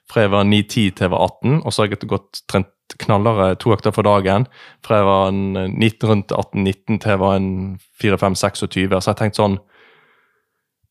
fra 0.10 0.22
jeg 0.24 0.32
var 0.32 0.44
9-10 0.44 0.96
til 0.96 1.06
jeg 1.08 1.10
var 1.12 1.20
18, 1.28 1.62
og 1.66 1.72
så 1.74 1.84
har 1.84 1.88
jeg 1.90 2.00
gått 2.08 2.42
trent 2.48 2.68
knallere 3.00 3.58
to 3.58 3.70
økter 3.72 3.94
for 3.94 4.04
dagen 4.04 4.48
fra 4.84 4.98
jeg 4.98 5.06
var 5.06 5.28
en 5.30 5.54
19, 5.80 6.10
rundt 6.10 6.28
18-19 6.28 7.00
til 7.00 7.10
jeg 7.12 7.20
var 7.20 7.36
en 7.36 7.80
4-5-26. 8.02 9.00
Så 9.02 9.08
jeg 9.08 9.16
tenkte 9.18 9.36
sånn 9.40 9.60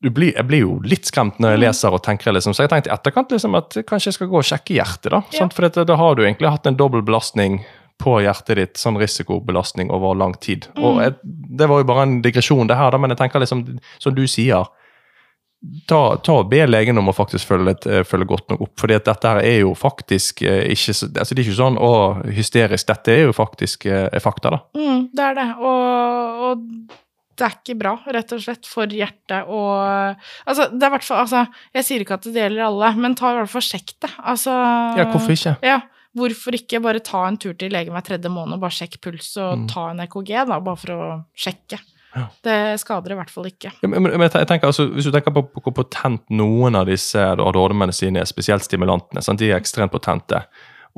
du 0.03 0.09
blir, 0.09 0.33
Jeg 0.35 0.46
blir 0.48 0.61
jo 0.61 0.79
litt 0.83 1.05
skremt 1.05 1.37
når 1.38 1.50
jeg 1.50 1.59
Mm. 1.59 1.66
leser 1.68 1.92
og 1.92 2.03
tenker, 2.03 2.33
liksom, 2.33 2.55
så 2.55 2.62
jeg 2.66 2.70
tenkte 2.70 2.88
i 2.88 2.94
etterkant 2.96 3.29
liksom 3.31 3.55
at 3.55 3.68
kanskje 3.85 4.07
jeg 4.07 4.14
skal 4.14 4.29
gå 4.29 4.38
og 4.38 4.44
sjekke 4.44 4.74
hjertet. 4.74 5.11
Da 5.11 5.22
Ja. 5.31 5.48
For 5.48 5.68
da 5.85 5.96
har 5.96 6.14
du 6.14 6.22
egentlig 6.22 6.48
hatt 6.50 6.66
en 6.66 6.74
dobbel 6.76 7.03
belastning 7.03 7.62
på 7.98 8.22
hjertet 8.24 8.57
ditt, 8.57 8.74
sånn 8.79 8.96
risikobelastning 8.96 9.90
over 9.90 10.14
lang 10.16 10.33
tid. 10.40 10.68
Og 10.79 10.96
Mm. 10.96 11.03
jeg, 11.03 11.14
Det 11.55 11.68
var 11.68 11.79
jo 11.81 11.85
bare 11.85 12.03
en 12.05 12.22
digresjon, 12.22 12.66
det 12.66 12.79
her, 12.79 12.90
da, 12.90 12.96
men 12.96 13.11
jeg 13.11 13.18
tenker 13.18 13.40
liksom, 13.40 13.79
som 13.98 14.14
du 14.14 14.22
sier 14.26 14.64
ta, 15.87 16.16
ta 16.25 16.33
og 16.40 16.49
Be 16.51 16.62
legen 16.66 16.99
om 16.99 17.11
å 17.12 17.14
faktisk 17.16 17.51
følge, 17.51 17.75
eh, 17.90 18.03
følge 18.09 18.27
godt 18.31 18.49
nok 18.53 18.61
opp. 18.64 18.73
fordi 18.81 18.94
at 18.96 19.05
dette 19.11 19.29
her 19.29 19.42
er 19.44 19.59
jo 19.61 19.75
faktisk 19.77 20.42
eh, 20.42 20.64
ikke 20.73 20.94
altså 20.94 21.35
Det 21.35 21.38
er 21.38 21.44
ikke 21.44 21.59
sånn 21.59 21.77
å, 21.79 21.90
hysterisk. 22.33 22.87
Dette 22.88 23.12
er 23.12 23.23
jo 23.27 23.33
faktisk 23.37 23.87
eh, 23.87 24.09
er 24.12 24.25
fakta, 24.25 24.51
da. 24.57 24.61
Mm, 24.79 25.07
det 25.12 25.27
er 25.29 25.35
det. 25.40 25.49
Og, 25.61 26.42
og 26.49 26.64
det 27.40 27.46
er 27.46 27.55
ikke 27.57 27.79
bra, 27.81 27.92
rett 28.12 28.33
og 28.37 28.40
slett, 28.44 28.66
for 28.68 28.87
hjertet 28.92 29.46
og 29.49 30.16
Altså, 30.46 30.66
det 30.73 30.83
er 30.85 30.90
i 30.90 30.94
hvert 30.96 31.07
fall 31.07 31.23
Altså, 31.23 31.44
jeg 31.77 31.87
sier 31.87 32.03
ikke 32.05 32.18
at 32.18 32.27
det 32.29 32.35
gjelder 32.42 32.66
alle, 32.66 32.90
men 33.01 33.14
ta 33.16 33.31
i 33.33 33.38
hvert 33.40 33.53
fall 33.55 33.64
sjekk 33.64 33.94
det. 34.05 34.11
Altså 34.33 34.57
Ja, 34.99 35.07
hvorfor 35.12 35.33
ikke? 35.37 35.55
Ja, 35.64 35.79
hvorfor 36.16 36.57
ikke 36.59 36.81
bare 36.85 37.01
ta 37.07 37.23
en 37.29 37.37
tur 37.40 37.55
til 37.57 37.70
legen 37.73 37.94
hver 37.94 38.05
tredje 38.05 38.29
måned 38.33 38.57
og 38.59 38.64
bare 38.64 38.75
sjekke 38.81 39.01
puls 39.01 39.31
og 39.38 39.59
Mm. 39.61 39.68
ta 39.73 39.87
en 39.92 40.01
EKG, 40.05 40.33
da, 40.49 40.59
bare 40.61 40.77
for 40.81 40.90
å 40.96 41.09
sjekke. 41.37 41.79
Det 42.42 42.57
skader 42.83 43.14
i 43.14 43.20
hvert 43.20 43.31
fall 43.31 43.46
ikke. 43.51 43.70
Men, 43.87 44.09
men 44.09 44.27
jeg 44.27 44.49
tenker 44.51 44.66
altså, 44.70 44.88
Hvis 44.90 45.07
du 45.07 45.12
tenker 45.14 45.35
på, 45.35 45.44
på 45.46 45.62
hvor 45.62 45.77
potent 45.83 46.25
noen 46.35 46.79
av 46.79 46.90
disse 46.90 47.23
ADHD-medisinene 47.23 48.25
er, 48.25 48.29
spesielt 48.29 48.66
stimulantene, 48.66 49.23
sant? 49.23 49.38
de 49.40 49.53
er 49.53 49.61
ekstremt 49.61 49.94
potente. 49.94 50.42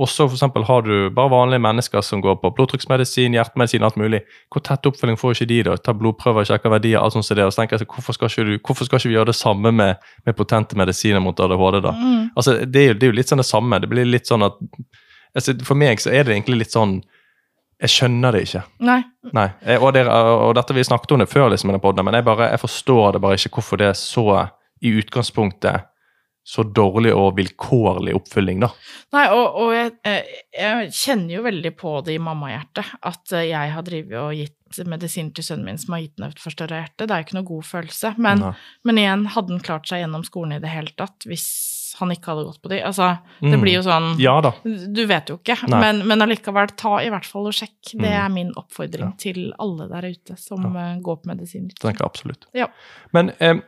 Og 0.00 0.08
så 0.08 0.24
for 0.24 0.38
eksempel 0.38 0.64
har 0.64 0.86
du 0.86 1.10
bare 1.12 1.30
vanlige 1.30 1.60
mennesker 1.60 2.00
som 2.00 2.22
går 2.24 2.38
på 2.40 2.50
blodtrykksmedisin, 2.56 3.34
hjertemedisin, 3.36 3.84
alt 3.84 3.98
mulig. 4.00 4.22
Hvor 4.52 4.64
tett 4.64 4.88
oppfølging 4.88 5.18
får 5.20 5.36
ikke 5.36 5.48
de 5.50 5.58
da? 5.68 5.76
Ta 5.76 5.92
blodprøver, 5.96 6.48
sjekke 6.48 6.72
verdier, 6.72 6.96
alt 7.02 7.12
sånt 7.12 7.28
som 7.28 7.36
det. 7.36 7.44
Og 7.44 7.52
så 7.52 7.60
tenker 7.60 7.76
jeg, 7.76 7.84
så 7.84 7.92
hvorfor 7.92 8.16
skal 8.16 8.32
du, 8.48 8.54
hvorfor 8.56 8.88
skal 8.88 9.02
ikke 9.02 9.10
vi 9.10 9.18
gjøre 9.18 9.30
det 9.34 9.36
samme 9.36 9.72
med, 9.76 10.00
med 10.24 10.36
potente 10.38 10.78
medisiner 10.80 11.20
mot 11.20 11.36
ADHD, 11.36 11.82
da? 11.84 11.92
Mm. 11.92 12.22
Altså, 12.32 12.56
det 12.64 12.84
er, 12.86 12.88
jo, 12.92 12.96
det 12.96 13.08
er 13.08 13.12
jo 13.12 13.18
litt 13.20 13.34
sånn 13.34 13.44
det 13.44 13.48
samme. 13.50 13.82
Det 13.84 13.92
blir 13.92 14.08
litt 14.08 14.32
sånn 14.32 14.48
at 14.48 14.56
altså, 15.36 15.58
For 15.68 15.78
meg 15.84 16.00
så 16.00 16.14
er 16.14 16.24
det 16.24 16.38
egentlig 16.38 16.64
litt 16.64 16.72
sånn 16.72 17.02
Jeg 17.82 17.90
skjønner 17.90 18.34
det 18.34 18.44
ikke. 18.46 18.62
Nei. 18.86 19.00
Nei, 19.34 19.48
og, 19.78 19.88
det, 19.96 20.04
og 20.06 20.52
dette 20.58 20.74
vi 20.76 20.84
snakket 20.86 21.14
om 21.16 21.22
det 21.22 21.30
før, 21.30 21.48
liksom, 21.50 21.74
podden, 21.82 22.06
men 22.06 22.14
jeg, 22.18 22.26
bare, 22.26 22.52
jeg 22.52 22.62
forstår 22.62 23.16
det 23.16 23.22
bare 23.24 23.38
ikke 23.38 23.56
hvorfor 23.58 23.80
det 23.80 23.88
er 23.90 23.98
så 23.98 24.26
i 24.82 24.92
utgangspunktet 24.98 25.88
så 26.44 26.64
dårlig 26.66 27.12
og 27.14 27.36
vilkårlig 27.38 28.14
oppfylling, 28.18 28.64
da. 28.64 28.70
Nei, 29.14 29.26
og, 29.30 29.58
og 29.62 29.74
jeg, 29.76 29.92
eh, 30.08 30.32
jeg, 30.58 30.88
kjenner 30.96 31.36
jo 31.36 31.44
veldig 31.44 31.72
på 31.78 31.92
det 32.06 32.16
i 32.16 32.22
mammahjertet 32.22 32.96
at 32.98 33.34
eh, 33.36 33.46
jeg 33.52 33.74
har 33.76 33.86
drevet 33.86 34.18
og 34.18 34.34
gitt 34.34 34.80
medisin 34.88 35.30
til 35.36 35.46
sønnen 35.46 35.68
min 35.68 35.78
som 35.78 35.94
har 35.94 36.02
gitt 36.02 36.16
den 36.18 36.32
et 36.32 36.42
forstørra 36.42 36.80
hjerte. 36.80 37.06
Det 37.06 37.14
er 37.14 37.22
jo 37.22 37.26
ikke 37.28 37.38
noe 37.38 37.48
god 37.50 37.68
følelse. 37.68 38.14
Men, 38.24 38.44
men, 38.88 38.98
igjen, 38.98 39.26
hadde 39.36 39.54
han 39.54 39.64
klart 39.68 39.86
seg 39.90 40.02
gjennom 40.02 40.26
skolen 40.26 40.56
i 40.56 40.62
det 40.62 40.72
hele 40.72 40.94
tatt 40.98 41.28
hvis 41.28 41.46
han 42.00 42.12
ikke 42.14 42.32
hadde 42.32 42.44
gått 42.46 42.62
på 42.62 42.70
de? 42.72 42.78
Altså, 42.86 43.08
det 43.40 43.52
mm. 43.52 43.64
blir 43.64 43.76
jo 43.78 43.82
sånn 43.86 44.08
Ja 44.22 44.36
da. 44.44 44.52
Du 44.64 45.02
vet 45.08 45.32
jo 45.32 45.38
ikke. 45.40 45.56
Men, 45.72 46.04
men, 46.08 46.24
allikevel, 46.24 46.72
ta 46.78 46.98
i 47.04 47.10
hvert 47.12 47.26
fall 47.28 47.50
og 47.50 47.56
sjekk. 47.56 47.94
Det 47.94 48.06
mm. 48.06 48.20
er 48.20 48.30
min 48.32 48.52
oppfordring 48.58 49.10
ja. 49.10 49.18
til 49.20 49.42
alle 49.62 49.88
der 49.90 50.08
ute 50.12 50.38
som 50.40 50.64
ja. 50.68 50.72
Eh, 50.86 51.02
går 51.04 51.20
på 51.22 51.32
medisiner. 51.32 51.74
Tenker 51.80 52.04
jeg 52.04 52.08
absolutt. 52.08 52.48
Ja. 52.56 52.70
Men 53.16 53.32
eh, 53.38 53.58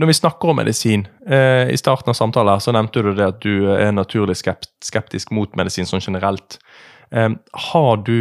når 0.00 0.10
vi 0.10 0.16
snakker 0.20 0.50
om 0.50 0.58
medisin, 0.62 1.06
eh, 1.26 1.70
i 1.70 1.78
starten 1.78 2.10
av 2.10 2.18
samtalen 2.18 2.62
så 2.62 2.74
nevnte 2.74 3.04
du 3.04 3.12
det 3.14 3.28
at 3.28 3.44
du 3.44 3.70
er 3.76 3.94
naturlig 3.94 4.40
skept, 4.40 4.72
skeptisk 4.84 5.30
mot 5.34 5.54
medisin 5.58 5.86
sånn 5.86 6.02
generelt. 6.02 6.58
Eh, 7.14 7.30
har 7.70 8.02
du 8.02 8.18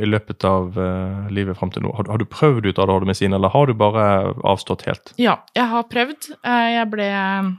i 0.00 0.08
løpet 0.08 0.46
av 0.48 0.78
eh, 0.80 1.28
livet 1.34 1.60
fram 1.60 1.74
til 1.74 1.84
nå, 1.84 1.92
har, 1.98 2.08
har, 2.08 2.22
du 2.22 2.30
prøvd 2.30 2.70
ut 2.70 2.80
ADHD-medisin, 2.80 3.36
eller 3.36 3.52
har 3.52 3.68
du 3.68 3.76
bare 3.76 4.06
avstått 4.46 4.86
helt? 4.88 5.12
Ja, 5.20 5.42
jeg 5.52 5.68
har 5.74 5.84
prøvd. 5.90 6.32
Eh, 6.40 6.70
jeg 6.78 6.90
ble 6.94 7.12
Eh, 7.14 7.52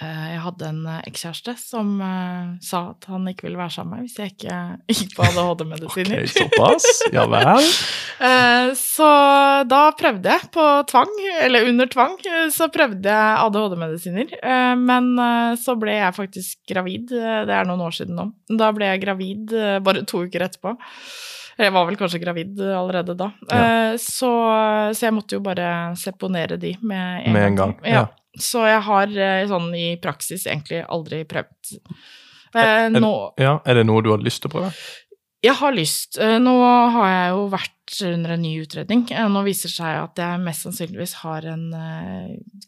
jeg 0.00 0.40
hadde 0.40 0.68
en 0.70 0.80
eh, 0.88 1.00
ekskjæreste 1.10 1.52
som 1.60 1.90
uh, 2.00 2.54
sa 2.64 2.82
at 2.94 3.04
han 3.10 3.26
ikke 3.28 3.44
ville 3.46 3.60
være 3.60 3.74
sammen 3.74 3.98
med 3.98 4.00
meg 4.00 4.08
hvis 4.08 4.16
jeg 4.16 4.32
ikke 4.32 4.58
gikk 4.96 5.14
på 5.18 5.26
ADHD-medisiner. 5.28 6.24
ok, 6.24 6.32
såpass? 6.38 6.88
Ja 7.12 7.26
vel. 7.28 7.68
så 8.80 9.10
da 9.68 9.82
prøvde 9.96 10.32
jeg 10.32 10.50
på 10.54 10.66
tvang, 10.88 11.12
eller 11.44 11.68
under 11.68 11.90
tvang, 11.92 12.16
så 12.54 12.70
prøvde 12.72 13.12
jeg 13.12 13.40
ADHD-medisiner. 13.44 14.34
Men 14.80 15.12
så 15.60 15.76
ble 15.80 15.96
jeg 15.96 16.16
faktisk 16.16 16.60
gravid, 16.68 17.12
det 17.12 17.54
er 17.56 17.68
noen 17.68 17.84
år 17.86 17.96
siden 17.96 18.16
nå. 18.18 18.28
Da 18.60 18.70
ble 18.76 18.92
jeg 18.92 19.02
gravid 19.04 19.54
bare 19.84 20.04
to 20.08 20.24
uker 20.28 20.46
etterpå. 20.46 20.76
Jeg 21.60 21.74
var 21.74 21.84
vel 21.88 21.98
kanskje 22.00 22.22
gravid 22.22 22.60
allerede 22.64 23.14
da. 23.18 23.30
Ja. 23.50 23.64
Så, 24.00 24.30
så, 24.94 25.04
jeg 25.06 25.12
måtte 25.12 25.36
jo 25.36 25.42
bare 25.44 25.92
seponere 26.00 26.56
de 26.60 26.72
med 26.80 27.26
en, 27.26 27.34
med 27.36 27.46
en 27.50 27.58
gang. 27.58 27.76
gang. 27.82 27.92
Ja. 27.92 28.06
Så 28.38 28.64
jeg 28.68 28.80
har 28.86 29.12
eh, 29.18 29.44
sånn 29.50 29.70
i 29.74 29.86
praksis 30.02 30.46
egentlig 30.46 30.84
aldri 30.86 31.24
prøvd. 31.28 31.76
Eh, 32.54 32.86
nå, 32.94 33.12
ja, 33.40 33.58
er 33.66 33.80
det 33.80 33.86
noe 33.88 34.02
du 34.04 34.12
har 34.14 34.22
lyst 34.22 34.44
til 34.44 34.50
å 34.50 34.54
prøve? 34.56 34.70
Jeg 35.40 35.56
har 35.56 35.74
lyst. 35.74 36.18
Eh, 36.20 36.36
nå 36.42 36.54
har 36.94 37.10
jeg 37.10 37.34
jo 37.34 37.44
vært 37.52 38.00
under 38.06 38.36
en 38.36 38.42
ny 38.44 38.52
utredning. 38.62 39.04
Nå 39.34 39.42
viser 39.42 39.70
det 39.70 39.74
seg 39.74 39.98
at 39.98 40.20
jeg 40.22 40.42
mest 40.44 40.66
sannsynligvis 40.66 41.14
har 41.24 41.46
en 41.50 41.64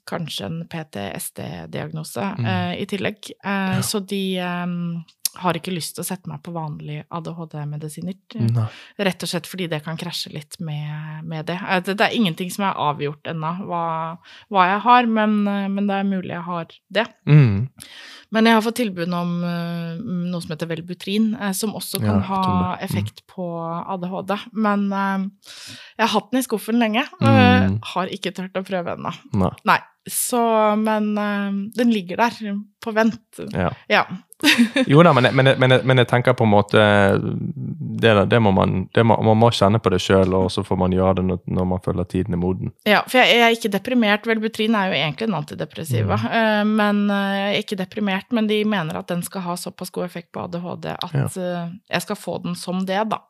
kanskje 0.09 0.48
en 0.48 0.57
PTSD-diagnose 0.72 2.24
mm. 2.42 2.48
i 2.83 2.87
tillegg. 2.90 3.31
Ja. 3.38 3.78
Så 3.87 4.00
de 4.02 4.24
har 5.40 5.57
ikke 5.57 5.73
lyst 5.73 5.97
til 5.97 6.05
å 6.05 6.07
sette 6.07 6.29
meg 6.29 6.42
på 6.45 6.53
vanlige 6.55 7.05
ADHD-medisiner. 7.14 8.16
Rett 9.09 9.25
og 9.25 9.31
slett 9.31 9.49
fordi 9.49 9.68
det 9.73 9.83
kan 9.85 9.99
krasje 10.01 10.33
litt 10.35 10.59
med, 10.61 11.23
med 11.29 11.49
det. 11.49 11.59
det. 11.88 11.97
er 11.99 12.16
ingenting 12.16 12.51
som 12.53 12.66
er 12.68 12.81
avgjort 12.81 13.31
ennå 13.33 13.53
hva, 13.68 13.85
hva, 14.53 14.66
jeg 14.68 14.83
har, 14.87 15.09
men, 15.09 15.38
men, 15.45 15.87
det 15.88 15.99
er 15.99 16.09
mulig 16.09 16.35
jeg 16.35 16.47
har 16.49 16.75
det. 16.92 17.07
Mm. 17.29 17.71
Men 18.33 18.49
jeg 18.49 18.57
har 18.57 18.64
fått 18.64 18.79
tilbud 18.81 19.12
om 19.12 19.33
uh, 19.45 19.97
noe 20.03 20.40
som 20.40 20.55
heter 20.55 20.71
Velbutrin, 20.71 21.33
som 21.57 21.77
også 21.77 22.01
kan 22.03 22.21
ja, 22.21 22.27
ha 22.31 22.42
mm. 22.42 22.85
effekt 22.88 23.25
på 23.31 23.47
ADHD. 23.95 24.37
Men 24.53 24.88
jeg 24.92 26.05
har 26.05 26.12
hatt 26.16 26.33
den 26.33 26.42
i 26.42 26.47
skuffen 26.47 26.81
lenge, 26.83 27.07
mm. 27.21 27.81
har 27.95 28.12
ikke 28.12 28.35
turt 28.37 28.57
å 28.57 28.64
prøve 28.66 28.97
ennå. 28.97 29.16
Nei. 29.37 29.55
Nei. 29.68 29.81
Så 30.11 30.43
Men 30.77 31.15
den 31.77 31.93
ligger 31.95 32.17
der 32.17 32.57
på 32.83 32.91
vent. 32.91 33.38
Ja. 33.53 33.73
ja. 33.88 34.07
jo 34.87 35.03
da, 35.03 35.12
men, 35.12 35.29
men, 35.37 35.49
men, 35.59 35.75
men, 35.85 36.01
jeg 36.03 36.09
tenker 36.11 36.35
på 36.35 36.45
en 36.45 36.51
måte 36.51 36.81
Det, 38.03 38.15
det 38.27 38.41
må 38.43 38.51
man, 38.55 38.87
det 38.95 39.05
må, 39.07 39.15
man 39.23 39.38
må 39.38 39.53
kjenne 39.55 39.79
på 39.83 39.93
det 39.95 40.01
sjøl, 40.03 40.35
og 40.35 40.49
så 40.51 40.65
får 40.67 40.81
man 40.81 40.95
gjøre 40.95 41.21
det 41.21 41.27
når, 41.29 41.41
når, 41.59 41.69
man 41.75 41.83
føler 41.85 42.09
tiden 42.11 42.35
er 42.35 42.43
moden. 42.43 42.73
Ja, 42.88 43.05
for 43.07 43.21
jeg, 43.21 43.37
jeg 43.38 43.47
er 43.47 43.57
ikke 43.57 43.73
deprimert. 43.77 44.27
Velbutrin 44.27 44.75
er 44.79 44.91
jo 44.91 44.99
egentlig 44.99 45.29
en 45.29 45.38
antidepressiva. 45.38 46.19
Mm. 46.19 46.35
Uh, 46.35 46.75
men 46.83 47.03
uh, 47.12 47.23
jeg 47.38 47.49
er 47.53 47.62
ikke 47.62 47.81
deprimert, 47.85 48.29
men 48.35 48.51
de 48.51 48.59
mener 48.67 48.99
at 48.99 49.11
den 49.12 49.23
skal 49.27 49.47
ha 49.47 49.57
såpass 49.61 49.95
god 49.95 50.09
effekt 50.09 50.33
på 50.35 50.43
ADHD 50.49 50.91
at 50.97 51.15
ja. 51.15 51.29
jeg 51.93 52.05
skal 52.05 52.19
få 52.19 52.38
den 52.43 52.59
som 52.59 52.83
det, 52.88 52.99
da. 53.12 53.23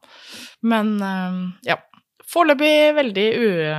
Men 0.64 0.96
ja. 1.66 1.76
Foreløpig 2.32 2.72
veldig 2.96 3.26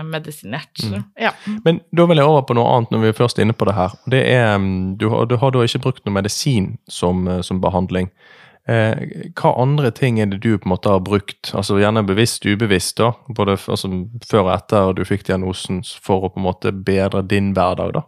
umedisinert. 0.03 0.83
Mm. 0.85 1.03
Ja. 1.17 1.31
Men 1.65 1.81
da 1.95 2.05
vil 2.09 2.21
jeg 2.21 2.29
over 2.29 2.45
på 2.45 2.57
noe 2.57 2.69
annet 2.75 2.93
når 2.93 3.01
vi 3.01 3.09
er 3.09 3.17
først 3.17 3.41
inne 3.41 3.55
på 3.57 3.65
det 3.65 3.73
her. 3.77 3.95
Det 4.13 4.21
er, 4.29 4.53
mm, 4.61 4.95
du, 5.01 5.07
har, 5.09 5.25
du 5.29 5.39
har 5.41 5.55
da 5.55 5.65
ikke 5.65 5.81
brukt 5.87 6.05
noe 6.05 6.19
medisin 6.19 6.75
som, 6.91 7.25
eh, 7.27 7.41
som 7.45 7.63
behandling. 7.63 8.11
Eh, 8.69 8.93
hva 9.35 9.55
andre 9.59 9.89
ting 9.91 10.21
er 10.23 10.29
det 10.31 10.39
du 10.45 10.53
på 10.53 10.69
en 10.69 10.73
måte 10.75 10.91
har 10.93 11.01
brukt, 11.03 11.49
altså 11.57 11.81
gjerne 11.81 12.05
bevisst, 12.07 12.45
ubevisst, 12.45 12.95
da, 13.01 13.11
både 13.27 13.57
altså, 13.57 13.89
før 14.23 14.45
og 14.45 14.53
etter 14.53 14.93
du 14.95 15.03
fikk 15.07 15.25
diagnosen, 15.27 15.81
for 15.83 16.23
å 16.23 16.31
på 16.31 16.39
en 16.39 16.47
måte 16.47 16.71
bedre 16.71 17.25
din 17.27 17.51
hverdag? 17.57 17.97
da? 17.97 18.05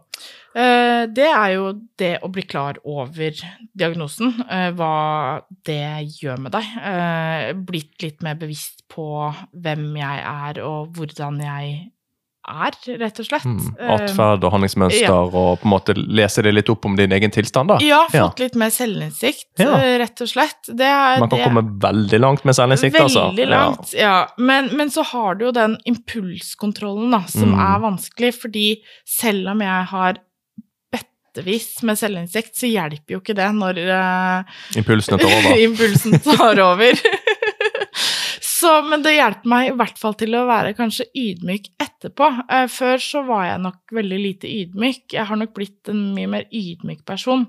Eh, 0.56 1.02
det 1.12 1.26
er 1.28 1.50
jo 1.52 1.72
det 2.00 2.14
å 2.24 2.30
bli 2.32 2.44
klar 2.48 2.78
over 2.88 3.36
diagnosen, 3.76 4.32
eh, 4.48 4.70
hva 4.76 5.42
det 5.68 6.06
gjør 6.16 6.40
med 6.46 6.56
deg. 6.56 6.70
Eh, 6.80 7.50
blitt 7.68 8.00
litt 8.06 8.24
mer 8.24 8.38
bevisst 8.40 8.86
på 8.92 9.34
hvem 9.52 9.90
jeg 10.00 10.24
er 10.24 10.62
og 10.64 10.96
hvordan 10.96 11.42
jeg 11.44 11.76
er, 12.46 12.76
rett 13.02 13.20
og 13.20 13.26
slett. 13.26 13.44
Mm, 13.44 13.72
Atferd 13.90 14.44
og 14.46 14.52
handlingsmønster, 14.54 15.02
ja. 15.02 15.16
og 15.26 15.58
på 15.60 15.66
en 15.66 15.72
måte 15.72 15.96
lese 15.98 16.44
det 16.46 16.52
litt 16.54 16.70
opp 16.72 16.86
om 16.86 16.94
din 16.96 17.12
egen 17.12 17.32
tilstand, 17.34 17.72
da? 17.74 17.78
Ja, 17.82 18.04
fått 18.06 18.38
ja. 18.38 18.46
litt 18.46 18.56
mer 18.56 18.70
selvinnsikt, 18.72 19.48
ja. 19.60 19.72
rett 20.00 20.22
og 20.22 20.30
slett. 20.30 20.60
Det, 20.70 20.92
Man 21.20 21.26
kan 21.26 21.34
det, 21.34 21.48
komme 21.50 21.64
veldig 21.82 22.20
langt 22.22 22.46
med 22.46 22.56
selvinnsikt, 22.56 23.00
altså. 23.02 23.26
Veldig 23.32 23.48
langt, 23.50 23.92
ja. 23.98 24.14
Men, 24.38 24.70
men, 24.78 24.94
så 24.94 25.04
har 25.10 25.36
du 25.36 25.48
jo 25.48 25.52
den 25.58 25.76
impulskontrollen, 25.90 27.10
da, 27.18 27.24
som 27.28 27.50
mm. 27.52 27.64
er 27.66 27.82
vanskelig, 27.90 28.32
fordi 28.46 28.68
selv 29.18 29.52
om 29.52 29.66
jeg 29.66 29.90
har 29.92 30.22
bøttevis 31.36 31.82
med 31.84 31.98
selvinnsikt, 31.98 32.56
så 32.56 32.68
hjelper 32.70 33.16
jo 33.16 33.20
ikke 33.20 33.36
det 33.36 33.48
når 33.56 33.80
uh, 33.90 34.58
Impulsen 34.80 35.18
tar 35.20 35.32
over. 35.32 35.58
impulsen 35.60 36.20
tar 36.24 36.60
over. 36.64 37.00
så, 38.40 38.72
men 38.86 39.04
det 39.04 39.16
hjelper 39.16 39.50
meg 39.52 39.70
i 39.70 39.74
hvert 39.76 40.00
fall 40.00 40.16
til 40.18 40.36
å 40.36 40.46
være 40.48 40.74
kanskje 40.78 41.08
ydmyk 41.12 41.68
etterpå. 41.82 42.30
Uh, 42.50 42.64
før 42.72 43.02
så 43.02 43.22
var 43.28 43.46
jeg 43.50 43.64
nok 43.66 43.96
veldig 43.98 44.22
lite 44.22 44.50
ydmyk. 44.50 45.04
Jeg 45.12 45.28
har 45.28 45.40
nok 45.40 45.52
blitt 45.56 45.92
en 45.92 46.02
mye 46.16 46.32
mer 46.38 46.48
ydmyk 46.48 47.04
person 47.08 47.46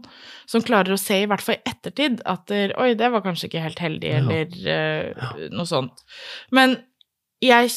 som 0.50 0.66
klarer 0.66 0.96
å 0.96 1.00
se, 1.02 1.24
i 1.24 1.30
hvert 1.30 1.44
fall 1.44 1.60
i 1.60 1.64
ettertid, 1.72 2.22
at 2.28 2.48
der, 2.52 2.76
oi, 2.82 2.92
det 3.00 3.12
var 3.14 3.26
kanskje 3.26 3.52
ikke 3.52 3.64
helt 3.64 3.82
heldig, 3.84 4.12
ja. 4.12 4.20
eller 4.20 5.10
uh, 5.16 5.48
noe 5.56 5.68
sånt. 5.70 6.06
Men 6.56 6.80
jeg 7.44 7.72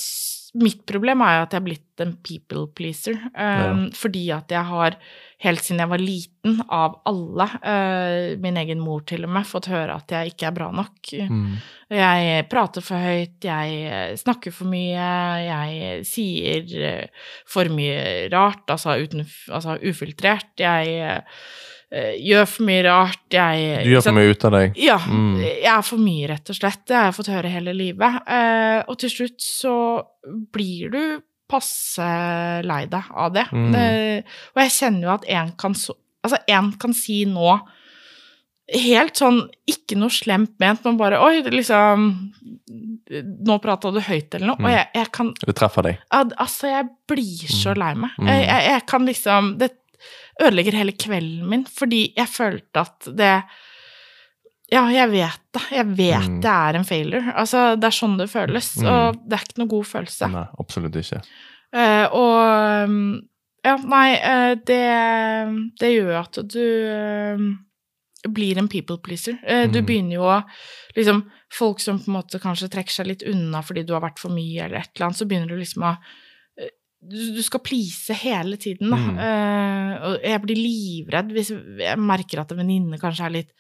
Mitt 0.59 0.81
problem 0.83 1.21
er 1.23 1.37
jo 1.37 1.43
at 1.45 1.53
jeg 1.55 1.61
er 1.61 1.67
blitt 1.69 2.03
en 2.03 2.13
people 2.27 2.65
pleaser, 2.75 3.15
um, 3.15 3.37
ja. 3.39 3.75
fordi 3.95 4.25
at 4.35 4.51
jeg 4.51 4.67
har 4.67 4.97
helt 5.41 5.65
siden 5.65 5.81
jeg 5.81 5.91
var 5.91 6.03
liten, 6.03 6.59
av 6.69 6.99
alle, 7.09 7.47
uh, 7.65 8.37
min 8.41 8.59
egen 8.61 8.81
mor 8.83 9.03
til 9.09 9.25
og 9.25 9.33
med, 9.33 9.49
fått 9.49 9.71
høre 9.73 9.97
at 9.97 10.13
jeg 10.13 10.35
ikke 10.35 10.51
er 10.51 10.57
bra 10.57 10.69
nok. 10.75 11.13
Mm. 11.31 11.57
Jeg 11.97 12.45
prater 12.53 12.85
for 12.85 13.01
høyt, 13.01 13.39
jeg 13.45 14.21
snakker 14.21 14.55
for 14.55 14.71
mye, 14.71 15.09
jeg 15.47 16.05
sier 16.09 16.77
uh, 16.85 17.27
for 17.49 17.73
mye 17.73 18.29
rart, 18.33 18.67
altså, 18.69 18.99
uten, 19.01 19.25
altså 19.49 19.79
ufiltrert. 19.81 20.53
Jeg 20.61 21.01
uh, 21.01 22.13
gjør 22.21 22.45
for 22.47 22.69
mye 22.69 22.85
rart. 22.87 23.25
Jeg 23.33 23.81
Du 23.89 23.95
gjør 23.95 24.07
for 24.11 24.21
mye 24.21 24.37
ut 24.37 24.47
av 24.47 24.57
deg? 24.59 24.79
Ja. 24.79 25.01
Mm. 25.09 25.41
Jeg 25.41 25.73
er 25.73 25.89
for 25.89 26.05
mye, 26.05 26.29
rett 26.35 26.53
og 26.53 26.61
slett. 26.61 26.85
Det 26.85 27.01
har 27.01 27.09
jeg 27.09 27.17
fått 27.17 27.33
høre 27.33 27.57
hele 27.57 27.75
livet. 27.75 28.21
og 28.87 29.01
til 29.01 29.17
slutt 29.17 29.41
så 29.43 29.75
blir 30.53 30.93
du 30.93 31.03
passe 31.51 32.07
lei 32.67 32.85
deg 32.91 33.11
av 33.11 33.35
det. 33.35 33.47
Mm. 33.51 33.69
det 33.75 33.85
og 34.55 34.63
jeg 34.65 34.75
kjenner 34.79 35.07
jo 35.09 35.13
at 35.17 35.29
en 35.37 35.53
kan, 35.61 35.77
så, 35.77 35.97
altså 36.25 36.41
en 36.51 36.73
kan 36.81 36.97
si 36.97 37.23
nå 37.29 37.59
Helt 38.71 39.19
sånn 39.19 39.41
ikke 39.67 39.97
noe 39.99 40.15
slemt 40.15 40.53
ment, 40.63 40.85
men 40.87 40.99
bare 41.01 41.19
Oi, 41.27 41.41
liksom 41.51 42.05
Nå 43.49 43.57
prata 43.59 43.91
du 43.91 43.99
høyt, 43.99 44.37
eller 44.37 44.53
noe. 44.53 44.61
Mm. 44.61 44.69
Og 44.69 44.71
jeg, 44.71 44.85
jeg, 44.95 45.09
kan 45.17 45.33
Det 45.41 45.55
treffer 45.59 45.89
deg? 45.89 46.05
Altså, 46.15 46.69
jeg 46.71 46.87
blir 47.11 47.51
så 47.51 47.73
mm. 47.75 47.81
lei 47.83 47.91
meg. 48.05 48.15
Mm. 48.15 48.29
Jeg, 48.31 48.45
jeg, 48.45 48.69
jeg, 48.69 48.85
kan 48.93 49.09
liksom 49.09 49.49
Det 49.59 49.71
ødelegger 50.41 50.79
hele 50.79 50.95
kvelden 50.95 51.51
min, 51.51 51.67
fordi 51.67 52.05
jeg 52.15 52.31
følte 52.31 52.85
at 52.87 53.11
det 53.19 53.35
ja, 54.71 54.85
jeg 54.95 55.11
vet 55.11 55.41
det. 55.55 55.63
Jeg 55.75 55.87
vet 55.99 56.29
mm. 56.29 56.37
det 56.45 56.53
er 56.53 56.79
en 56.79 56.87
failure. 56.87 57.33
Altså, 57.43 57.65
det 57.81 57.89
er 57.89 57.97
sånn 57.97 58.15
det 58.21 58.29
føles, 58.31 58.69
mm. 58.79 58.91
og 58.91 59.25
det 59.25 59.39
er 59.39 59.49
ikke 59.49 59.63
noe 59.63 59.73
god 59.73 59.89
følelse. 59.91 60.29
Nei, 60.31 60.45
absolutt 60.63 61.01
ikke. 61.01 61.25
Uh, 61.71 62.07
og 62.19 62.91
mm, 62.91 63.11
Ja, 63.67 63.75
nei, 63.87 64.07
uh, 64.19 64.53
det, 64.67 64.85
det 65.79 65.91
gjør 65.93 66.15
at 66.23 66.39
du 66.51 66.63
uh, 66.63 67.45
blir 68.31 68.63
en 68.63 68.71
people 68.71 68.99
pleaser. 69.03 69.37
Mm. 69.43 69.75
Du 69.75 69.83
begynner 69.83 70.19
jo 70.19 70.31
å 70.31 70.41
liksom 70.97 71.27
Folk 71.51 71.81
som 71.83 71.97
på 71.99 72.07
en 72.07 72.15
måte 72.15 72.39
kanskje 72.39 72.69
trekker 72.71 72.95
seg 72.95 73.09
litt 73.09 73.23
unna 73.27 73.59
fordi 73.67 73.83
du 73.83 73.89
har 73.97 74.05
vært 74.05 74.21
for 74.23 74.31
mye, 74.31 74.69
eller 74.69 74.85
et 74.85 74.93
eller 74.95 75.09
annet, 75.09 75.19
så 75.19 75.27
begynner 75.27 75.51
du 75.51 75.59
liksom 75.59 75.83
å 75.83 75.97
du, 77.01 77.17
du 77.35 77.41
skal 77.43 77.63
please 77.65 78.15
hele 78.21 78.59
tiden, 78.61 78.93
da. 78.93 78.99
Mm. 79.01 79.19
Uh, 79.19 79.93
og 80.07 80.27
jeg 80.29 80.43
blir 80.45 80.61
livredd 80.61 81.33
hvis 81.35 81.51
jeg 81.51 81.99
merker 81.99 82.43
at 82.43 82.53
en 82.53 82.61
venninne 82.61 83.01
kanskje 83.01 83.27
er 83.27 83.35
litt 83.41 83.51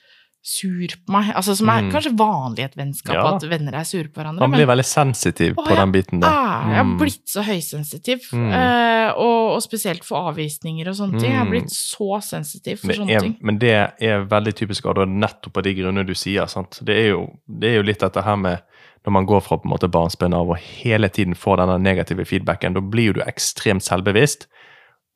sur 0.42 0.88
på 1.06 1.12
meg. 1.12 1.34
Altså 1.36 1.54
som 1.56 1.68
er 1.68 1.82
Mm. 1.82 1.90
kanskje 1.92 2.16
vanlig 2.16 2.58
i 2.58 2.62
et 2.64 2.76
vennskap, 2.76 3.14
Ja. 3.14 3.34
at 3.36 3.42
venner 3.42 3.74
er 3.74 3.84
sure 3.84 4.04
på 4.08 4.14
hverandre. 4.22 4.40
Man 4.40 4.50
men- 4.50 4.60
blir 4.60 4.66
veldig 4.74 4.84
sensitiv 4.84 5.54
Å, 5.54 5.66
på 5.66 5.76
den 5.76 5.92
biten 5.92 6.20
der. 6.20 6.28
Mm. 6.30 6.68
jeg 6.68 6.76
har 6.76 6.84
Mm. 6.84 6.98
blitt 6.98 7.26
så 7.28 7.42
høysensitiv, 7.44 8.30
Mm. 8.32 8.52
eh, 8.52 9.12
og, 9.16 9.54
og 9.56 9.62
spesielt 9.62 10.02
for 10.04 10.32
avvisninger 10.32 10.88
og 10.88 10.94
sånne 10.94 11.20
ting. 11.20 11.30
Jeg 11.30 11.38
har 11.38 11.44
Mm. 11.46 11.50
blitt 11.52 11.70
så 11.70 12.22
sensitiv 12.22 12.78
for 12.80 12.86
Det 12.88 12.96
sånne 12.96 13.10
er, 13.16 13.20
ting. 13.20 13.36
men 13.42 13.58
det 13.58 13.92
er 14.00 14.24
veldig 14.24 14.54
typisk 14.54 14.82
det, 14.94 15.08
nettopp 15.08 15.56
av 15.58 15.62
de 15.62 15.74
grunnene 15.74 16.06
du 16.06 16.14
sier. 16.14 16.46
sant? 16.48 16.80
Det 16.82 16.96
er, 16.96 17.08
jo, 17.10 17.36
det 17.48 17.68
er 17.70 17.76
jo 17.76 17.82
litt 17.82 17.98
dette 18.00 18.22
her 18.24 18.36
med 18.36 18.62
når 19.06 19.12
man 19.12 19.26
går 19.26 19.42
fra 19.42 19.56
på 19.56 19.64
en 19.64 19.70
måte 19.78 19.90
barnsben 19.90 20.34
av 20.34 20.48
og 20.50 20.58
hele 20.58 21.08
tiden 21.08 21.34
får 21.34 21.56
denne 21.58 21.80
negative 21.80 22.24
feedbacken, 22.26 22.74
da 22.74 22.80
blir 22.80 23.06
jo 23.06 23.12
du 23.14 23.20
ekstremt 23.20 23.82
selvbevisst. 23.82 24.46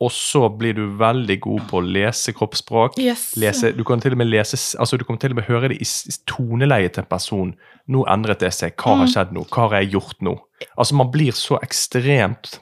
Og 0.03 0.11
så 0.11 0.49
blir 0.59 0.75
du 0.75 0.87
veldig 0.99 1.37
god 1.41 1.61
på 1.71 1.79
å 1.79 1.85
lese 1.87 2.33
kroppsspråk. 2.35 2.99
Yes. 2.99 3.37
Lese, 3.39 3.71
du 3.77 3.85
kan 3.85 4.01
til 4.03 4.13
og 4.13 4.19
med 4.19 4.27
lese, 4.27 4.59
altså 4.79 4.99
du 4.99 5.05
kan 5.05 5.17
til 5.19 5.31
og 5.31 5.37
med 5.37 5.45
høre 5.47 5.69
det 5.71 5.79
i 5.81 5.87
i 5.87 6.15
toneleiet 6.27 6.93
til 6.97 7.05
en 7.05 7.09
person. 7.11 7.55
Nå 7.89 8.05
endret 8.11 8.41
det 8.41 8.53
seg. 8.53 8.75
Hva 8.77 8.97
har 8.97 9.07
Mm. 9.07 9.13
skjedd 9.15 9.33
nå? 9.33 9.45
Hva 9.49 9.69
har 9.71 9.81
jeg 9.83 9.93
gjort 9.93 10.21
nå? 10.21 10.35
Altså 10.77 10.95
Man 10.95 11.11
blir 11.11 11.33
så 11.33 11.59
ekstremt 11.63 12.59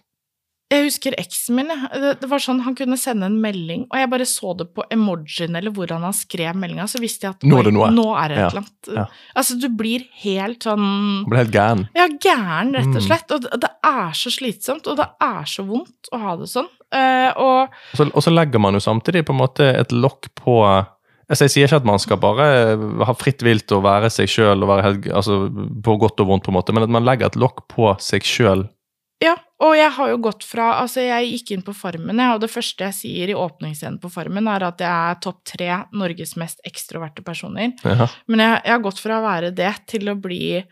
Jeg 0.73 0.87
husker 0.87 1.15
eksen 1.21 1.59
min. 1.59 1.69
Det, 1.93 2.15
det 2.23 2.29
var 2.31 2.41
sånn, 2.41 2.63
Han 2.65 2.75
kunne 2.79 2.97
sende 2.97 3.27
en 3.29 3.37
melding, 3.43 3.83
og 3.93 3.99
jeg 4.01 4.09
bare 4.15 4.27
så 4.29 4.55
det 4.57 4.71
på 4.73 4.87
emojien 4.95 5.59
eller 5.59 5.75
hvordan 5.77 6.07
han 6.07 6.15
skrev 6.17 6.57
meldinga, 6.57 6.87
så 6.89 7.01
visste 7.03 7.27
jeg 7.29 7.37
at 7.37 7.45
Nå 7.45 7.59
er 7.61 7.69
det 7.69 7.75
noe. 7.77 7.91
nå 7.93 8.07
er 8.17 8.33
det 8.33 8.39
et 8.39 8.41
Ja, 8.41 8.49
eller 8.49 8.63
annet. 8.63 8.93
ja. 8.97 9.05
Altså, 9.37 9.59
du 9.61 9.69
blir 9.69 10.07
helt 10.23 10.65
sånn 10.65 10.87
Du 11.27 11.31
blir 11.35 11.43
helt 11.45 11.53
gæren. 11.55 11.85
Ja, 11.99 12.07
gæren, 12.09 12.73
rett 12.79 12.89
og 12.89 13.03
Mm. 13.03 13.07
slett. 13.07 13.31
Og 13.37 13.43
det, 13.45 13.61
det 13.61 13.71
er 13.85 14.11
så 14.17 14.33
slitsomt, 14.33 14.87
og 14.89 14.97
det 14.97 15.09
er 15.21 15.45
så 15.45 15.67
vondt 15.69 16.09
å 16.13 16.19
ha 16.25 16.37
det 16.41 16.49
sånn. 16.49 16.71
Uh, 16.93 17.31
og 17.37 17.69
Og 17.93 17.97
så, 18.01 18.09
og 18.15 18.23
så 18.25 18.33
legger 18.33 18.61
man 18.61 18.75
jo 18.75 18.81
samtidig 18.81 19.25
på 19.29 19.33
en 19.37 19.41
måte 19.45 19.69
et 19.79 19.93
lokk 19.93 20.29
på 20.41 20.57
altså 21.33 21.47
Jeg 21.47 21.51
sier 21.55 21.65
ikke 21.69 21.77
at 21.81 21.87
man 21.89 21.99
skal 22.03 22.19
bare 22.21 22.77
ha 23.07 23.13
fritt 23.17 23.41
vilt 23.43 23.71
og 23.73 23.85
være 23.87 24.11
seg 24.13 24.29
sjøl 24.29 24.65
altså, 24.69 25.49
på 25.83 25.95
godt 26.01 26.21
og 26.21 26.27
vondt, 26.29 26.45
på 26.45 26.51
en 26.53 26.59
måte, 26.59 26.73
men 26.75 26.83
at 26.85 26.91
man 26.93 27.05
legger 27.07 27.27
et 27.31 27.37
lokk 27.41 27.63
på 27.73 27.95
seg 28.03 28.21
sjøl. 28.23 28.67
Ja, 29.63 29.69
og 29.69 29.77
jeg 29.79 29.91
har 29.95 30.09
jo 30.11 30.17
gått 30.19 30.43
fra 30.45 30.81
Altså, 30.83 31.01
jeg 31.07 31.31
gikk 31.33 31.51
inn 31.55 31.63
på 31.63 31.75
Farmen, 31.75 32.19
og 32.35 32.41
det 32.43 32.51
første 32.51 32.85
jeg 32.89 32.95
sier 32.95 33.31
i 33.31 33.35
åpningsscenen 33.39 34.01
på 34.03 34.11
Farmen, 34.11 34.49
er 34.51 34.65
at 34.65 34.79
jeg 34.83 34.91
er 35.13 35.21
topp 35.23 35.45
tre 35.45 35.69
Norges 35.93 36.35
mest 36.37 36.61
ekstroverte 36.67 37.23
personer. 37.23 37.73
Ja. 37.85 38.09
Men 38.27 38.41
jeg, 38.41 38.63
jeg 38.65 38.73
har 38.73 38.83
gått 38.83 38.99
fra 38.99 39.19
å 39.21 39.23
være 39.27 39.53
det 39.55 39.73
til 39.87 40.09
å 40.11 40.17
bli 40.19 40.63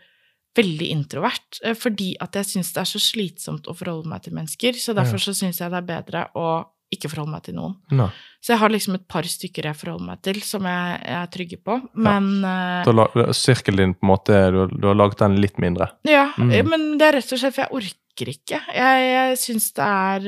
veldig 0.57 0.89
introvert, 0.91 1.61
eh, 1.63 1.73
fordi 1.79 2.15
at 2.19 2.35
jeg 2.35 2.45
syns 2.49 2.73
det 2.75 2.81
er 2.81 2.89
så 2.91 2.99
slitsomt 2.99 3.67
å 3.71 3.75
forholde 3.77 4.09
meg 4.11 4.21
til 4.25 4.33
mennesker. 4.35 4.73
Så 4.75 4.93
derfor 4.93 5.17
så 5.23 5.31
syns 5.33 5.61
jeg 5.61 5.71
det 5.71 5.79
er 5.79 5.87
bedre 5.87 6.25
å 6.35 6.65
ikke 6.91 7.07
forholde 7.07 7.31
meg 7.31 7.43
til 7.45 7.55
noen. 7.55 7.77
Nå. 7.95 8.09
Så 8.43 8.51
jeg 8.51 8.59
har 8.59 8.69
liksom 8.73 8.95
et 8.97 9.05
par 9.07 9.23
stykker 9.23 9.63
jeg 9.69 9.77
forholder 9.79 10.09
meg 10.09 10.21
til, 10.27 10.41
som 10.43 10.65
jeg, 10.67 10.97
jeg 11.07 11.15
er 11.21 11.29
trygge 11.31 11.57
på. 11.63 11.77
Men 11.95 12.41
ja. 12.43 12.83
Da 12.83 13.31
Sirkelen 13.31 13.77
din 13.79 13.93
på 13.95 14.03
en 14.03 14.11
måte, 14.11 14.41
du, 14.51 14.57
har- 14.65 14.73
du 14.75 14.87
har 14.89 14.95
laget 14.99 15.23
den 15.23 15.39
litt 15.39 15.55
mindre. 15.63 15.87
Ja, 16.03 16.33
Mm. 16.35 16.51
eh, 16.51 16.63
men 16.67 16.97
det 16.99 17.07
er 17.07 17.13
rett 17.21 17.31
og 17.31 17.39
slett 17.39 17.55
for 17.55 17.63
jeg 17.63 17.71
orker 17.71 17.97
ikke. 18.19 18.59
Jeg, 18.75 19.05
jeg 19.07 19.37
syns 19.41 19.71
det 19.77 19.85
er 19.87 20.27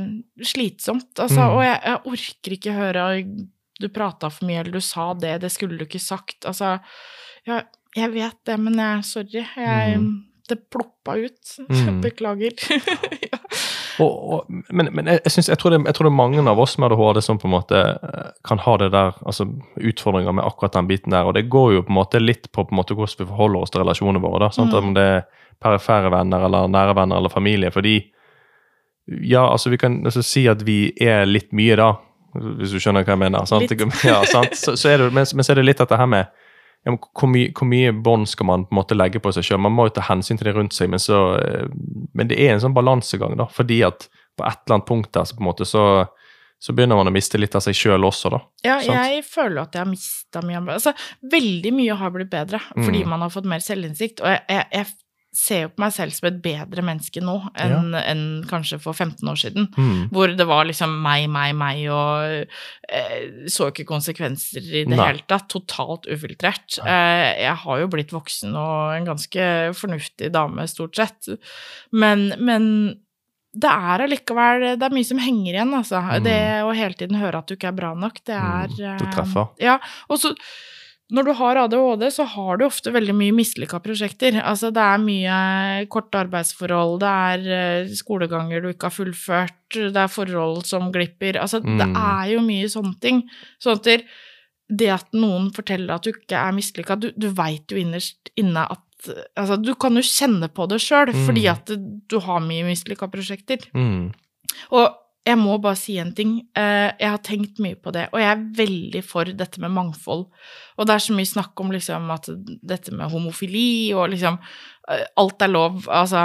uh, 0.00 0.04
slitsomt, 0.42 1.10
altså. 1.18 1.40
Mm. 1.40 1.56
Og 1.56 1.64
jeg, 1.64 1.80
jeg 1.84 2.00
orker 2.14 2.56
ikke 2.56 2.76
høre 2.76 3.06
du 3.80 3.88
prata 3.88 4.28
for 4.30 4.44
mye, 4.48 4.60
eller 4.60 4.76
du 4.76 4.84
sa 4.84 5.10
det, 5.16 5.38
det 5.40 5.50
skulle 5.52 5.78
du 5.80 5.86
ikke 5.86 6.02
sagt. 6.02 6.44
Altså, 6.48 6.78
ja, 7.48 7.62
jeg 7.96 8.12
vet 8.12 8.36
det, 8.46 8.58
men 8.60 8.78
jeg, 8.78 9.04
sorry. 9.04 9.44
Jeg, 9.44 10.00
Mm. 10.00 10.29
Det 10.50 10.58
ploppa 10.72 11.16
ut. 11.16 11.56
Mm. 11.68 12.00
Beklager. 12.04 12.56
ja. 13.30 13.38
Og, 14.00 14.12
og, 14.32 14.60
men 14.72 14.88
men 14.96 15.10
jeg, 15.12 15.32
synes, 15.32 15.50
jeg, 15.50 15.58
tror 15.60 15.74
det, 15.74 15.80
jeg 15.86 15.96
tror 15.96 16.08
det 16.08 16.12
er 16.12 16.18
mange 16.20 16.44
av 16.48 16.60
oss 16.62 16.78
med 16.80 16.92
ADHD 16.92 17.20
som 17.24 17.40
på 17.40 17.48
en 17.48 17.54
måte 17.54 17.80
eh, 17.80 18.30
kan 18.46 18.62
ha 18.64 18.76
det 18.80 18.90
der, 18.94 19.18
altså 19.26 19.46
utfordringer 19.76 20.32
med 20.36 20.46
akkurat 20.46 20.78
den 20.78 20.88
biten 20.88 21.14
der. 21.14 21.28
Og 21.28 21.36
det 21.36 21.48
går 21.52 21.74
jo 21.74 21.82
på 21.84 21.92
en 21.92 22.00
måte 22.00 22.22
litt 22.22 22.48
på, 22.52 22.64
på 22.64 22.76
måte 22.76 22.96
hvordan 22.96 23.24
vi 23.24 23.28
forholder 23.28 23.66
oss 23.66 23.74
til 23.74 23.84
relasjonene 23.84 24.22
våre. 24.24 24.46
da, 24.46 24.50
sant? 24.56 24.72
Mm. 24.72 24.90
Om 24.90 24.96
det 24.96 25.06
er 25.16 25.28
perifere 25.60 26.12
venner 26.12 26.46
eller 26.48 26.70
nære 26.72 26.96
venner 26.96 27.20
eller 27.20 27.32
familie. 27.32 27.70
Fordi 27.70 27.98
ja, 29.10 29.44
altså 29.52 29.70
vi 29.70 29.76
kan 29.80 30.00
altså, 30.04 30.22
si 30.22 30.46
at 30.48 30.62
vi 30.66 30.92
er 31.00 31.26
litt 31.28 31.52
mye, 31.56 31.76
da. 31.76 31.92
Hvis 32.30 32.70
du 32.70 32.78
skjønner 32.78 33.02
hva 33.02 33.16
jeg 33.16 33.22
mener. 33.24 33.46
Sant? 33.50 33.72
Ja, 34.06 34.20
sant? 34.28 34.54
Så, 34.56 34.76
så 34.78 34.94
det, 34.94 35.10
men, 35.10 35.26
men 35.34 35.46
så 35.46 35.52
er 35.52 35.58
det 35.58 35.66
litt 35.66 35.82
dette 35.82 35.98
her 35.98 36.06
med 36.06 36.30
ja, 36.86 36.94
hvor 36.96 37.28
mye, 37.28 37.50
hvor 37.52 37.68
mye 37.68 37.92
bånd 37.92 38.28
skal 38.28 38.46
man 38.48 38.64
på 38.64 38.72
en 38.74 38.78
måte 38.80 38.96
legge 38.96 39.20
på 39.20 39.32
seg 39.36 39.44
sjøl? 39.44 39.60
Man 39.60 39.72
må 39.76 39.88
jo 39.88 39.96
ta 39.98 40.06
hensyn 40.08 40.38
til 40.40 40.48
det 40.48 40.54
rundt 40.56 40.72
seg, 40.76 40.88
men, 40.92 40.98
så, 41.02 41.18
eh, 41.40 41.66
men 42.14 42.30
det 42.30 42.38
er 42.40 42.54
en 42.54 42.62
sånn 42.62 42.76
balansegang, 42.76 43.36
da. 43.36 43.46
Fordi 43.52 43.82
at 43.84 44.08
på 44.38 44.46
et 44.48 44.62
eller 44.64 44.78
annet 44.78 44.88
punkt 44.88 45.12
der 45.12 45.24
så 45.28 45.36
på 45.36 45.42
en 45.44 45.48
måte 45.50 45.66
så, 45.68 45.84
så 46.60 46.72
begynner 46.76 46.96
man 46.96 47.08
å 47.10 47.12
miste 47.12 47.36
litt 47.40 47.54
av 47.58 47.60
seg 47.64 47.76
sjøl 47.76 48.04
også, 48.08 48.30
da. 48.32 48.40
Ja, 48.64 48.78
Sant. 48.80 48.96
jeg 48.96 49.24
føler 49.28 49.62
at 49.66 49.74
jeg 49.76 49.82
har 49.84 49.90
mista 49.90 50.42
mye 50.46 50.60
Altså, 50.76 50.92
veldig 51.36 51.72
mye 51.76 51.96
har 52.00 52.10
blitt 52.16 52.30
bedre 52.32 52.60
fordi 52.76 53.02
Mm. 53.04 53.08
man 53.12 53.20
har 53.26 53.30
fått 53.30 53.48
mer 53.48 53.60
selvinnsikt. 53.64 54.20
Og 54.24 54.28
jeg, 54.32 54.40
jeg, 54.48 54.66
jeg 54.72 54.86
ser 55.30 55.60
jo 55.62 55.70
på 55.70 55.82
meg 55.84 55.92
selv 55.94 56.14
som 56.14 56.26
et 56.26 56.38
bedre 56.42 56.82
menneske 56.82 57.20
nå 57.22 57.36
enn 57.62 57.94
enn 57.94 58.22
kanskje 58.50 58.80
for 58.82 58.96
15 58.96 59.28
år 59.30 59.38
siden. 59.38 59.68
Mm. 59.76 60.08
Hvor 60.10 60.32
det 60.34 60.46
var 60.50 60.66
liksom 60.66 60.96
meg, 61.04 61.28
meg, 61.30 61.54
meg, 61.58 61.84
og 61.94 62.48
eh, 62.90 63.44
så 63.50 63.68
ikke 63.70 63.86
konsekvenser 63.88 64.64
i 64.64 64.82
det 64.88 64.96
Nei. 64.96 65.06
hele 65.12 65.22
tatt. 65.30 65.46
Totalt 65.52 66.08
ufiltrert. 66.10 66.80
Eh, 66.82 67.44
jeg 67.44 67.54
har 67.62 67.84
jo 67.84 67.92
blitt 67.92 68.14
voksen 68.14 68.56
og 68.58 68.96
en 68.96 69.06
ganske 69.12 69.46
fornuftig 69.78 70.32
dame, 70.34 70.66
stort 70.70 70.98
sett. 70.98 71.30
Men, 71.94 72.32
men 72.42 72.66
det 73.50 73.66
er 73.70 74.04
allikevel 74.04 74.62
Det 74.78 74.86
er 74.86 74.94
mye 74.94 75.06
som 75.06 75.22
henger 75.22 75.54
igjen, 75.56 75.72
altså. 75.74 76.02
Mm. 76.06 76.26
Det 76.26 76.40
å 76.66 76.74
hele 76.74 76.98
tiden 76.98 77.18
høre 77.22 77.40
at 77.40 77.50
du 77.50 77.56
ikke 77.56 77.70
er 77.70 77.78
bra 77.78 77.94
nok, 77.98 78.20
det 78.26 78.36
er 78.36 78.68
Mm, 78.70 78.76
det 78.76 78.90
eh, 78.90 79.14
treffer. 79.14 79.48
Ja. 79.62 79.78
Og 80.10 80.20
så 80.22 80.34
når 81.10 81.24
du 81.26 81.32
har 81.34 81.56
ADHD, 81.64 82.04
så 82.14 82.24
har 82.28 82.56
du 82.60 82.64
ofte 82.66 82.92
veldig 82.94 83.14
mye 83.18 83.32
mislykka 83.34 83.80
prosjekter. 83.82 84.36
Altså 84.42 84.70
det 84.72 84.82
er 84.82 84.98
mye 85.02 85.86
korte 85.90 86.20
arbeidsforhold, 86.24 87.00
det 87.00 87.08
er 87.08 87.46
eh, 87.58 87.88
skoleganger 87.98 88.62
du 88.62 88.68
ikke 88.72 88.88
har 88.90 88.94
fullført, 88.94 89.56
det 89.74 89.96
er 89.96 90.06
forhold 90.12 90.64
som 90.66 90.90
glipper. 90.92 91.38
Altså 91.40 91.60
det 91.62 91.88
Mm. 91.88 91.96
er 91.96 92.26
jo 92.34 92.40
mye 92.40 92.68
sånne 92.68 93.00
ting. 93.00 93.22
Sånn 93.62 93.76
at 93.76 93.82
det- 93.84 94.04
det 94.70 94.88
at 94.88 95.12
noen 95.12 95.50
forteller 95.52 95.94
at 95.94 96.02
du 96.02 96.12
ikke 96.12 96.36
er 96.38 96.52
mislykka, 96.52 96.98
du, 97.00 97.10
du 97.18 97.28
veit 97.30 97.66
jo 97.68 97.76
innerst 97.76 98.30
inne 98.36 98.66
at 98.70 98.78
Altså, 99.34 99.56
du 99.56 99.74
kan 99.74 99.94
jo 99.96 100.02
kjenne 100.02 100.46
på 100.52 100.68
det 100.68 100.76
sjøl, 100.78 101.06
Mm. 101.08 101.24
fordi 101.26 101.46
at 101.48 101.64
du 102.06 102.18
har 102.20 102.38
mye 102.40 102.62
mislykka 102.68 103.08
prosjekter. 103.10 103.56
Mm. 103.74 104.12
Og 104.72 104.94
jeg 105.26 105.36
må 105.38 105.58
bare 105.60 105.76
si 105.76 105.98
en 106.00 106.12
ting. 106.16 106.38
Eh, 106.56 106.90
Jeg 106.98 107.10
har 107.10 107.18
tenkt 107.18 107.58
mye 107.60 107.76
på 107.76 107.92
det, 107.92 108.06
og 108.12 108.20
jeg 108.22 108.30
er 108.32 108.44
veldig 108.56 109.02
for 109.04 109.24
dette 109.24 109.60
med 109.60 109.70
mangfold. 109.74 110.26
Og 110.78 110.86
det 110.88 110.94
er 110.94 111.04
så 111.04 111.12
mye 111.16 111.28
snakk 111.28 111.60
om 111.60 111.70
liksom 111.74 112.08
at 112.14 112.30
dette 112.66 112.92
med 112.96 113.10
homofili 113.12 113.92
og 113.94 114.08
liksom 114.14 114.38
eh, 114.88 115.04
Alt 115.20 115.42
er 115.42 115.52
lov. 115.52 115.84
Altså 115.88 116.22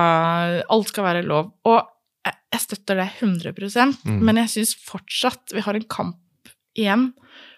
Alt 0.69 0.87
skal 0.93 1.03
være 1.09 1.25
lov. 1.27 1.51
Og 1.65 1.81
jeg 2.25 2.33
jeg 2.55 2.61
støtter 2.63 2.95
det 2.95 3.09
100 3.19 3.97
Mm. 4.05 4.21
men 4.23 4.37
jeg 4.37 4.47
syns 4.49 4.75
fortsatt 4.79 5.51
vi 5.53 5.59
har 5.61 5.75
en 5.75 5.83
kamp 5.91 6.49
igjen. 6.77 7.13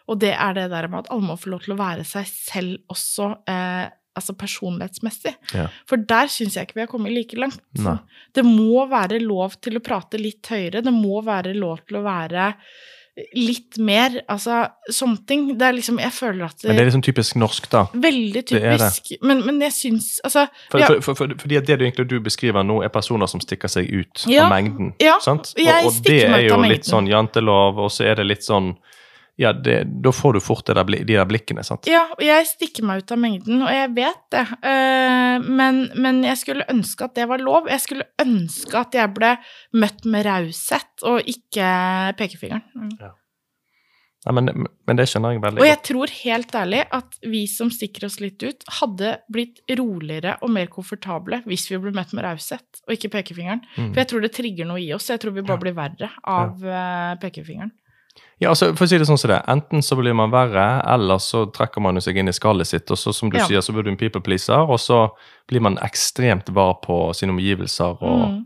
Og 0.09 0.17
det 0.19 0.33
er 0.33 0.53
det 0.53 0.69
der 0.71 0.87
med 0.87 1.05
at 1.05 1.11
alle 1.11 1.21
må 1.27 1.35
få 1.37 1.51
lov 1.51 1.61
til 1.61 1.75
å 1.75 1.77
være 1.77 2.03
seg 2.03 2.25
selv 2.25 2.77
også, 2.89 3.37
eh, 3.47 3.89
altså 4.17 4.35
personlighetsmessig. 4.37 5.35
Ja. 5.55 5.69
For 5.89 6.01
der 6.09 6.29
syns 6.33 6.57
jeg 6.57 6.67
ikke 6.67 6.81
vi 6.81 6.85
har 6.85 6.91
kommet 6.91 7.15
like 7.15 7.37
langt. 7.39 7.61
Nei. 7.79 7.97
Det 8.35 8.43
må 8.47 8.83
være 8.91 9.21
lov 9.23 9.55
til 9.63 9.79
å 9.79 9.83
prate 9.85 10.19
litt 10.21 10.45
høyere, 10.51 10.83
det 10.85 10.93
må 10.93 11.21
være 11.25 11.55
lov 11.57 11.81
til 11.87 12.01
å 12.01 12.05
være 12.05 12.51
litt 13.33 13.77
mer 13.81 14.19
Altså 14.29 14.59
sånne 14.93 15.23
ting. 15.25 15.45
Det 15.57 15.65
er 15.65 15.73
liksom 15.77 15.97
Jeg 16.01 16.13
føler 16.13 16.45
at 16.45 16.59
det, 16.61 16.67
Men 16.69 16.77
det 16.77 16.83
er 16.83 16.89
liksom 16.91 17.05
typisk 17.07 17.39
norsk, 17.41 17.69
da. 17.73 17.85
Veldig 17.93 18.43
det 18.51 18.59
er 18.61 18.77
det. 18.77 18.89
typisk. 18.93 19.23
Men, 19.25 19.41
men 19.47 19.61
jeg 19.65 19.73
syns 19.73 20.09
Altså 20.27 20.43
For, 20.69 20.81
ja, 20.83 20.89
for, 20.91 21.01
for, 21.01 21.19
for, 21.23 21.33
fordi 21.41 21.57
det 21.65 21.79
du 21.79 21.85
egentlig 21.87 22.07
du 22.11 22.19
beskriver 22.23 22.67
nå, 22.67 22.81
er 22.85 22.93
personer 22.93 23.29
som 23.31 23.41
stikker 23.43 23.71
seg 23.73 23.89
ut 23.89 24.27
Ja, 24.29 24.45
av 24.45 24.53
mengden. 24.53 24.93
ja, 25.01 25.17
sant? 25.23 25.53
Og, 25.57 25.89
og 25.89 25.97
det 26.05 26.19
er 26.27 26.45
jo 26.45 26.61
litt 26.67 26.85
sånn 26.87 27.09
jantelov, 27.09 27.81
og 27.87 27.89
så 27.93 28.05
er 28.11 28.21
det 28.21 28.27
litt 28.29 28.45
sånn 28.45 28.75
Ja, 29.37 29.51
det, 29.53 29.83
da 30.01 30.09
får 30.11 30.33
du 30.33 30.39
fort 30.41 30.65
det 30.65 30.73
der, 30.79 30.87
de 30.89 31.13
der 31.13 31.27
blikkene, 31.29 31.61
sant? 31.65 31.85
ja, 31.85 32.07
og 32.15 32.23
jeg 32.25 32.47
stikker 32.49 32.87
meg 32.89 33.03
ut 33.03 33.11
av 33.13 33.19
mengden, 33.21 33.61
og 33.61 33.69
jeg 33.69 33.91
vet 33.93 34.23
det. 34.33 34.41
Eh, 34.65 35.45
men, 35.45 35.83
men 35.93 36.23
jeg 36.25 36.39
skulle 36.41 36.65
ønske 36.73 37.05
at 37.05 37.13
det 37.19 37.27
var 37.29 37.43
lov. 37.45 37.69
Jeg 37.69 37.83
skulle 37.83 38.07
ønske 38.23 38.81
at 38.81 38.97
jeg 38.97 39.13
ble 39.13 39.35
møtt 39.77 40.09
med 40.09 40.25
raushet, 40.25 40.89
og 41.05 41.29
ikke 41.29 41.69
pekefingeren. 42.17 42.65
Mm. 42.73 43.15
Nei, 44.25 44.33
men, 44.33 44.65
men 44.89 44.97
det 44.97 45.05
skjønner 45.07 45.35
jeg 45.37 45.41
veldig 45.45 45.61
Og 45.61 45.69
jeg 45.69 45.79
tror 45.87 46.11
helt 46.17 46.55
ærlig 46.57 46.81
at 46.97 47.17
vi 47.29 47.45
som 47.47 47.69
stikker 47.71 48.07
oss 48.09 48.17
litt 48.19 48.41
ut, 48.43 48.65
hadde 48.81 49.13
blitt 49.31 49.61
roligere 49.77 50.33
og 50.41 50.51
mer 50.57 50.67
komfortable 50.73 51.43
hvis 51.45 51.69
vi 51.71 51.79
ble 51.79 51.93
møtt 51.95 52.11
med 52.17 52.25
raushet 52.25 52.81
og 52.87 52.95
ikke 52.97 53.13
pekefingeren. 53.13 53.61
Mm. 53.77 53.91
For 53.93 54.01
jeg 54.01 54.09
tror 54.11 54.25
det 54.25 54.33
trigger 54.35 54.67
noe 54.67 54.81
i 54.83 54.89
oss. 54.97 55.11
Jeg 55.13 55.21
tror 55.23 55.37
vi 55.37 55.45
bare 55.45 55.61
Ja. 55.61 55.63
blir 55.67 55.77
verre 55.77 56.09
av 56.25 56.65
ja. 56.65 56.87
pekefingeren. 57.21 57.71
Ja, 58.39 58.49
altså, 58.53 58.69
for 58.77 58.85
å 58.85 58.89
si 58.89 58.97
det 59.01 59.07
sånn 59.09 59.17
som 59.17 59.31
det, 59.31 59.39
Enten 59.49 59.81
så 59.81 59.95
blir 59.97 60.13
man 60.13 60.29
verre, 60.29 60.81
eller 60.93 61.17
så 61.17 61.45
trekker 61.51 61.81
man 61.81 61.97
seg 62.01 62.19
inn 62.21 62.29
i 62.29 62.35
skallet 62.35 62.67
sitt, 62.69 62.91
og 62.91 62.97
så 62.97 63.13
som 63.13 63.31
du 63.31 63.37
Ja. 63.37 63.45
sier, 63.47 63.61
så 63.65 63.73
blir 63.73 63.83
du 63.83 63.89
en 63.89 63.97
people 63.97 64.21
pleaser, 64.21 64.59
og 64.69 64.77
så 64.79 65.09
blir 65.49 65.59
man 65.61 65.77
ekstremt 65.77 66.49
var 66.53 66.75
på 66.83 67.13
sine 67.15 67.31
omgivelser. 67.33 67.97
og 68.01 68.29
Mm. 68.29 68.45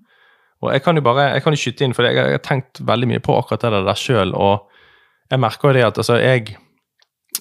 Og 0.64 0.72
jeg 0.74 0.84
kan 0.84 0.96
jo 0.96 1.02
bare 1.02 1.34
jeg 1.34 1.44
kan 1.44 1.54
jo 1.54 1.58
skyte 1.58 1.82
inn, 1.82 1.94
for 1.94 2.04
jeg, 2.04 2.16
jeg 2.16 2.32
har 2.32 2.38
tenkt 2.38 2.80
veldig 2.86 3.08
mye 3.08 3.20
på 3.20 3.36
akkurat 3.38 3.62
det 3.62 3.86
der 3.86 3.94
sjøl. 3.98 4.34
Og 4.34 4.62
jeg 5.32 5.40
merker 5.40 5.70
jo 5.70 5.74
det 5.74 5.84
at 5.88 5.98
altså, 5.98 6.20
jeg 6.22 6.58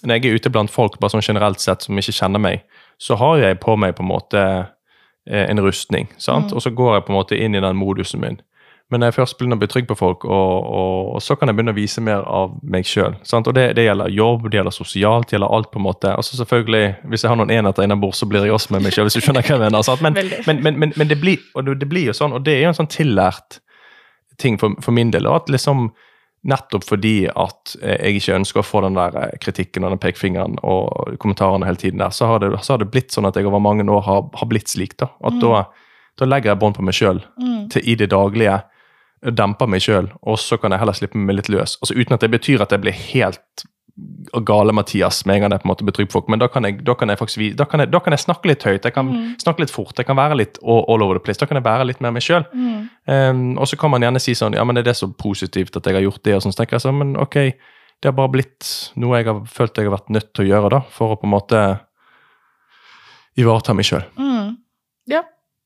Når 0.03 0.15
jeg 0.23 0.25
er 0.25 0.35
ute 0.39 0.51
blant 0.51 0.71
folk 0.71 0.99
bare 1.01 1.11
sånn 1.11 1.21
generelt 1.21 1.61
sett 1.61 1.83
som 1.83 1.99
ikke 1.99 2.13
kjenner 2.15 2.41
meg, 2.41 2.63
så 2.99 3.17
har 3.19 3.37
jeg 3.39 3.61
på 3.61 3.77
meg 3.77 3.97
på 3.97 4.01
en 4.01 4.09
måte 4.09 4.69
eh, 5.29 5.51
en 5.51 5.59
rustning. 5.61 6.09
sant? 6.17 6.51
Mm. 6.51 6.57
Og 6.57 6.63
så 6.63 6.71
går 6.75 6.95
jeg 6.95 7.05
på 7.05 7.13
en 7.13 7.19
måte 7.19 7.37
inn 7.39 7.55
i 7.55 7.61
den 7.61 7.77
modusen 7.77 8.21
min. 8.21 8.41
Men 8.91 9.01
når 9.01 9.07
jeg 9.13 9.15
først 9.21 9.39
begynner 9.39 9.57
å 9.57 9.61
bli 9.63 9.69
trygg 9.71 9.87
på 9.87 9.97
folk, 9.99 10.25
og, 10.25 10.65
og, 10.67 11.11
og 11.15 11.23
så 11.23 11.37
kan 11.39 11.49
jeg 11.49 11.57
begynne 11.59 11.71
å 11.75 11.79
vise 11.79 12.03
mer 12.03 12.25
av 12.27 12.57
meg 12.63 12.85
sjøl. 12.91 13.15
Og 13.23 13.55
det, 13.55 13.69
det 13.79 13.85
gjelder 13.87 14.11
jobb, 14.11 14.49
det 14.51 14.59
gjelder 14.59 14.75
sosialt, 14.75 15.29
det 15.31 15.37
gjelder 15.37 15.55
alt, 15.55 15.71
på 15.71 15.79
en 15.79 15.87
måte. 15.87 16.15
Og 16.19 16.27
så 16.27 16.37
selvfølgelig, 16.41 16.97
Hvis 17.13 17.23
jeg 17.23 17.31
har 17.31 17.39
noen 17.39 17.51
enheter 17.55 17.87
innabords, 17.87 18.19
så 18.19 18.27
blir 18.27 18.43
jeg 18.49 18.53
også 18.57 18.75
med 18.75 18.83
meg 18.83 18.93
sjøl, 18.97 19.07
hvis 19.07 19.19
du 19.21 19.23
skjønner 19.23 19.47
hva 19.47 19.57
jeg 19.57 19.63
mener. 19.63 19.83
Men, 20.03 20.63
men, 20.67 20.79
men, 20.79 20.93
men, 20.97 21.09
det, 21.09 21.21
blir, 21.23 21.39
det 21.79 21.89
blir 21.89 22.11
jo 22.11 22.17
sånn, 22.19 22.35
og 22.35 22.43
det 22.45 22.57
er 22.59 22.65
jo 22.67 22.73
en 22.75 22.81
sånn 22.83 22.91
tillært 22.91 23.61
ting 24.41 24.59
for, 24.59 24.75
for 24.83 24.97
min 24.97 25.11
del. 25.15 25.27
og 25.31 25.43
at 25.45 25.53
liksom 25.55 25.91
Nettopp 26.41 26.87
fordi 26.89 27.27
at 27.29 27.75
eh, 27.85 27.99
jeg 28.01 28.17
ikke 28.23 28.37
ønsker 28.39 28.63
å 28.63 28.65
få 28.65 28.81
den 28.87 28.95
der 28.97 29.13
eh, 29.21 29.33
kritikken 29.45 29.85
og 29.85 29.91
den 29.93 30.01
pekefingeren 30.01 30.55
og 30.65 31.19
kommentarene 31.21 31.67
hele 31.69 31.77
tiden 31.77 32.01
der, 32.01 32.15
så 32.17 32.31
har 32.31 32.41
det, 32.41 32.55
så 32.65 32.73
har 32.73 32.81
det 32.81 32.89
blitt 32.95 33.13
sånn 33.13 33.29
at 33.29 33.37
jeg 33.37 33.45
over 33.45 33.61
mange 33.61 33.85
år 33.85 34.01
har, 34.07 34.23
har 34.41 34.49
blitt 34.49 34.73
slik. 34.73 34.97
da. 34.97 35.11
At 35.21 35.37
Mm. 35.37 35.41
da, 35.45 35.67
da 36.17 36.25
legger 36.31 36.55
jeg 36.55 36.61
bånd 36.63 36.79
på 36.79 36.83
meg 36.87 36.97
sjøl 36.97 37.21
Mm. 37.37 37.69
i 37.85 37.95
det 37.95 38.09
daglige, 38.15 38.63
demper 39.23 39.69
meg 39.69 39.83
sjøl, 39.85 40.09
og 40.23 40.39
så 40.41 40.57
kan 40.61 40.73
jeg 40.73 40.81
heller 40.81 40.97
slippe 40.97 41.19
meg 41.21 41.37
litt 41.37 41.49
løs. 41.53 41.77
Altså 41.83 41.95
Uten 41.99 42.15
at 42.17 42.21
det 42.25 42.31
betyr 42.33 42.63
at 42.65 42.71
jeg 42.73 42.81
blir 42.81 42.93
helt 43.13 43.67
gale 44.47 44.73
Mathias 44.73 45.27
med 45.27 45.35
en 45.37 45.43
gang 45.43 45.53
jeg 45.53 45.61
på 45.61 45.67
en 45.67 45.71
måte 45.75 45.85
blir 45.85 45.93
trygg 45.93 46.09
på 46.09 46.13
folk, 46.21 46.29
men 46.33 46.39
da 46.41 46.47
kan 46.49 46.65
jeg, 46.65 46.79
da 46.87 46.95
kan 46.97 47.11
jeg 47.13 47.19
faktisk 47.21 47.57
da 47.59 47.67
kan 47.69 47.81
jeg, 47.83 47.91
da 47.93 47.99
kan 48.01 48.15
jeg 48.15 48.23
snakke 48.23 48.49
litt 48.49 48.63
høyt, 48.65 48.85
jeg 48.87 48.95
kan 48.95 49.11
Mm. 49.11 49.35
snakke 49.43 49.61
litt 49.61 49.71
fort, 49.75 49.93
jeg 49.99 50.07
kan 50.07 50.17
være 50.17 50.37
litt 50.39 50.59
all, 50.63 50.85
all 50.89 51.03
over 51.03 51.19
the 51.19 51.21
place. 51.25 51.37
Da 51.37 51.45
kan 51.51 51.57
jeg 51.59 51.65
være 51.65 51.85
litt 51.91 52.01
mer 52.01 52.11
meg 52.13 52.23
sjøl. 52.23 52.47
Mm. 52.55 52.89
Um, 53.07 53.59
og 53.59 53.67
så 53.69 53.77
kan 53.77 53.91
man 53.91 54.01
gjerne 54.01 54.21
si 54.23 54.33
sånn 54.33 54.55
Ja, 54.57 54.65
men 54.65 54.79
er 54.79 54.83
det 54.87 54.97
så 54.97 55.11
positivt 55.13 55.77
at 55.77 55.85
jeg 55.85 55.95
har 55.99 56.03
gjort 56.07 56.23
det? 56.23 56.35
Og 56.39 56.43
sånn, 56.47 56.53
så 56.55 56.63
tenker 56.63 56.79
jeg 56.79 56.87
sånn, 56.87 56.97
men 56.99 57.17
ok, 57.21 57.35
det 58.01 58.09
har 58.09 58.13
bare 58.17 58.33
blitt 58.33 58.93
noe 58.97 59.19
jeg 59.19 59.27
har 59.27 59.43
følt 59.45 59.77
jeg 59.77 59.85
har 59.91 59.99
vært 59.99 60.09
nødt 60.17 60.33
til 60.33 60.47
å 60.47 60.49
gjøre, 60.49 60.71
da, 60.71 60.81
for 60.89 61.13
å 61.13 61.21
på 61.21 61.29
en 61.29 61.35
måte 61.37 61.81
ivareta 63.37 63.75
meg 63.77 63.85
sjøl. 63.91 64.05
Mm. 64.17 64.57
Ja. 65.11 65.23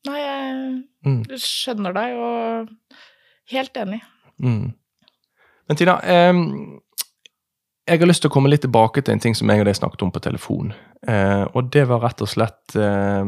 Nei, 0.09 0.18
jeg 0.20 0.84
Mm. 1.07 1.22
skjønner 1.38 1.92
deg, 1.94 2.16
og 2.16 2.68
helt 3.53 3.76
enig. 3.76 4.01
Mm. 4.42 4.72
Men 5.68 5.78
Tina, 5.80 5.99
eh, 6.01 6.32
jeg 7.84 8.01
har 8.01 8.09
lyst 8.09 8.24
til 8.24 8.32
å 8.32 8.34
komme 8.34 8.51
litt 8.53 8.64
tilbake 8.64 9.03
til 9.05 9.14
en 9.14 9.20
ting 9.20 9.36
som 9.36 9.51
jeg 9.51 9.61
og 9.61 9.68
deg 9.68 9.76
snakket 9.76 10.07
om 10.07 10.12
på 10.14 10.22
telefon. 10.24 10.72
Eh, 11.07 11.45
og 11.53 11.70
det 11.74 11.84
var 11.90 12.05
rett 12.05 12.22
og 12.24 12.30
slett 12.30 12.76
eh, 12.80 13.24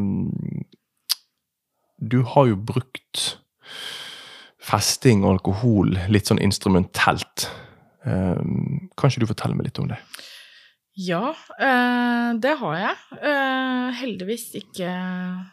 Du 2.01 2.23
har 2.33 2.49
jo 2.49 2.57
brukt 2.57 3.27
festing 4.67 5.25
og 5.25 5.37
alkohol 5.37 5.95
litt 6.13 6.31
sånn 6.31 6.43
instrumentelt. 6.43 7.51
Eh, 8.07 8.41
kan 8.97 9.13
ikke 9.13 9.25
du 9.25 9.31
fortelle 9.31 9.59
meg 9.59 9.69
litt 9.69 9.83
om 9.83 9.93
det? 9.93 10.01
Ja, 10.97 11.35
eh, 11.61 12.31
det 12.41 12.55
har 12.57 12.77
jeg. 12.81 12.97
Eh, 13.21 13.89
heldigvis 14.01 14.47
ikke 14.57 14.89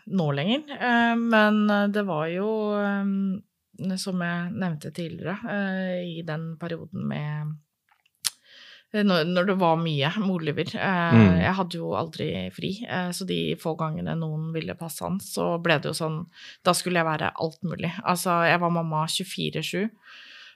nå 0.07 0.29
lenger. 0.31 0.63
Eh, 0.77 1.15
men 1.19 1.65
det 1.91 2.05
var 2.07 2.29
jo, 2.31 2.47
som 4.01 4.21
jeg 4.23 4.51
nevnte 4.53 4.91
tidligere, 4.95 5.37
eh, 5.49 5.99
i 6.19 6.23
den 6.25 6.55
perioden 6.61 7.05
med 7.09 7.53
eh, 8.93 9.03
når, 9.03 9.45
det 9.49 9.55
var 9.61 9.77
mye 9.81 10.11
med 10.19 10.29
Oliver. 10.35 10.73
Eh, 10.75 11.13
Mm. 11.13 11.39
Jeg 11.43 11.53
hadde 11.59 11.77
jo 11.77 11.93
aldri 11.97 12.27
fri, 12.55 12.71
så 13.13 13.25
de 13.27 13.55
få 13.59 13.75
gangene 13.77 14.15
noen 14.17 14.51
ville 14.53 14.75
passe 14.79 15.03
han, 15.03 15.19
så 15.19 15.57
ble 15.61 15.79
det 15.79 15.91
jo 15.91 15.97
sånn 15.97 16.19
Da 16.65 16.73
skulle 16.73 17.01
jeg 17.01 17.05
være 17.05 17.33
alt 17.35 17.61
mulig. 17.63 17.91
Altså, 18.03 18.43
jeg 18.47 18.59
var 18.59 18.69
mamma 18.71 19.05
24-7. 19.05 19.89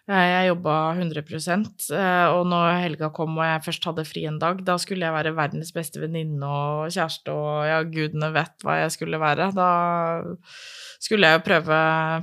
Eh, 0.08 0.28
Jeg 0.32 0.48
jobba 0.54 0.74
100 0.96 1.20
eh, 1.92 2.28
og 2.32 2.46
når 2.48 2.78
helga 2.80 3.10
kom 3.12 3.34
og 3.38 3.44
jeg 3.44 3.64
først 3.66 3.88
hadde 3.90 4.06
fri 4.08 4.24
en 4.30 4.38
dag, 4.40 4.62
da 4.64 4.78
skulle 4.80 5.04
jeg 5.04 5.12
være 5.16 5.34
verdens 5.36 5.74
beste 5.76 6.00
venninne 6.00 6.48
og 6.48 6.88
kjæreste 6.96 7.34
og 7.36 7.66
ja, 7.68 7.82
gudene 7.84 8.30
vet 8.32 8.56
hva 8.64 8.78
jeg 8.86 8.94
skulle 8.96 9.20
være. 9.20 9.50
Da 9.58 9.68
skulle 11.04 11.28
jeg 11.28 11.40
jo 11.42 11.44
prøve, 11.50 11.80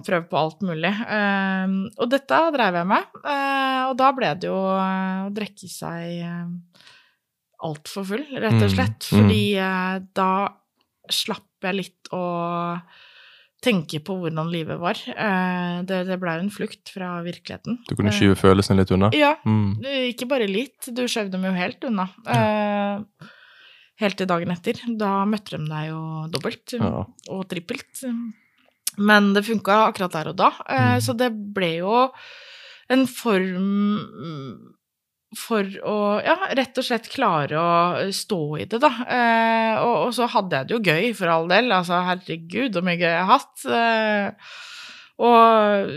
prøve 0.09 0.29
på 0.33 0.41
alt 0.41 0.65
mulig. 0.65 0.95
Eh, 1.19 1.77
Og 2.01 2.09
dette 2.15 2.41
drev 2.57 2.81
jeg 2.81 2.89
med, 2.95 3.21
og 3.91 3.97
da 4.01 4.13
ble 4.17 4.33
det 4.41 4.49
jo 4.49 4.57
å 4.57 5.31
drikke 5.37 5.69
seg 5.69 6.25
altfor 7.65 8.05
full, 8.05 8.25
rett 8.41 8.59
og 8.61 8.65
Mm, 8.69 8.75
slett. 8.75 9.07
mm. 9.09 9.13
Fordi 9.13 9.43
eh, 9.61 9.99
da 10.17 10.31
slapp 11.13 11.69
jeg 11.69 11.75
litt 11.83 12.09
å 12.17 12.25
tenke 13.65 13.99
på 14.05 14.17
hvordan 14.21 14.51
livet 14.53 14.79
var. 14.81 14.99
Eh, 15.09 15.83
Det, 15.89 16.03
det 16.07 16.19
ble 16.21 16.35
en 16.39 16.51
flukt 16.53 16.91
fra 16.93 17.23
virkeligheten. 17.25 17.79
Du 17.89 17.95
kunne 17.97 18.13
Eh, 18.13 18.19
skyve 18.19 18.37
følelsene 18.37 18.83
litt 18.83 18.93
unna? 18.93 19.11
Ja, 19.17 19.35
Mm. 19.45 19.81
ikke 20.13 20.29
bare 20.29 20.47
litt, 20.47 20.91
du 20.93 21.03
skjøv 21.09 21.31
dem 21.33 21.45
jo 21.49 21.53
helt 21.57 21.83
unna. 21.85 22.09
Eh, 22.27 23.01
Helt 24.03 24.17
til 24.19 24.27
dagen 24.27 24.51
etter. 24.51 24.75
Da 24.99 25.25
møtte 25.25 25.55
de 25.57 25.69
deg 25.71 25.85
jo 25.93 26.27
dobbelt 26.29 26.73
Ja. 26.75 27.05
og 27.31 27.45
trippelt. 27.49 28.03
Men 28.99 29.33
det 29.35 29.45
funka 29.47 29.87
akkurat 29.93 30.11
der 30.11 30.29
og 30.31 30.37
da, 30.37 30.49
eh, 30.69 30.97
Mm. 30.97 31.01
så 31.01 31.17
det 31.17 31.31
ble 31.55 31.77
jo 31.79 32.11
en 32.91 33.07
form 33.07 34.75
for 35.39 35.69
å 35.87 35.97
ja, 36.25 36.37
rett 36.57 36.79
og 36.81 36.87
slett 36.87 37.11
klare 37.13 37.59
å 37.61 38.13
stå 38.15 38.41
i 38.63 38.67
det, 38.71 38.81
da. 38.83 38.91
Eh, 39.05 39.75
og, 39.83 39.97
og 40.07 40.15
så 40.17 40.29
hadde 40.33 40.61
jeg 40.61 40.71
det 40.71 40.77
jo 40.77 40.83
gøy, 40.93 41.11
for 41.19 41.33
all 41.33 41.51
del. 41.51 41.73
Altså, 41.75 42.01
herregud, 42.09 42.77
så 42.77 42.85
mye 42.85 42.99
gøy 43.01 43.09
jeg 43.09 43.21
har 43.21 43.33
hatt. 43.33 43.67
Eh, 43.81 44.57
og 45.25 45.95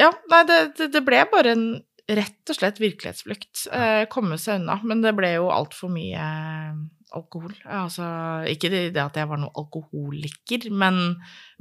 ja, 0.00 0.10
nei, 0.32 0.42
det, 0.48 0.88
det, 0.92 1.02
ble 1.06 1.22
bare 1.30 1.54
en 1.54 1.66
rett 2.10 2.52
og 2.52 2.58
slett 2.58 2.80
virkelighetsflukt. 2.82 3.66
Eh, 3.72 4.04
komme 4.12 4.38
seg 4.40 4.62
unna. 4.62 4.80
Men 4.86 5.04
det 5.04 5.14
ble 5.16 5.34
jo 5.36 5.50
altfor 5.54 5.92
mye 5.92 6.20
eh, 6.20 6.84
alkohol. 7.14 7.52
Altså, 7.64 8.04
ikke 8.50 8.70
det, 8.72 8.82
det 8.94 9.02
at 9.04 9.16
jeg 9.20 9.28
var 9.30 9.38
noen 9.40 9.54
alkoholiker, 9.60 10.66
men, 10.74 10.98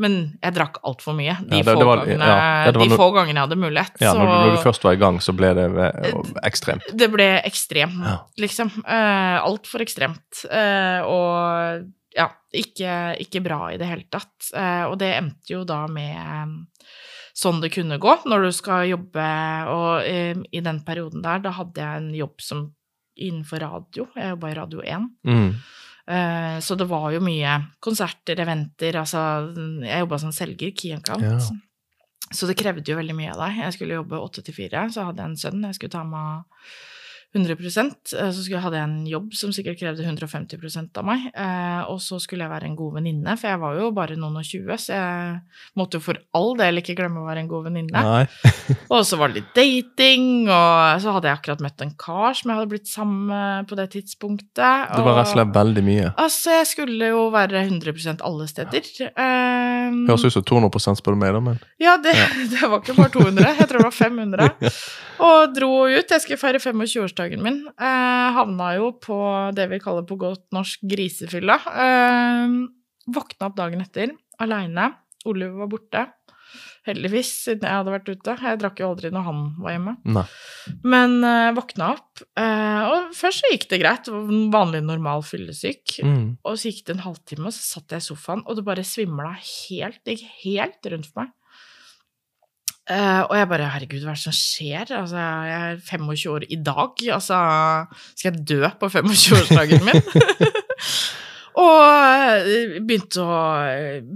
men 0.02 0.18
jeg 0.44 0.56
drakk 0.58 0.80
altfor 0.84 1.16
mye. 1.18 1.36
De, 1.46 1.60
Ja, 1.62 1.64
det- 1.64 1.76
få, 1.78 1.86
var- 1.88 2.04
gangene, 2.04 2.28
ja, 2.28 2.38
ja, 2.38 2.72
det 2.72 2.76
var 2.80 2.84
de 2.88 2.90
no- 2.94 3.00
få 3.00 3.08
gangene 3.16 3.38
jeg 3.40 3.48
hadde 3.48 3.60
mulighet. 3.64 4.02
Ja, 4.02 4.12
så 4.12 4.18
når, 4.20 4.34
når 4.34 4.56
du 4.58 4.62
først 4.66 4.84
var 4.90 4.98
i 4.98 5.02
gang, 5.06 5.20
så 5.24 5.36
ble 5.38 5.54
det 5.60 5.68
eh, 5.88 6.22
ekstremt. 6.50 6.90
det 6.98 7.12
ble 7.14 7.30
ekstremt, 7.46 8.00
Ja. 8.04 8.18
liksom. 8.42 8.72
Uh, 8.84 9.38
Altfor 9.44 9.82
ekstremt. 9.86 10.44
Uh, 10.50 11.02
og 11.08 11.90
ja, 12.18 12.28
ikke, 12.54 13.18
ikke 13.24 13.42
bra 13.46 13.72
i 13.74 13.78
det 13.82 13.88
hele 13.90 14.06
tatt. 14.12 14.52
Uh, 14.54 14.90
og 14.92 15.00
det 15.02 15.14
endte 15.18 15.54
jo 15.56 15.64
da 15.66 15.86
med 15.90 16.14
eh, 16.18 16.54
sånn 17.34 17.58
det 17.64 17.72
kunne 17.74 17.98
gå 17.98 18.12
når 18.30 18.44
du 18.46 18.52
skal 18.54 18.86
jobbe, 18.92 19.24
og 19.74 20.04
eh, 20.06 20.38
i 20.54 20.62
den 20.62 20.84
perioden 20.86 21.24
der, 21.26 21.40
da 21.42 21.50
hadde 21.58 21.82
jeg 21.82 22.02
en 22.04 22.12
jobb 22.14 22.44
som 22.46 22.68
innenfor 23.16 23.60
radio. 23.64 24.08
Jeg 24.16 24.34
jobba 24.34 24.50
i 24.52 24.58
Radio 24.58 24.82
1. 24.82 25.10
Mm. 25.28 25.50
Eh, 26.08 26.60
Så 26.60 26.76
det 26.78 26.88
var 26.90 27.12
jo 27.14 27.20
mye 27.24 27.58
konserter, 27.80 28.40
eventer, 28.40 28.98
altså 29.00 29.54
Jeg 29.86 30.00
jobba 30.04 30.20
som 30.20 30.32
selger, 30.32 30.72
key 30.76 30.92
account. 30.94 31.24
Ja. 31.24 31.40
Så 32.34 32.48
det 32.48 32.58
krevde 32.58 32.88
jo 32.90 32.98
veldig 32.98 33.16
mye 33.16 33.32
av 33.36 33.44
deg. 33.48 33.60
Jeg 33.64 33.74
skulle 33.74 34.00
jobbe 34.00 34.18
åtte 34.20 34.42
til 34.44 34.54
fire, 34.56 34.88
så 34.90 35.06
hadde 35.06 35.22
jeg 35.22 35.30
en 35.30 35.38
sønn 35.38 35.64
jeg 35.68 35.76
skulle 35.76 35.92
ta 35.94 36.04
med 36.04 36.44
100 37.34 37.56
eh, 37.58 38.32
Så 38.32 38.60
hadde 38.62 38.78
jeg 38.78 38.86
en 38.86 39.08
jobb 39.10 39.32
som 39.34 39.54
sikkert 39.56 39.80
krevde 39.80 40.06
150 40.06 40.98
av 41.00 41.06
meg. 41.08 41.26
Eh, 41.34 41.82
og 41.90 41.98
så 42.04 42.20
skulle 42.22 42.46
jeg 42.46 42.54
være 42.54 42.70
en 42.70 42.78
god 42.78 43.00
venninne, 43.00 43.36
for 43.40 43.50
jeg 43.50 43.62
var 43.64 43.78
jo 43.80 43.90
bare 43.96 44.18
noen 44.20 44.38
og 44.38 44.46
tjue, 44.46 44.78
så 44.78 44.94
jeg 44.94 45.40
måtte 45.80 45.98
jo 45.98 46.06
for 46.06 46.20
all 46.38 46.54
del 46.60 46.82
ikke 46.82 46.96
glemme 47.00 47.24
å 47.24 47.28
være 47.28 47.44
en 47.44 47.50
god 47.50 47.70
venninne. 47.70 48.04
Og 48.94 49.02
så 49.08 49.18
var 49.18 49.32
det 49.32 49.42
litt 49.42 49.56
dating, 49.58 50.46
og 50.46 51.02
så 51.02 51.14
hadde 51.16 51.30
jeg 51.30 51.38
akkurat 51.40 51.62
møtt 51.64 51.82
en 51.82 51.94
kar 52.00 52.36
som 52.38 52.52
jeg 52.52 52.60
hadde 52.60 52.70
blitt 52.70 52.90
sammen 52.90 53.24
med 53.30 53.68
på 53.70 53.78
det 53.80 53.88
tidspunktet. 53.96 54.54
Det 54.54 55.02
var 55.02 55.18
rett 55.18 55.24
og 55.26 55.32
og- 55.32 55.32
slett 55.32 55.54
veldig 55.56 55.84
mye. 55.88 56.12
Altså, 56.22 56.54
jeg 56.60 56.68
skulle 56.70 57.10
jo 57.10 57.24
være 57.34 57.64
100 57.66 58.22
alle 58.22 58.48
steder. 58.52 58.90
Ja. 59.02 59.10
Høres 60.08 60.28
ut 60.28 60.36
som 60.36 60.46
200 60.46 61.00
spør 61.00 61.18
du 61.18 61.22
meg, 61.24 61.34
da, 61.34 61.42
men 61.44 61.60
ja, 61.82 61.98
det, 61.98 62.14
Ja. 62.14 62.28
det 62.54 62.70
var 62.70 62.84
ikke 62.84 62.96
bare 63.00 63.14
200, 63.18 63.50
jeg 63.60 63.70
tror 63.72 63.82
det 63.82 63.88
var 63.90 63.98
500. 63.98 64.72
Og 65.24 65.54
dro 65.56 65.72
ut. 65.88 66.10
Jeg 66.10 66.22
skulle 66.24 66.42
feire 66.42 66.60
25-årsdagen 67.24 67.44
min. 67.44 67.68
Eh, 67.68 68.34
havna 68.36 68.76
jo 68.78 68.92
på 69.00 69.18
det 69.56 69.70
vi 69.72 69.80
kaller 69.80 70.06
på 70.08 70.18
godt 70.20 70.52
norsk 70.54 70.84
grisefylla. 70.84 71.60
Eh, 71.84 72.58
våkna 73.14 73.50
opp 73.50 73.58
dagen 73.58 73.82
etter, 73.82 74.14
aleine. 74.40 74.94
Oliver 75.26 75.64
var 75.64 75.72
borte. 75.72 76.08
Heldigvis, 76.84 77.30
siden 77.46 77.64
jeg 77.64 77.80
hadde 77.80 77.94
vært 77.94 78.10
ute. 78.12 78.34
Jeg 78.44 78.60
drakk 78.60 78.82
jo 78.82 78.90
aldri 78.92 79.10
når 79.14 79.24
han 79.24 79.44
var 79.64 79.72
hjemme. 79.72 79.94
Nei. 80.04 80.26
Men 80.84 81.24
eh, 81.24 81.54
våkna 81.56 81.94
opp, 81.94 82.24
eh, 82.36 82.82
og 82.90 83.14
først 83.16 83.40
så 83.40 83.52
gikk 83.54 83.70
det 83.72 83.80
greit. 83.80 84.10
Vanlig, 84.52 84.84
normal 84.84 85.24
fyllesyk. 85.24 86.02
Mm. 86.04 86.26
Og 86.44 86.60
så 86.60 86.74
gikk 86.74 86.84
det 86.90 86.98
en 86.98 87.06
halvtime, 87.06 87.48
og 87.48 87.56
så 87.56 87.78
satt 87.78 87.96
jeg 87.96 88.04
i 88.04 88.08
sofaen, 88.10 88.44
og 88.44 88.60
det 88.60 88.68
bare 88.68 88.84
svimla 88.84 89.32
helt. 89.40 90.02
Det 90.04 90.18
gikk 90.18 90.36
helt 90.44 90.92
rundt 90.92 91.08
for 91.08 91.24
meg. 91.24 91.32
Eh, 92.92 93.22
og 93.24 93.36
jeg 93.38 93.48
bare 93.48 93.68
Herregud, 93.72 94.02
hva 94.04 94.12
er 94.12 94.18
det 94.20 94.26
som 94.26 94.36
skjer? 94.36 94.90
Altså, 94.98 95.20
jeg 95.48 95.60
er 95.72 95.78
25 95.88 96.34
år 96.34 96.46
i 96.52 96.58
dag. 96.60 97.04
Altså, 97.16 97.38
skal 98.12 98.34
jeg 98.34 98.48
dø 98.50 98.72
på 98.82 98.90
25-årsdagen 98.92 99.86
min? 99.88 100.02
og 101.64 101.78
eh, 101.86 102.82
begynte 102.84 103.24
å 103.24 103.38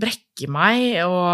brekke 0.03 0.49
meg, 0.51 0.99
og 1.07 1.31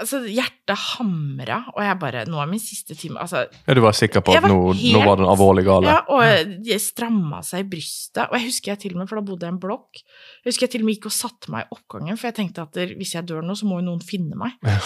altså, 0.00 0.22
hjertet 0.24 0.80
hamra, 0.96 1.60
og 1.74 1.84
jeg 1.84 1.98
bare 2.00 2.24
Nå 2.30 2.40
er 2.42 2.48
min 2.50 2.62
siste 2.62 2.96
time 2.98 3.20
Altså, 3.22 3.44
Ja, 3.66 3.76
du 3.76 3.82
var 3.84 3.94
sikker 3.94 4.24
på 4.24 4.34
at 4.34 4.42
var 4.42 4.50
nå, 4.50 4.72
nå 4.74 5.02
var 5.04 5.20
den 5.20 5.28
alvorlig 5.30 5.66
gale? 5.68 5.92
ja, 5.92 6.00
og 6.10 6.56
det 6.64 6.80
stramma 6.82 7.44
seg 7.46 7.66
i 7.66 7.70
brystet. 7.76 8.24
Og 8.30 8.38
jeg 8.38 8.48
husker 8.48 8.72
jeg 8.72 8.86
til 8.86 8.96
og 8.96 9.02
med, 9.02 9.10
for 9.12 9.20
da 9.20 9.26
bodde 9.28 9.44
jeg 9.44 9.52
i 9.52 9.58
en 9.58 9.64
blokk, 9.68 10.00
jeg 10.00 10.48
husker 10.48 10.66
jeg 10.66 10.78
til 10.78 10.86
og 10.86 10.88
med 10.88 10.96
gikk 10.96 11.10
og 11.12 11.18
satte 11.20 11.52
meg 11.52 11.66
i 11.68 11.76
oppgangen, 11.76 12.16
for 12.16 12.30
jeg 12.32 12.40
tenkte 12.40 12.64
at 12.64 12.80
hvis 12.96 13.18
jeg 13.18 13.28
dør 13.28 13.44
nå, 13.44 13.58
så 13.58 13.68
må 13.68 13.82
jo 13.82 13.90
noen 13.92 14.00
finne 14.06 14.38
meg. 14.48 14.56
Ja. 14.64 14.80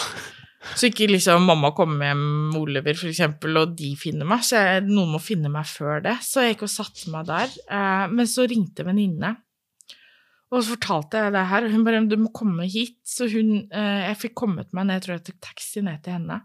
Så 0.73 0.89
ikke 0.89 1.07
liksom 1.11 1.45
mamma 1.45 1.69
kommer 1.77 2.09
hjem 2.09 2.23
med 2.49 2.59
Oliver, 2.59 2.97
eksempel, 3.09 3.59
og 3.61 3.75
de 3.77 3.91
finner 3.99 4.27
meg. 4.27 4.41
Så 4.45 4.57
jeg, 4.57 4.85
noen 4.89 5.13
må 5.13 5.21
finne 5.21 5.51
meg 5.53 5.67
før 5.69 6.01
det. 6.07 6.17
Så 6.25 6.41
jeg 6.41 6.55
gikk 6.55 6.65
og 6.65 6.73
satte 6.73 7.13
meg 7.13 7.27
der. 7.29 7.53
Eh, 7.69 8.05
men 8.11 8.29
så 8.29 8.47
ringte 8.49 8.83
en 8.83 8.89
venninne, 8.89 9.35
og 10.53 10.61
så 10.61 10.75
fortalte 10.75 11.21
jeg 11.21 11.33
det 11.35 11.45
her, 11.49 11.65
og 11.65 11.71
hun 11.73 11.85
bare 11.85 12.01
'Du 12.07 12.17
må 12.17 12.29
komme 12.33 12.63
hit'. 12.63 13.01
Så 13.03 13.27
hun 13.31 13.67
eh, 13.71 14.09
Jeg 14.09 14.17
fikk 14.17 14.35
kommet 14.35 14.73
meg 14.73 14.85
ned, 14.85 14.95
jeg 14.95 15.01
tror 15.03 15.13
jeg 15.15 15.25
tok 15.25 15.41
taxi 15.41 15.81
ned 15.81 16.03
til 16.03 16.13
henne. 16.13 16.41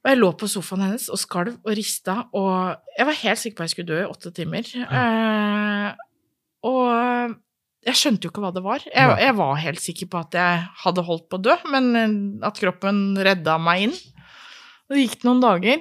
Og 0.00 0.10
jeg 0.10 0.18
lå 0.18 0.30
på 0.32 0.48
sofaen 0.48 0.82
hennes 0.82 1.08
og 1.12 1.18
skalv 1.18 1.58
og 1.64 1.76
rista, 1.76 2.24
og 2.32 2.76
jeg 2.96 3.06
var 3.06 3.22
helt 3.22 3.38
sikker 3.38 3.56
på 3.56 3.62
at 3.62 3.68
jeg 3.68 3.70
skulle 3.70 3.92
dø 3.92 4.00
i 4.00 4.08
åtte 4.08 4.30
timer. 4.32 4.64
Eh, 4.80 5.94
og 6.64 7.36
jeg 7.86 7.96
skjønte 7.96 8.26
jo 8.26 8.32
ikke 8.32 8.42
hva 8.44 8.52
det 8.52 8.62
var. 8.64 8.82
Jeg, 8.84 9.12
jeg 9.22 9.36
var 9.38 9.62
helt 9.62 9.80
sikker 9.80 10.10
på 10.12 10.20
at 10.20 10.36
jeg 10.36 10.64
hadde 10.82 11.04
holdt 11.06 11.30
på 11.32 11.38
å 11.38 11.44
dø, 11.46 11.56
men 11.72 11.88
eh, 11.96 12.18
at 12.46 12.60
kroppen 12.60 13.00
redda 13.16 13.56
meg 13.62 13.86
inn. 13.88 13.96
Det 14.90 15.00
gikk 15.00 15.24
noen 15.24 15.40
dager. 15.44 15.80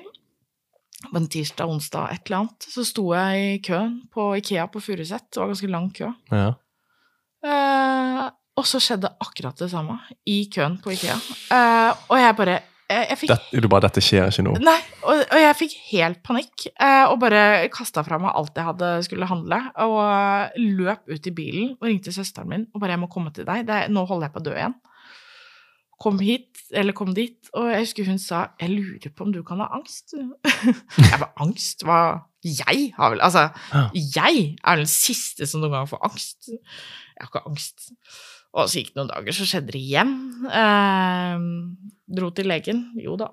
På 1.10 1.16
en 1.16 1.30
tirsdag, 1.32 1.72
onsdag, 1.72 2.12
et 2.12 2.26
eller 2.28 2.42
annet, 2.42 2.66
så 2.74 2.84
sto 2.84 3.06
jeg 3.16 3.44
i 3.44 3.60
køen 3.64 3.94
på 4.12 4.34
Ikea 4.42 4.66
på 4.72 4.82
Furuset. 4.84 5.30
Det 5.32 5.40
var 5.40 5.52
ganske 5.52 5.72
lang 5.72 5.88
kø. 5.96 6.10
Ja. 6.32 6.50
Eh, 7.40 8.26
og 8.60 8.68
så 8.68 8.82
skjedde 8.84 9.12
akkurat 9.24 9.60
det 9.60 9.70
samme 9.72 9.96
i 10.28 10.42
køen 10.52 10.76
på 10.84 10.92
Ikea. 10.96 11.16
Eh, 11.56 11.92
og 12.12 12.20
jeg 12.20 12.36
bare 12.40 12.58
jeg, 12.90 13.06
jeg 13.12 13.20
fikk 13.22 13.32
Det, 13.32 13.62
du 13.62 13.68
bare 13.72 13.86
'Dette 13.86 14.02
skjer 14.04 14.32
ikke 14.32 14.46
nå'. 14.48 14.56
Nei, 14.66 14.78
og, 15.04 15.22
og 15.22 15.42
jeg 15.44 15.58
fikk 15.60 15.76
helt 15.92 16.22
panikk, 16.26 16.68
eh, 16.74 17.06
og 17.06 17.20
bare 17.22 17.42
kasta 17.74 18.04
fra 18.06 18.18
meg 18.22 18.34
alt 18.36 18.58
jeg 18.58 18.66
hadde 18.66 18.92
skulle 19.06 19.30
handle, 19.30 19.60
og 19.86 19.98
eh, 20.04 20.62
løp 20.80 21.10
ut 21.10 21.30
i 21.30 21.36
bilen 21.36 21.76
og 21.78 21.90
ringte 21.90 22.14
søsteren 22.16 22.50
min 22.50 22.68
og 22.74 22.82
bare 22.82 22.96
'Jeg 22.96 23.04
må 23.04 23.12
komme 23.12 23.34
til 23.36 23.46
deg. 23.46 23.68
Det 23.68 23.84
nå 23.94 24.06
holder 24.06 24.30
jeg 24.30 24.34
på 24.34 24.42
å 24.42 24.48
dø 24.50 24.56
igjen'. 24.58 24.80
Kom 26.00 26.20
hit, 26.24 26.62
eller 26.72 26.96
kom 26.96 27.12
dit, 27.14 27.50
og 27.54 27.68
jeg 27.74 27.84
husker 27.84 28.08
hun 28.08 28.20
sa 28.20 28.50
'Jeg 28.60 28.72
lurer 28.72 29.14
på 29.14 29.28
om 29.28 29.34
du 29.34 29.44
kan 29.44 29.60
ha 29.60 29.70
angst'. 29.76 30.16
jeg 30.98 31.20
bare 31.20 31.36
'Angst? 31.38 31.86
Hva 31.86 32.26
Jeg 32.42 32.94
har 32.96 33.10
vel 33.12 33.20
Altså, 33.22 33.50
jeg 33.94 34.56
er 34.64 34.76
den 34.76 34.88
siste 34.88 35.46
som 35.46 35.60
noen 35.60 35.74
gang 35.76 35.90
får 35.90 36.00
angst. 36.08 36.48
Jeg 36.48 37.20
har 37.20 37.28
ikke 37.28 37.50
angst. 37.50 37.92
Og 38.58 38.70
så 38.70 38.82
gikk 38.82 38.94
det 38.94 39.00
noen 39.02 39.12
dager, 39.12 39.36
så 39.36 39.46
skjedde 39.48 39.74
det 39.76 39.82
igjen. 39.82 40.14
Eh, 40.50 41.44
dro 42.20 42.30
til 42.34 42.50
legen. 42.50 42.86
Jo 43.00 43.18
da, 43.20 43.32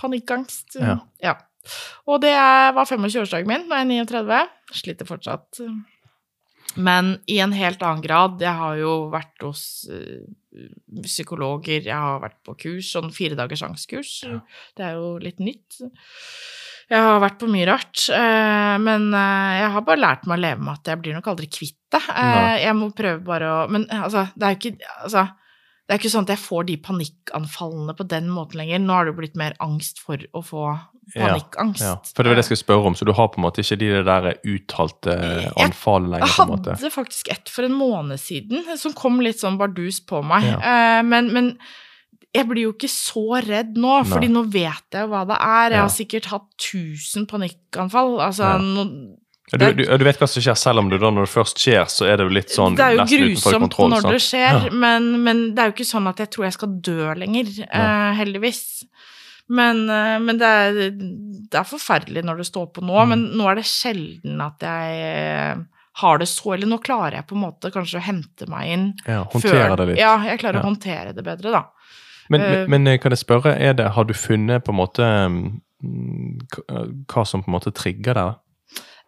panikkangst. 0.00 0.76
Ja. 1.24 1.36
Og 2.08 2.20
det 2.22 2.34
var 2.34 2.88
25-årsdagen 2.88 3.48
min, 3.48 3.64
nå 3.68 3.76
er 3.76 3.84
jeg 3.84 4.08
39. 4.08 4.42
Sliter 4.82 5.08
fortsatt. 5.08 5.62
Men 6.76 7.16
i 7.26 7.38
en 7.42 7.54
helt 7.56 7.82
annen 7.82 8.04
grad. 8.04 8.36
Jeg 8.44 8.54
har 8.60 8.76
jo 8.78 8.92
vært 9.12 9.44
hos 9.44 9.62
eh, 9.92 10.28
psykologer, 11.04 11.80
jeg 11.88 11.96
har 11.96 12.20
vært 12.22 12.38
på 12.46 12.54
kurs, 12.66 12.92
sånn 12.92 13.12
fire 13.14 13.38
dagers 13.38 13.64
angstkurs. 13.66 14.12
Ja. 14.28 14.40
Det 14.76 14.86
er 14.86 14.98
jo 15.00 15.16
litt 15.22 15.40
nytt. 15.42 15.80
Jeg 16.88 17.04
har 17.04 17.18
vært 17.20 17.38
på 17.42 17.48
mye 17.52 17.66
rart, 17.68 18.04
eh, 18.16 18.76
men 18.80 19.10
eh, 19.12 19.56
jeg 19.60 19.72
har 19.74 19.82
bare 19.84 20.00
lært 20.00 20.22
meg 20.26 20.38
å 20.38 20.40
leve 20.46 20.62
med 20.64 20.72
at 20.78 20.88
jeg 20.88 21.00
blir 21.02 21.18
nok 21.18 21.26
aldri 21.34 21.48
kvitt 21.52 21.76
det. 21.92 22.00
Eh, 22.14 22.62
Jeg 22.64 22.74
må 22.78 22.88
prøve 22.96 23.20
bare 23.24 23.50
å 23.52 23.58
Men 23.72 23.84
altså, 23.92 24.26
det 24.34 24.46
er 24.48 24.54
jo 24.56 24.60
ikke 24.62 24.94
altså, 25.04 25.26
det 25.88 25.94
er 25.94 26.00
ikke 26.02 26.10
sånn 26.12 26.26
at 26.26 26.32
jeg 26.34 26.40
får 26.42 26.64
de 26.68 26.76
panikkanfallene 26.84 27.94
på 27.96 28.04
den 28.08 28.26
måten 28.28 28.58
lenger. 28.60 28.80
Nå 28.84 28.92
har 28.92 29.06
det 29.08 29.12
jo 29.14 29.18
blitt 29.22 29.36
mer 29.40 29.54
angst 29.64 30.00
for 30.04 30.20
å 30.36 30.42
få 30.44 30.64
Ja, 31.14 31.30
panikkangst. 31.30 31.80
Ja. 31.80 31.94
For 32.12 32.20
det 32.22 32.28
var 32.28 32.36
det 32.36 32.42
jeg 32.42 32.48
skulle 32.50 32.64
spørre 32.66 32.90
om, 32.90 32.96
så 32.98 33.06
du 33.08 33.12
har 33.16 33.28
på 33.32 33.40
en 33.40 33.46
måte 33.46 33.62
ikke 33.64 33.78
de 33.80 33.88
der 34.04 34.26
uttalte 34.44 35.14
Jeg- 35.16 35.52
anfallene 35.64 36.18
Jeg 36.20 36.28
lenger, 36.28 36.50
måte? 36.50 36.74
hadde 36.76 36.90
faktisk 36.92 37.30
ett 37.32 37.48
for 37.48 37.64
en 37.64 37.72
måned 37.80 38.20
siden 38.20 38.64
som 38.76 38.92
kom 38.92 39.16
litt 39.24 39.40
sånn 39.40 39.56
bardus 39.56 40.00
på 40.04 40.20
meg. 40.22 40.44
Ja. 40.44 41.00
Men, 41.02 41.32
men 41.32 41.58
jeg 42.38 42.48
blir 42.48 42.62
jo 42.68 42.72
ikke 42.74 42.88
så 42.92 43.24
redd 43.44 43.76
nå, 43.76 43.94
Nei. 44.02 44.08
fordi 44.10 44.28
nå 44.32 44.42
vet 44.52 44.96
jeg 44.98 45.08
hva 45.10 45.24
det 45.28 45.38
er. 45.38 45.70
Jeg 45.76 45.82
har 45.84 45.94
sikkert 45.94 46.28
hatt 46.32 46.48
1000 46.58 47.26
panikkanfall. 47.30 48.18
Altså, 48.28 48.52
Ja, 49.48 49.56
Du, 49.56 49.64
du, 49.72 49.80
du 49.96 50.04
vet 50.04 50.18
hva 50.20 50.26
som 50.28 50.42
skjer, 50.44 50.56
selv 50.60 50.78
om 50.82 50.90
det 50.92 50.98
da 51.00 51.08
når 51.08 51.24
det 51.24 51.32
først 51.32 51.56
skjer, 51.62 51.86
så 51.88 52.04
er 52.04 52.18
det 52.20 52.26
jo 52.26 52.32
litt 52.36 52.50
sånn 52.52 52.74
det 52.76 52.84
er 52.84 52.98
jo 52.98 53.06
grusomt 53.08 53.72
kontroll. 53.72 53.94
når 53.94 54.10
det 54.18 54.20
skjer, 54.20 54.58
Ja. 54.66 54.72
men, 54.76 55.06
men 55.24 55.38
det 55.56 55.62
er 55.62 55.70
jo 55.70 55.72
ikke 55.78 55.86
sånn 55.88 56.06
at 56.10 56.18
jeg 56.20 56.28
tror 56.34 56.44
jeg 56.44 56.52
skal 56.58 56.74
dø 56.84 57.14
lenger, 57.16 57.48
uh, 57.72 58.12
heldigvis. 58.18 58.60
Men, 59.48 59.88
uh, 59.88 60.18
men 60.20 60.36
det, 60.36 60.44
er, 60.44 60.90
det 61.48 61.56
er 61.62 61.64
forferdelig 61.64 62.26
når 62.28 62.42
det 62.42 62.46
står 62.50 62.66
på 62.76 62.84
nå, 62.84 62.92
Mm. 63.06 63.08
men 63.14 63.24
nå 63.40 63.48
er 63.48 63.54
det 63.62 63.64
sjelden 63.64 64.36
at 64.44 64.60
jeg 64.60 65.00
eh, 65.00 65.64
har 66.02 66.18
det 66.20 66.28
så 66.28 66.52
Eller 66.54 66.68
nå 66.68 66.76
klarer 66.84 67.16
jeg 67.16 67.26
på 67.26 67.34
en 67.34 67.42
måte 67.48 67.72
kanskje 67.72 67.98
å 67.98 68.04
hente 68.04 68.46
meg 68.52 68.68
inn. 68.76 68.86
Ja, 69.08 69.24
håndtere 69.32 69.64
før- 69.64 69.76
det 69.80 69.86
litt. 69.94 69.98
Ja, 70.04 70.12
jeg 70.28 70.38
klarer 70.44 70.60
Ja. 70.60 70.62
å 70.62 70.68
håndtere 70.68 71.14
det 71.16 71.24
bedre, 71.24 71.50
da. 71.56 71.64
Men, 72.28 72.40
Eh, 72.40 72.50
men, 72.50 72.70
men 72.70 72.92
eh, 72.94 72.98
kan 73.00 73.14
jeg 73.14 73.22
spørre, 73.24 73.54
er 73.56 73.72
det, 73.78 73.90
har 73.96 74.04
du 74.04 74.14
funnet 74.14 74.64
på 74.64 74.72
en 74.74 74.80
måte 74.80 75.04
mm, 75.04 75.60
hva 77.08 77.24
som 77.26 77.42
på 77.44 77.50
en 77.50 77.56
måte 77.56 77.72
trigger 77.74 78.18
det? 78.18 78.28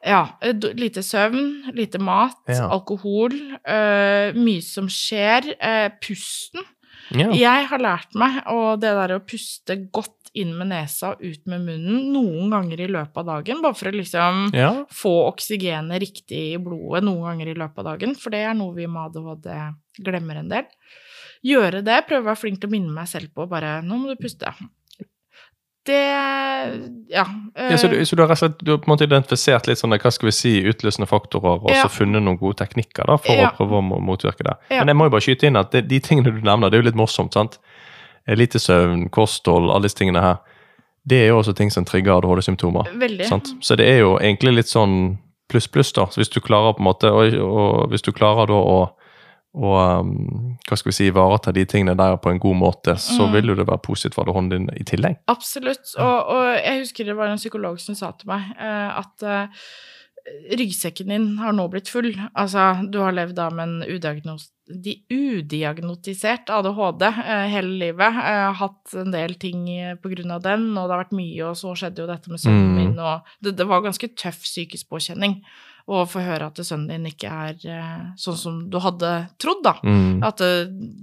Ja. 0.06 0.22
eh, 0.40 0.54
Lite 0.74 1.02
søvn, 1.04 1.72
lite 1.76 1.98
mat, 2.00 2.38
Ja. 2.48 2.68
alkohol, 2.72 3.34
Uh, 3.60 4.32
mye 4.34 4.62
som 4.64 4.88
skjer. 4.88 5.52
Uh, 5.60 5.90
pusten. 6.00 6.64
Ja. 7.12 7.28
Jeg 7.34 7.66
har 7.68 7.78
lært 7.82 8.14
meg 8.14 8.40
å 8.48 8.76
det 8.80 8.92
der 8.96 9.16
å 9.16 9.20
puste 9.26 9.76
godt 9.92 10.30
inn 10.38 10.52
med 10.56 10.70
nesa 10.70 11.10
og 11.12 11.22
ut 11.24 11.42
med 11.50 11.64
munnen 11.66 12.12
noen 12.14 12.50
ganger 12.54 12.80
i 12.84 12.86
løpet 12.90 13.18
av 13.18 13.26
dagen, 13.26 13.60
bare 13.64 13.74
for 13.74 13.90
å 13.90 13.94
liksom 13.96 14.52
ja. 14.54 14.70
få 14.94 15.12
oksygenet 15.32 16.00
riktig 16.04 16.42
i 16.54 16.60
blodet 16.62 17.02
noen 17.04 17.24
ganger 17.26 17.50
i 17.50 17.56
løpet 17.58 17.82
av 17.82 17.88
dagen, 17.92 18.14
for 18.14 18.30
det 18.30 18.44
er 18.46 18.54
noe 18.54 18.76
vi 18.76 18.86
med 18.86 19.10
ADHD 19.10 19.48
glemmer 20.06 20.38
en 20.40 20.52
del. 20.52 20.68
Gjøre 21.46 21.80
det, 21.84 22.02
prøve 22.08 22.20
å 22.20 22.28
være 22.30 22.36
flink 22.42 22.60
til 22.60 22.68
å 22.68 22.72
minne 22.74 22.92
meg 22.92 23.08
selv 23.08 23.30
på 23.34 23.46
bare 23.48 23.78
Nå 23.82 23.96
må 23.96 24.10
du 24.12 24.16
puste. 24.20 24.50
Det 25.86 25.96
Ja. 27.08 27.24
Ja, 27.56 27.76
så, 27.78 27.88
du, 27.88 27.96
eh, 27.96 28.04
så 28.04 28.16
du 28.16 28.22
har 28.26 28.34
slett 28.36 28.58
du 28.62 28.70
har 28.74 28.78
på 28.78 28.90
en 28.90 28.92
måte 28.92 29.06
identifisert 29.08 29.66
litt 29.66 29.78
sånne, 29.80 29.96
hva 29.98 30.10
skal 30.12 30.28
vi 30.28 30.32
si, 30.36 30.52
utløsende 30.68 31.08
faktorer, 31.08 31.56
og 31.64 31.70
Ja. 31.72 31.86
så 31.86 31.88
funnet 31.88 32.22
noen 32.22 32.36
gode 32.38 32.58
teknikker 32.60 33.06
da, 33.06 33.16
for 33.16 33.32
Ja. 33.32 33.48
å 33.50 33.56
prøve 33.56 33.80
å 33.80 34.00
motvirke 34.04 34.44
det. 34.44 34.56
Men 34.70 34.88
jeg 34.88 34.96
må 34.96 35.04
jo 35.08 35.10
bare 35.10 35.20
skyte 35.24 35.46
inn 35.48 35.56
at 35.56 35.70
det, 35.72 35.88
de 35.88 35.98
tingene 36.00 36.24
du 36.30 36.40
nevner, 36.42 36.70
det 36.70 36.78
er 36.78 36.82
jo 36.82 36.90
litt 36.90 36.94
morsomt, 37.00 37.32
sant? 37.32 37.58
Eh, 38.28 38.34
Lite 38.36 38.58
søvn, 38.60 39.08
kosthold, 39.10 39.70
alle 39.72 39.82
disse 39.88 39.96
tingene 39.96 40.20
her, 40.20 40.38
det 41.08 41.24
er 41.24 41.28
jo 41.28 41.38
også 41.40 41.56
ting 41.56 41.70
som 41.70 41.84
trigger 41.86 42.20
ADHD-symptomer. 42.20 42.84
Så 43.62 43.76
det 43.76 43.88
er 43.88 44.00
jo 44.00 44.18
egentlig 44.18 44.54
litt 44.56 44.66
sånn 44.68 45.18
pluss-pluss, 45.50 45.92
da. 45.94 46.04
Så 46.06 46.20
hvis 46.20 46.28
du 46.30 46.40
klarer 46.40 46.74
på 46.76 46.80
en 46.80 46.84
måte, 46.84 47.10
og, 47.10 47.32
og 47.40 47.90
hvis 47.90 48.02
du 48.02 48.12
klarer 48.12 48.46
da 48.46 48.52
å, 48.54 48.90
å 49.54 49.70
um, 50.00 50.56
hva 50.68 50.76
skal 50.78 50.90
vi 50.90 50.94
si, 50.94 51.06
ivareta 51.10 51.50
de 51.52 51.64
tingene 51.66 51.96
der 51.98 52.16
på 52.22 52.30
en 52.30 52.38
god 52.38 52.56
måte, 52.56 52.94
så 53.02 53.26
Mm. 53.26 53.32
vil 53.34 53.48
jo 53.48 53.54
det 53.58 53.66
være 53.66 53.82
positivt 53.82 54.14
for 54.14 54.24
hånden 54.30 54.66
din 54.68 54.76
i 54.78 54.84
tillegg. 54.84 55.16
Absolutt. 55.26 55.94
Og, 55.98 56.28
og 56.34 56.44
jeg 56.54 56.84
husker 56.84 57.04
det 57.04 57.16
var 57.18 57.26
en 57.32 57.36
psykolog 57.40 57.80
som 57.82 57.94
sa 57.98 58.12
til 58.12 58.28
meg 58.30 58.52
uh, 58.60 59.00
at 59.02 59.22
uh, 59.26 59.64
ryggsekken 60.54 61.08
din 61.10 61.26
har 61.40 61.52
nå 61.56 61.66
blitt 61.72 61.88
full. 61.90 62.12
Altså, 62.38 62.86
du 62.92 63.00
har 63.02 63.12
levd 63.16 63.34
da 63.34 63.48
med 63.50 63.68
en 63.68 63.96
udiagnos 63.96 64.50
de 64.70 64.92
udiagnotisert 65.10 66.50
ADHD 66.54 67.02
eh, 67.08 67.46
hele 67.50 67.72
livet. 67.80 68.18
Eh, 68.22 68.52
hatt 68.60 68.94
en 69.00 69.10
del 69.10 69.34
ting 69.34 69.64
pga. 70.02 70.34
av 70.34 70.42
den, 70.44 70.68
og 70.78 70.86
det 70.86 70.94
har 70.94 71.02
vært 71.04 71.16
mye, 71.18 71.40
og 71.48 71.56
så 71.58 71.72
skjedde 71.74 72.04
jo 72.04 72.06
dette 72.06 72.30
med 72.30 72.38
sønnen 72.38 72.68
Mm. 72.70 72.76
min, 72.78 72.98
og 72.98 73.26
det, 73.42 73.56
det 73.58 73.66
var 73.66 73.82
ganske 73.82 74.08
tøff 74.14 74.44
psykisk 74.46 74.88
påkjenning 74.92 75.40
å 75.90 76.04
få 76.08 76.22
høre 76.22 76.46
at 76.50 76.60
sønnen 76.62 76.92
din 76.92 77.08
ikke 77.10 77.30
er 77.30 77.64
eh, 77.66 78.04
sånn 78.20 78.38
som 78.38 78.60
du 78.70 78.78
hadde 78.82 79.10
trodd, 79.42 79.62
da. 79.66 79.74
Mm. 79.82 80.20
At 80.26 80.38
det, 80.42 80.50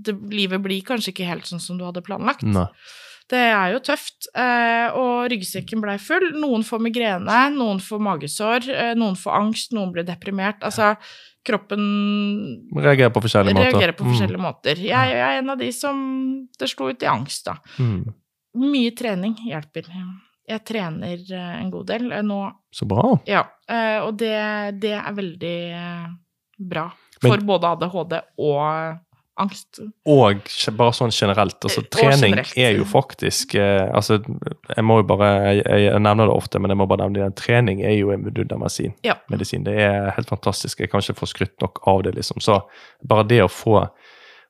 det, 0.08 0.16
livet 0.32 0.64
blir 0.64 0.86
kanskje 0.88 1.12
ikke 1.14 1.28
helt 1.28 1.50
sånn 1.50 1.64
som 1.64 1.80
du 1.80 1.84
hadde 1.88 2.04
planlagt. 2.06 2.46
Nei. 2.48 2.68
Det 3.28 3.42
er 3.52 3.74
jo 3.74 3.82
tøft. 3.84 4.30
Eh, 4.40 4.88
og 4.96 5.28
ryggsekken 5.34 5.82
blei 5.84 5.98
full. 6.00 6.30
Noen 6.40 6.64
får 6.64 6.80
migrene, 6.86 7.40
noen 7.58 7.82
får 7.84 8.00
magesår, 8.08 8.70
eh, 8.72 8.94
noen 8.96 9.18
får 9.20 9.36
angst, 9.42 9.74
noen 9.76 9.92
blir 9.92 10.08
deprimert. 10.08 10.64
Altså, 10.64 10.94
kroppen 11.48 11.84
Reagerer 12.76 13.12
på 13.16 13.24
forskjellige 13.24 13.56
måter. 13.56 13.72
reagerer 13.74 13.98
på 13.98 14.08
Mm. 14.08 14.42
måter. 14.42 14.80
Jeg, 14.80 15.12
jeg 15.12 15.20
er 15.28 15.42
en 15.42 15.50
av 15.50 15.58
de 15.60 15.72
som 15.72 16.48
det 16.60 16.70
slo 16.72 16.90
ut 16.90 17.04
i 17.04 17.12
angst, 17.12 17.46
da. 17.46 17.58
Mm. 17.80 18.14
Mye 18.56 18.96
trening 18.96 19.36
hjelper. 19.44 19.92
Jeg 20.48 20.64
trener 20.66 21.18
eh, 21.34 21.56
en 21.62 21.72
god 21.74 21.88
del 21.90 22.12
eh, 22.12 22.22
nå, 22.24 22.38
Så 22.72 22.86
bra. 22.88 23.18
ja. 23.28 23.44
Eh, 23.70 23.98
og 24.06 24.16
det, 24.18 24.32
det 24.80 24.94
er 24.96 25.14
veldig 25.18 25.58
bra 25.74 26.88
bra 26.88 26.88
Men- 27.22 27.32
for 27.32 27.44
både 27.46 27.68
ADHD 27.76 28.14
og 28.40 28.98
angst. 29.38 29.78
Og 30.10 30.48
bare 30.74 30.94
sånn 30.98 31.12
generelt. 31.14 31.60
altså 31.62 31.84
Trening 31.94 32.32
generelt. 32.34 32.54
er 32.58 32.72
jo 32.80 32.86
faktisk 32.90 33.54
altså 33.60 34.18
Jeg 34.76 34.84
må 34.86 34.98
jo 34.98 35.04
bare, 35.12 35.28
jeg, 35.60 35.84
jeg 35.86 36.00
nevner 36.02 36.26
det 36.26 36.34
ofte, 36.34 36.58
men 36.60 36.74
jeg 36.74 36.78
må 36.80 36.88
bare 36.90 37.06
nevne 37.06 37.28
det. 37.28 37.36
Trening 37.38 37.84
er 37.86 37.94
jo 38.00 38.10
en 38.16 38.24
vidundermedisin. 38.26 38.96
Ja. 39.06 39.14
medisin. 39.30 39.64
Det 39.68 39.76
er 39.78 40.10
helt 40.16 40.30
fantastisk. 40.30 40.80
Jeg 40.82 40.90
kan 40.90 41.02
ikke 41.06 41.20
få 41.20 41.30
skrytt 41.30 41.62
nok 41.62 41.84
av 41.86 42.02
det, 42.08 42.16
liksom. 42.18 42.42
Så 42.42 42.58
bare 43.06 43.28
det 43.30 43.44
å 43.46 43.48
få, 43.52 43.84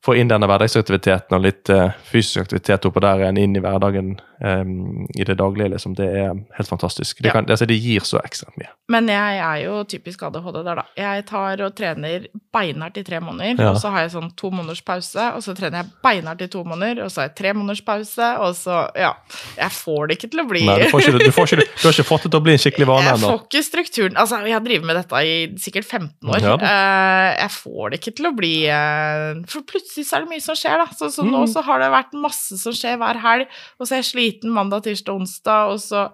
få 0.05 0.15
inn 0.15 0.29
denne 0.29 0.47
hverdagsaktiviteten 0.47 1.35
og 1.35 1.43
litt 1.43 1.69
uh, 1.73 1.89
fysisk 2.07 2.45
aktivitet 2.45 2.85
oppå 2.87 3.01
der 3.03 3.23
igjen 3.23 3.37
inn 3.41 3.55
i 3.57 3.61
hverdagen 3.63 4.13
um, 4.39 5.07
i 5.17 5.23
det 5.27 5.35
daglige, 5.39 5.71
liksom, 5.73 5.95
det 5.97 6.07
er 6.07 6.35
helt 6.57 6.69
fantastisk. 6.69 7.17
Det, 7.21 7.27
Ja. 7.27 7.33
kan, 7.33 7.49
altså, 7.49 7.65
det 7.67 7.79
gir 7.81 8.05
så 8.05 8.21
ekstremt 8.23 8.57
mye. 8.61 8.69
Men 8.93 9.09
jeg 9.11 9.39
er 9.43 9.63
jo 9.65 9.83
typisk 9.83 10.21
ADHD 10.23 10.61
der, 10.63 10.75
da. 10.81 10.85
Jeg 10.95 11.25
tar 11.27 11.63
og 11.65 11.75
trener 11.75 12.27
beinhardt 12.53 12.97
i 12.97 13.03
tre 13.03 13.19
måneder, 13.19 13.57
Ja. 13.63 13.71
og 13.71 13.81
så 13.81 13.91
har 13.91 14.05
jeg 14.05 14.11
sånn 14.15 14.29
to 14.37 14.51
måneders 14.53 14.83
pause, 14.85 15.25
og 15.35 15.41
så 15.43 15.55
trener 15.57 15.83
jeg 15.83 15.91
beinhardt 16.03 16.41
i 16.45 16.47
to 16.47 16.63
måneder, 16.63 17.03
og 17.03 17.11
så 17.11 17.21
har 17.21 17.29
jeg 17.29 17.35
tre 17.41 17.53
måneders 17.57 17.81
pause, 17.81 18.29
og 18.39 18.55
så 18.55 18.77
Ja. 18.95 19.13
Jeg 19.57 19.71
får 19.71 20.07
det 20.07 20.17
ikke 20.19 20.31
til 20.31 20.39
å 20.39 20.47
bli 20.47 20.65
Nei, 20.65 20.77
du, 20.83 20.89
får 20.91 21.01
ikke, 21.01 21.25
du, 21.25 21.31
får 21.31 21.47
ikke, 21.51 21.65
du 21.81 21.87
har 21.87 21.93
ikke 21.97 22.07
fått 22.07 22.23
det 22.23 22.31
til 22.31 22.39
å 22.39 22.43
bli 22.43 22.53
en 22.53 22.61
skikkelig 22.61 22.87
vane 22.87 23.03
Jeg 23.09 23.19
får 23.25 23.41
ikke 23.43 23.63
strukturen 23.65 24.17
Altså, 24.17 24.39
jeg 24.45 24.53
har 24.53 24.61
drevet 24.61 24.85
med 24.85 24.95
dette 24.95 25.21
i 25.25 25.35
sikkert 25.57 25.85
15 25.85 26.29
år. 26.29 26.39
Ja. 26.41 26.55
Eh, 26.61 27.41
jeg 27.41 27.51
får 27.57 27.89
det 27.91 27.99
ikke 27.99 28.15
til 28.17 28.29
å 28.29 28.33
bli 28.37 28.53
uh, 28.69 29.41
For 29.49 29.61
plutselig 29.67 29.86
så 29.95 30.17
er 30.17 30.25
det 30.25 30.29
mye 30.35 30.43
som 30.43 30.55
skjer, 30.59 30.77
da. 30.83 30.87
Så, 30.97 31.09
så 31.13 31.23
nå 31.25 31.45
Mm. 31.45 31.47
så 31.53 31.63
har 31.63 31.79
det 31.79 31.91
vært 31.93 32.13
masse 32.19 32.57
som 32.59 32.73
skjer 32.75 32.97
hver 33.01 33.19
helg, 33.23 33.47
og 33.79 33.87
så 33.87 33.95
er 33.97 34.03
jeg 34.03 34.11
sliten 34.13 34.51
mandag, 34.53 34.83
tirsdag, 34.83 35.15
onsdag, 35.15 35.71
og 35.73 35.79
så 35.83 36.09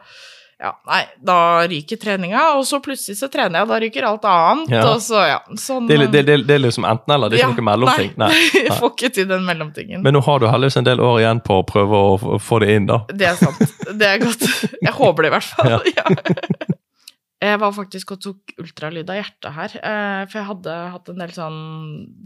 ja, 0.64 0.70
nei, 0.88 1.02
da 1.20 1.66
ryker 1.68 1.98
treninga, 2.00 2.54
og 2.56 2.62
så 2.64 2.78
plutselig 2.80 3.18
så 3.20 3.28
trener 3.28 3.58
jeg, 3.60 3.66
og 3.66 3.72
da 3.74 3.80
ryker 3.84 4.06
alt 4.08 4.24
annet, 4.30 4.70
Ja. 4.72 4.84
og 4.94 5.02
så, 5.04 5.20
ja, 5.28 5.40
sånn 5.60 5.88
Det, 5.90 5.98
er- 6.00 6.12
det, 6.14 6.22
det, 6.26 6.38
det 6.48 6.56
er 6.56 6.62
liksom 6.64 6.86
enten-eller, 6.88 7.30
det 7.34 7.40
er 7.40 7.44
ikke 7.44 7.50
Ja, 7.50 7.56
noe 7.58 7.68
mellomting. 7.72 8.14
Nei, 8.22 8.30
Nei. 8.30 8.62
jeg 8.70 8.78
får 8.80 8.94
ikke 8.94 9.10
til 9.18 9.28
den 9.28 9.44
mellomtingen. 9.50 10.02
Men 10.06 10.14
nå 10.16 10.22
har 10.24 10.40
du 10.40 10.48
heldigvis 10.48 10.78
en 10.80 10.88
del 10.88 11.00
år 11.04 11.20
igjen 11.20 11.42
på 11.44 11.58
å 11.60 11.66
prøve 11.68 12.00
å 12.14 12.40
få 12.40 12.62
det 12.64 12.70
inn, 12.78 12.86
da. 12.88 13.02
Det 13.12 13.28
er 13.34 13.36
sant. 13.42 13.60
Det 13.92 14.08
er 14.08 14.24
godt. 14.24 14.48
Jeg 14.82 14.94
håper 15.02 15.24
det 15.28 15.34
i 15.34 15.36
hvert 15.36 15.52
fall. 15.52 15.92
Ja. 15.98 16.08
Jeg 17.44 17.60
var 17.60 17.74
faktisk 17.76 18.14
og 18.16 18.22
tok 18.24 18.54
ultralyd 18.64 19.10
av 19.12 19.18
hjertet 19.20 19.54
her, 19.58 19.74
eh, 19.84 20.20
for 20.32 20.40
jeg 20.40 20.48
hadde 20.48 20.76
hatt 20.94 21.10
en 21.12 21.20
del 21.24 21.34
sånn 21.36 21.58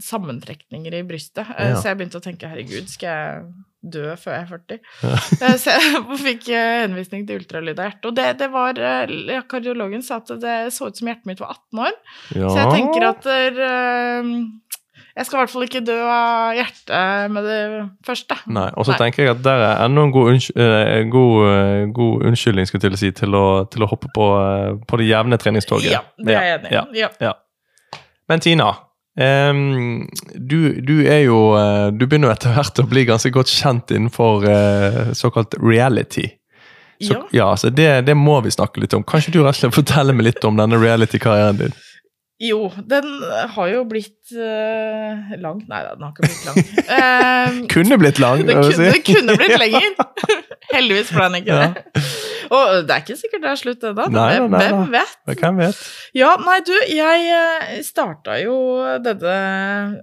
sammentrekninger 0.04 0.94
i 0.94 1.06
brystet. 1.08 1.48
eh, 1.56 1.72
Ja. 1.72 1.80
Så 1.80 1.90
jeg 1.90 1.98
begynte 1.98 2.20
å 2.20 2.24
tenke 2.24 2.50
herregud, 2.50 2.88
skal 2.92 3.08
jeg 3.08 3.48
dø 3.94 4.04
før 4.18 4.34
jeg 4.34 4.42
er 4.42 4.50
40? 4.50 4.78
Ja. 5.02 5.54
Så 5.62 5.74
jeg 5.74 6.04
fikk 6.28 6.48
eh, 6.54 6.82
henvisning 6.84 7.26
til 7.28 7.40
ultralyd 7.42 7.78
av 7.78 7.90
hjertet. 7.90 8.08
Og 8.10 8.16
det, 8.18 8.28
det 8.40 8.48
var 8.54 8.78
eh, 8.78 9.42
Kardiologen 9.50 10.02
sa 10.06 10.18
at 10.22 10.32
det 10.42 10.56
så 10.74 10.88
ut 10.90 10.98
som 10.98 11.10
hjertet 11.10 11.26
mitt 11.30 11.40
var 11.42 11.54
18 11.56 11.84
år. 11.86 11.98
Ja. 12.34 12.48
Så 12.48 12.56
jeg 12.62 12.72
tenker 12.74 13.06
at 13.10 13.22
der, 13.28 13.60
eh, 13.68 14.32
jeg 15.18 15.26
skal 15.26 15.38
i 15.38 15.40
hvert 15.42 15.50
fall 15.50 15.64
ikke 15.66 15.80
dø 15.82 15.96
av 15.98 16.54
hjertet 16.54 17.32
med 17.34 17.46
det 17.48 17.60
første. 18.06 18.36
Nei, 18.54 18.68
og 18.78 18.86
så 18.86 18.94
tenker 19.00 19.24
jeg 19.24 19.32
at 19.32 19.40
der 19.42 19.64
er 19.66 19.80
enda 19.82 20.04
en 20.06 20.12
god, 20.14 20.30
unnsky 20.30 20.54
eh, 20.62 21.00
god, 21.10 21.38
eh, 21.50 21.84
god 21.96 22.26
unnskyldning 22.30 22.68
skulle 22.70 22.84
til 22.84 22.94
å 22.94 23.00
si, 23.00 23.10
til 23.18 23.34
å, 23.34 23.46
til 23.72 23.82
å 23.82 23.88
hoppe 23.90 24.12
på, 24.14 24.28
eh, 24.38 24.76
på 24.86 25.00
det 25.00 25.08
jevne 25.10 25.40
treningstoget. 25.42 25.90
Ja, 25.90 26.04
det 26.22 26.36
er 26.38 26.46
jeg 26.46 26.60
enig 26.60 26.76
Ja, 26.76 26.84
i. 26.94 27.02
Ja. 27.26 27.32
Men 28.30 28.44
Tina, 28.44 28.68
um, 29.18 30.04
du, 30.36 30.58
du 30.84 30.94
er 31.08 31.24
jo 31.24 31.38
Du 31.96 32.04
begynner 32.06 32.28
jo 32.28 32.34
etter 32.36 32.54
hvert 32.54 32.78
å 32.78 32.86
bli 32.86 33.06
ganske 33.08 33.32
godt 33.34 33.50
kjent 33.50 33.90
innenfor 33.90 34.46
såkalt 35.18 35.58
reality. 35.58 36.28
Så, 37.00 37.14
Ja. 37.14 37.20
ja, 37.32 37.56
så 37.56 37.70
det, 37.70 38.06
det 38.06 38.14
må 38.18 38.40
vi 38.42 38.50
snakke 38.50 38.82
litt 38.82 38.94
om. 38.94 39.04
Kan 39.06 39.22
ikke 39.22 39.34
du 39.34 39.42
rett 39.42 39.54
og 39.54 39.60
slett 39.60 39.74
fortelle 39.76 40.14
meg 40.14 40.30
litt 40.30 40.44
om 40.46 40.58
denne 40.58 40.78
reality-karrieren 40.78 41.60
din? 41.60 41.76
Jo, 42.38 42.68
den 42.86 43.06
har 43.54 43.70
jo 43.72 43.80
blitt 43.90 44.30
uh, 44.30 45.32
lang. 45.42 45.58
Nei 45.66 45.80
da, 45.82 45.96
den 45.98 46.04
har 46.06 46.12
ikke 46.12 46.28
blitt 46.28 46.44
lang. 46.46 46.60
Uh, 46.86 47.56
Kunne 47.74 47.98
blitt 47.98 48.20
lang. 48.22 48.44
det, 48.46 48.54
vil 48.54 48.68
jeg 48.70 48.76
si. 48.78 48.90
det 48.94 49.00
kunne 49.08 49.34
blitt 49.40 49.56
lenger. 49.64 49.88
Heldigvis 50.70 51.10
ble 51.16 51.26
den 51.26 51.40
ikke 51.42 51.58
Ja. 51.58 51.72
Og 52.54 52.86
det 52.88 52.94
er 52.94 53.02
ikke 53.02 53.16
sikkert 53.18 53.44
det 53.44 53.50
er 53.50 53.60
slutt 53.60 53.84
ennå. 53.88 54.06
Hvem 54.08 54.54
nei. 54.54 54.66
vet? 54.94 55.14
Hvem 55.40 55.60
vet? 55.60 55.80
Ja, 56.16 56.30
nei, 56.42 56.56
du, 56.66 56.72
jeg 56.88 57.82
starta 57.86 58.38
jo 58.40 58.56
denne 59.04 59.34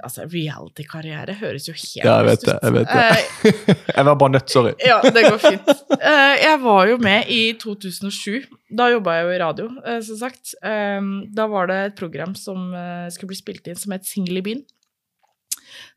Altså, 0.06 0.26
reality-karriere 0.30 1.38
høres 1.40 1.68
jo 1.70 1.76
helt 1.76 2.00
Ja, 2.00 2.18
jeg 2.22 2.30
vet 2.30 2.46
det, 2.48 2.58
jeg 2.62 2.76
vet 2.76 2.92
det. 2.92 3.76
Jeg 3.96 4.06
var 4.08 4.18
bare 4.20 4.34
nødt, 4.36 4.52
sorry. 4.52 4.74
Ja, 4.90 5.00
det 5.02 5.24
går 5.26 5.40
fint. 5.42 5.70
Jeg 6.02 6.58
var 6.62 6.88
jo 6.90 6.98
med 7.02 7.30
i 7.32 7.42
2007. 7.62 8.46
Da 8.76 8.90
jobba 8.92 9.16
jeg 9.18 9.26
jo 9.26 9.34
i 9.36 9.40
radio, 9.40 9.68
som 10.04 10.20
sagt. 10.20 10.56
Eh, 10.66 11.12
da 11.38 11.46
var 11.52 11.70
det 11.72 11.78
et 11.90 11.98
program 12.00 12.36
som 12.38 12.74
skulle 13.14 13.32
bli 13.32 13.40
spilt 13.40 13.70
inn, 13.72 13.80
som 13.80 13.96
het 13.96 14.08
Single 14.10 14.42
i 14.42 14.46
byen. 14.46 14.66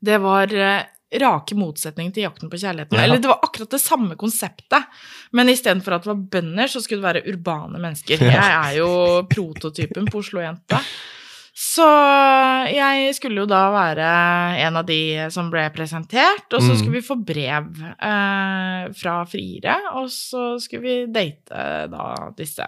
Det 0.04 0.20
var 0.22 0.52
rake 1.22 1.56
motsetning 1.56 2.10
til 2.12 2.26
Jakten 2.26 2.50
på 2.52 2.58
kjærligheten. 2.60 2.98
Ja. 2.98 3.04
Eller 3.06 3.18
det 3.22 3.30
var 3.30 3.38
akkurat 3.42 3.70
det 3.72 3.80
samme 3.80 4.16
konseptet, 4.20 4.84
men 5.32 5.48
istedenfor 5.48 5.96
at 5.96 6.04
det 6.04 6.10
var 6.12 6.24
bønder, 6.36 6.68
så 6.68 6.82
skulle 6.84 7.00
det 7.00 7.08
være 7.14 7.32
urbane 7.32 7.78
mennesker. 7.80 8.20
Ja. 8.20 8.34
Jeg 8.34 8.56
er 8.58 8.74
jo 8.82 8.90
prototypen 9.30 10.10
på 10.12 10.20
Oslo-jenta. 10.20 10.82
Så 11.58 11.82
jeg 12.70 13.14
skulle 13.16 13.40
jo 13.42 13.48
da 13.50 13.64
være 13.74 14.08
en 14.62 14.76
av 14.78 14.84
de 14.86 14.98
som 15.34 15.48
ble 15.50 15.64
presentert, 15.74 16.46
og 16.54 16.60
så 16.62 16.70
Mm. 16.70 16.76
skulle 16.78 17.00
vi 17.00 17.06
få 17.08 17.16
brev 17.18 17.72
eh, 17.98 18.92
fra 18.94 19.24
friere, 19.26 19.74
og 19.98 20.06
så 20.12 20.60
skulle 20.62 20.82
vi 20.82 21.06
date 21.12 21.88
da 21.90 22.30
disse. 22.36 22.62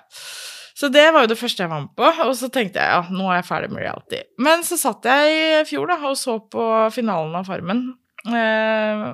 Så 0.75 0.89
det 0.91 1.13
var 1.13 1.23
jo 1.23 1.29
det 1.29 1.39
første 1.39 1.63
jeg 1.63 1.71
var 1.71 1.81
med 1.85 1.95
på, 1.95 2.03
og 2.25 2.35
så 2.35 2.49
tenkte 2.51 2.81
jeg 2.81 2.89
ja, 2.89 3.03
nå 3.13 3.29
er 3.31 3.43
jeg 3.43 3.45
ferdig 3.51 3.71
med 3.71 3.83
reality. 3.85 4.23
Men 4.39 4.63
så 4.65 4.79
satt 4.81 5.05
jeg 5.05 5.61
i 5.61 5.65
fjor 5.69 5.87
da, 5.87 5.99
og 6.09 6.17
så 6.17 6.39
på 6.51 6.91
finalen 6.91 7.37
av 7.37 7.45
Farmen. 7.47 7.95
Eh, 8.29 9.07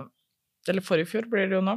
eller 0.66 0.82
forrige 0.82 1.10
fjor 1.12 1.28
blir 1.30 1.46
det 1.50 1.58
jo 1.58 1.62
nå. 1.64 1.76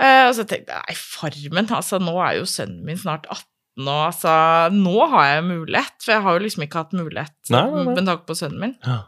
Eh, 0.00 0.24
og 0.26 0.34
så 0.34 0.46
tenkte 0.48 0.74
jeg 0.74 0.82
nei, 0.88 0.96
Farmen, 0.98 1.70
altså 1.76 2.00
nå 2.02 2.16
er 2.24 2.38
jo 2.40 2.48
sønnen 2.48 2.82
min 2.86 2.98
snart 2.98 3.28
18, 3.30 3.46
og 3.86 4.00
altså 4.08 4.32
nå 4.74 4.96
har 5.12 5.26
jeg 5.28 5.44
mulighet, 5.46 5.94
for 6.02 6.14
jeg 6.16 6.24
har 6.24 6.36
jo 6.36 6.42
liksom 6.46 6.64
ikke 6.66 6.82
hatt 6.82 6.96
mulighet 6.96 7.52
Nei, 7.54 7.62
nei, 7.70 7.84
nei. 7.84 7.94
med 7.94 8.08
tanke 8.08 8.26
på 8.28 8.36
sønnen 8.38 8.64
min. 8.64 8.74
Ja. 8.84 8.98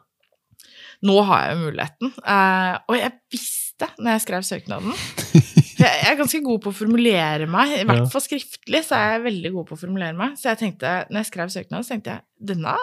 Nå 1.03 1.17
har 1.27 1.41
jeg 1.49 1.57
jo 1.57 1.65
muligheten. 1.65 2.13
Eh, 2.23 2.77
og 2.87 2.95
jeg 3.01 3.11
visste 3.35 3.89
når 3.99 4.15
jeg 4.15 4.23
skrev 4.29 4.45
søknaden 4.47 4.93
Jeg 5.83 6.13
er 6.13 6.15
ganske 6.21 6.39
god 6.45 6.61
på 6.63 6.71
å 6.71 6.77
formulere 6.77 7.49
meg, 7.51 7.73
i 7.81 7.87
hvert 7.89 8.07
fall 8.13 8.23
skriftlig. 8.23 8.85
så 8.87 8.95
er 8.95 9.17
jeg 9.17 9.23
veldig 9.25 9.51
god 9.57 9.67
på 9.67 9.75
å 9.75 9.81
formulere 9.81 10.15
meg. 10.15 10.37
Så 10.39 10.53
jeg 10.53 10.61
tenkte, 10.61 10.93
når 11.11 11.25
jeg 11.25 11.29
skrev 11.33 11.51
søknaden, 11.51 11.83
så 11.83 11.95
tenkte 11.97 12.13
jeg 12.13 12.53
denne 12.53 12.75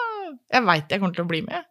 Jeg 0.52 0.66
veit 0.66 0.92
jeg 0.92 1.00
kommer 1.00 1.16
til 1.16 1.24
å 1.24 1.30
bli 1.30 1.40
med. 1.46 1.64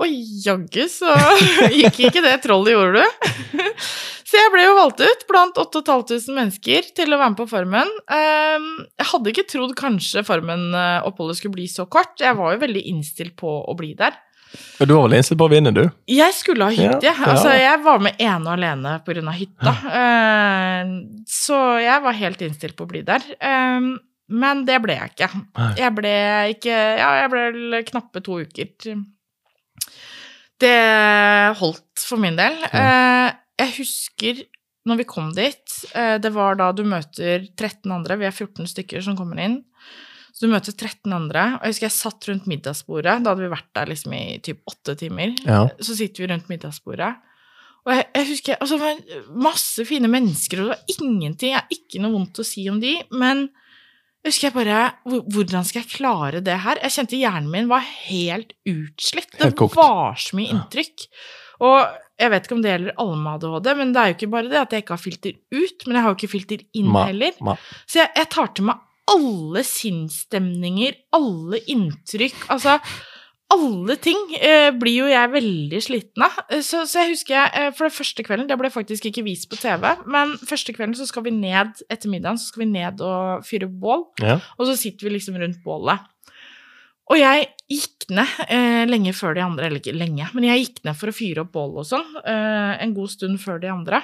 Og 0.00 0.08
jaggu 0.44 0.86
så 0.88 1.12
gikk 1.80 1.98
ikke 2.08 2.22
det 2.24 2.38
trollet 2.44 2.72
gjorde 2.76 3.02
du. 3.04 3.28
Så 4.30 4.38
jeg 4.38 4.50
ble 4.54 4.62
jo 4.62 4.74
valgt 4.76 5.00
ut 5.02 5.22
blant 5.26 5.56
8500 5.58 6.30
mennesker 6.36 6.84
til 6.94 7.10
å 7.10 7.16
være 7.18 7.32
med 7.32 7.38
på 7.40 7.46
Farmen. 7.50 7.88
Ehm, 8.14 8.68
Jeg 9.00 9.08
hadde 9.10 9.32
ikke 9.32 9.44
trodd 9.50 9.72
kanskje 9.74 10.22
Farmen-oppholdet 10.22 11.40
skulle 11.40 11.56
bli 11.56 11.66
så 11.66 11.82
kort. 11.90 12.14
Jeg 12.22 12.38
var 12.38 12.54
jo 12.54 12.60
veldig 12.62 12.84
innstilt 12.92 13.34
på 13.40 13.50
å 13.66 13.74
bli 13.74 13.90
der. 13.98 14.14
Du 14.78 14.92
var 14.94 15.08
vel 15.08 15.16
innstilt 15.18 15.38
på 15.40 15.48
å 15.48 15.50
vinne, 15.50 15.72
du? 15.74 15.82
Jeg 16.10 16.34
skulle 16.38 16.68
ha 16.68 16.70
hytte, 16.70 17.10
Ja. 17.10 17.16
Altså, 17.26 17.50
jeg 17.58 17.82
var 17.82 17.98
med 18.06 18.22
ene 18.22 18.46
og 18.46 18.54
alene 18.54 18.94
pga. 19.02 19.34
hytta. 19.34 19.74
Eh, 19.98 20.94
så 21.26 21.58
jeg 21.82 22.02
var 22.06 22.18
helt 22.22 22.46
innstilt 22.46 22.78
på 22.78 22.86
å 22.86 22.90
bli 22.94 23.02
der. 23.02 23.26
Eh, 23.34 23.80
men 24.30 24.64
det 24.64 24.78
ble 24.82 24.94
jeg 24.94 25.10
ikke. 25.10 25.30
Jeg 25.74 25.94
ble 25.98 26.14
ikke 26.54 26.76
Ja, 27.02 27.10
jeg 27.24 27.30
ble 27.34 27.82
knappe 27.90 28.22
to 28.22 28.38
uker. 28.46 29.02
Det 30.60 30.76
holdt 31.60 32.04
for 32.04 32.20
min 32.20 32.36
del. 32.38 32.56
Ja. 32.72 33.36
jeg 33.60 33.76
husker 33.78 34.42
når 34.88 35.02
vi 35.02 35.08
kom 35.08 35.32
dit, 35.36 35.74
eh, 35.94 36.16
det 36.22 36.30
var 36.32 36.56
da 36.56 36.70
du 36.72 36.82
møter 36.88 37.44
13 37.44 37.90
andre, 37.92 38.16
vi 38.20 38.28
er 38.28 38.32
14 38.32 38.68
stykker 38.70 39.04
som 39.04 39.16
kommer 39.18 39.40
inn. 39.42 39.58
Så 40.32 40.46
du 40.46 40.54
møter 40.54 40.72
13 40.72 41.12
andre, 41.12 41.42
og 41.58 41.66
jeg 41.66 41.74
husker 41.74 41.86
jeg 41.86 41.96
satt 41.98 42.28
rundt 42.30 42.46
middagsbordet, 42.48 43.18
da 43.20 43.32
hadde 43.32 43.44
vi 43.44 43.50
vært 43.52 43.68
der 43.76 43.90
liksom 43.90 44.14
i 44.16 44.24
typ 44.44 44.62
åtte 44.70 44.94
timer. 44.96 45.34
Ja. 45.44 45.66
Så 45.84 45.98
sitter 45.98 46.24
vi 46.24 46.30
rundt 46.32 46.48
middagsbordet, 46.48 47.10
og 47.84 47.92
jeg, 47.96 48.06
jeg 48.16 48.28
husker 48.28 48.58
altså 48.60 48.76
det 48.76 48.86
var 48.86 49.36
masse 49.48 49.84
fine 49.88 50.08
mennesker, 50.12 50.60
og 50.60 50.70
det 50.70 50.76
var 50.76 50.94
ingenting, 50.96 51.52
jeg 51.52 51.60
har 51.60 51.76
ikke 51.76 52.00
noe 52.02 52.14
vondt 52.16 52.40
å 52.40 52.46
si 52.46 52.64
om 52.72 52.80
de, 52.80 52.94
men 53.12 53.48
jeg 54.20 54.34
husker 54.34 54.50
jeg 54.50 54.56
bare, 54.58 54.80
hvordan 55.32 55.64
skal 55.64 55.80
jeg 55.80 55.92
klare 55.94 56.40
det 56.44 56.58
her? 56.60 56.80
Jeg 56.84 56.92
kjente 56.92 57.16
hjernen 57.16 57.48
min 57.52 57.70
var 57.70 57.86
helt 57.86 58.52
utslitt, 58.68 59.30
det 59.38 59.54
var 59.72 60.18
så 60.20 60.36
mye 60.36 60.52
inntrykk. 60.52 61.06
Og 61.64 61.78
jeg 62.20 62.32
vet 62.32 62.44
ikke 62.44 62.56
om 62.56 62.60
det 62.64 62.70
gjelder 62.74 62.98
alle 63.00 63.16
med 63.20 63.32
ADHD, 63.38 63.70
men 63.78 63.94
det 63.94 64.02
er 64.02 64.10
jo 64.10 64.16
ikke 64.18 64.30
bare 64.34 64.50
det 64.52 64.60
at 64.60 64.74
jeg 64.76 64.84
ikke 64.84 64.96
har 64.96 65.02
filter 65.02 65.32
ut, 65.56 65.86
men 65.86 65.96
jeg 65.96 66.04
har 66.04 66.12
jo 66.12 66.18
ikke 66.18 66.32
filter 66.34 66.64
inn 66.76 66.90
heller. 67.08 67.40
Så 67.88 68.02
jeg, 68.02 68.12
jeg 68.20 68.30
tar 68.36 68.52
til 68.56 68.68
meg 68.68 68.86
alle 69.10 69.62
sinnsstemninger, 69.66 71.00
alle 71.16 71.62
inntrykk, 71.72 72.44
altså 72.52 72.76
alle 73.50 73.96
ting 74.02 74.18
eh, 74.38 74.70
blir 74.78 75.00
jo 75.02 75.08
jeg 75.10 75.32
veldig 75.32 75.80
sliten 75.82 76.22
av. 76.26 76.36
Eh, 76.50 76.60
Så, 76.62 76.84
så 76.86 77.02
jeg 77.02 77.14
husker 77.16 77.34
jeg, 77.34 77.50
eh, 77.58 77.70
for 77.74 77.88
det 77.88 77.96
første 77.96 78.24
kvelden, 78.26 78.46
det 78.50 78.58
ble 78.60 78.70
faktisk 78.70 79.08
ikke 79.10 79.24
vist 79.26 79.48
på 79.50 79.58
TV, 79.58 79.88
men 80.06 80.36
første 80.46 80.74
kvelden 80.76 80.94
så 80.98 81.06
skal 81.08 81.24
vi 81.26 81.32
ned 81.34 81.82
etter 81.90 82.12
middagen, 82.12 82.38
så 82.38 82.50
skal 82.52 82.64
vi 82.64 82.70
ned 82.70 83.02
og 83.02 83.44
fyre 83.48 83.66
bål, 83.68 84.06
Ja. 84.22 84.38
og 84.58 84.66
så 84.70 84.76
sitter 84.78 85.08
vi 85.08 85.16
liksom 85.18 85.36
rundt 85.42 85.62
bålet. 85.66 85.98
Og 87.10 87.18
jeg 87.18 87.48
gikk 87.66 88.06
ned 88.14 88.28
eh, 88.48 88.84
lenge 88.86 89.10
før 89.18 89.34
de 89.34 89.42
andre, 89.42 89.66
eller 89.66 89.80
ikke 89.82 89.96
lenge, 89.98 90.28
men 90.32 90.44
jeg 90.46 90.62
gikk 90.66 90.84
ned 90.86 90.94
for 91.00 91.10
å 91.10 91.16
fyre 91.16 91.42
opp 91.42 91.50
bålet 91.56 91.82
og 91.82 91.88
sånn, 91.90 92.12
eh, 92.22 92.76
en 92.84 92.94
god 92.94 93.10
stund 93.10 93.40
før 93.42 93.58
de 93.60 93.72
andre. 93.72 94.02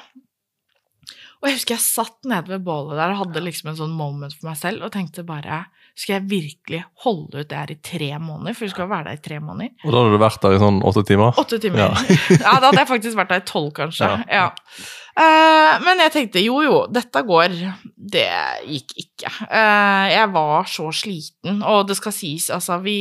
Og 1.38 1.46
jeg 1.50 1.58
husker 1.60 1.76
jeg 1.76 1.84
satt 1.84 2.24
nede 2.26 2.48
ved 2.50 2.64
bålet 2.66 2.96
der 2.98 3.12
og 3.14 3.20
hadde 3.26 3.42
liksom 3.44 3.68
en 3.70 3.76
sånn 3.78 3.94
moment 3.94 4.34
for 4.34 4.48
meg 4.48 4.56
selv 4.58 4.82
og 4.86 4.90
tenkte 4.94 5.22
bare 5.22 5.66
Skal 5.96 6.18
jeg 6.18 6.26
virkelig 6.28 6.82
holde 7.06 7.40
ut 7.40 7.48
det 7.48 7.56
her 7.56 7.70
i 7.72 7.78
tre 7.80 8.10
måneder? 8.20 8.52
For 8.58 8.68
du 8.68 8.72
skal 8.74 8.90
være 8.90 9.06
der 9.08 9.16
i 9.16 9.22
tre 9.24 9.38
måneder. 9.40 9.72
Og 9.86 9.94
da 9.94 10.02
hadde 10.02 10.12
du 10.12 10.20
vært 10.20 10.42
der 10.44 10.56
i 10.56 10.60
sånn 10.60 10.80
åtte 10.84 11.02
timer? 11.08 11.38
Åtte 11.40 11.58
timer. 11.62 11.80
Ja. 11.86 11.88
Ja. 12.36 12.52
da 12.60 12.68
hadde 12.68 12.82
jeg 12.82 12.90
faktisk 12.90 13.16
vært 13.16 13.32
der 13.32 13.40
i 13.40 13.46
tolv, 13.48 13.70
kanskje. 13.78 14.10
Ja. 14.28 14.42
Ja. 14.42 14.84
Eh, 15.16 15.72
men 15.86 16.02
jeg 16.04 16.12
tenkte 16.12 16.42
jo 16.44 16.60
jo, 16.60 16.76
dette 16.92 17.22
går. 17.24 17.56
Det 17.96 18.26
gikk 18.68 18.92
ikke. 19.06 19.32
Eh, 19.48 20.06
jeg 20.12 20.28
var 20.36 20.68
så 20.68 20.90
sliten, 20.92 21.62
og 21.64 21.88
det 21.88 21.96
skal 21.96 22.12
sies, 22.12 22.50
altså, 22.52 22.76
vi 22.84 22.98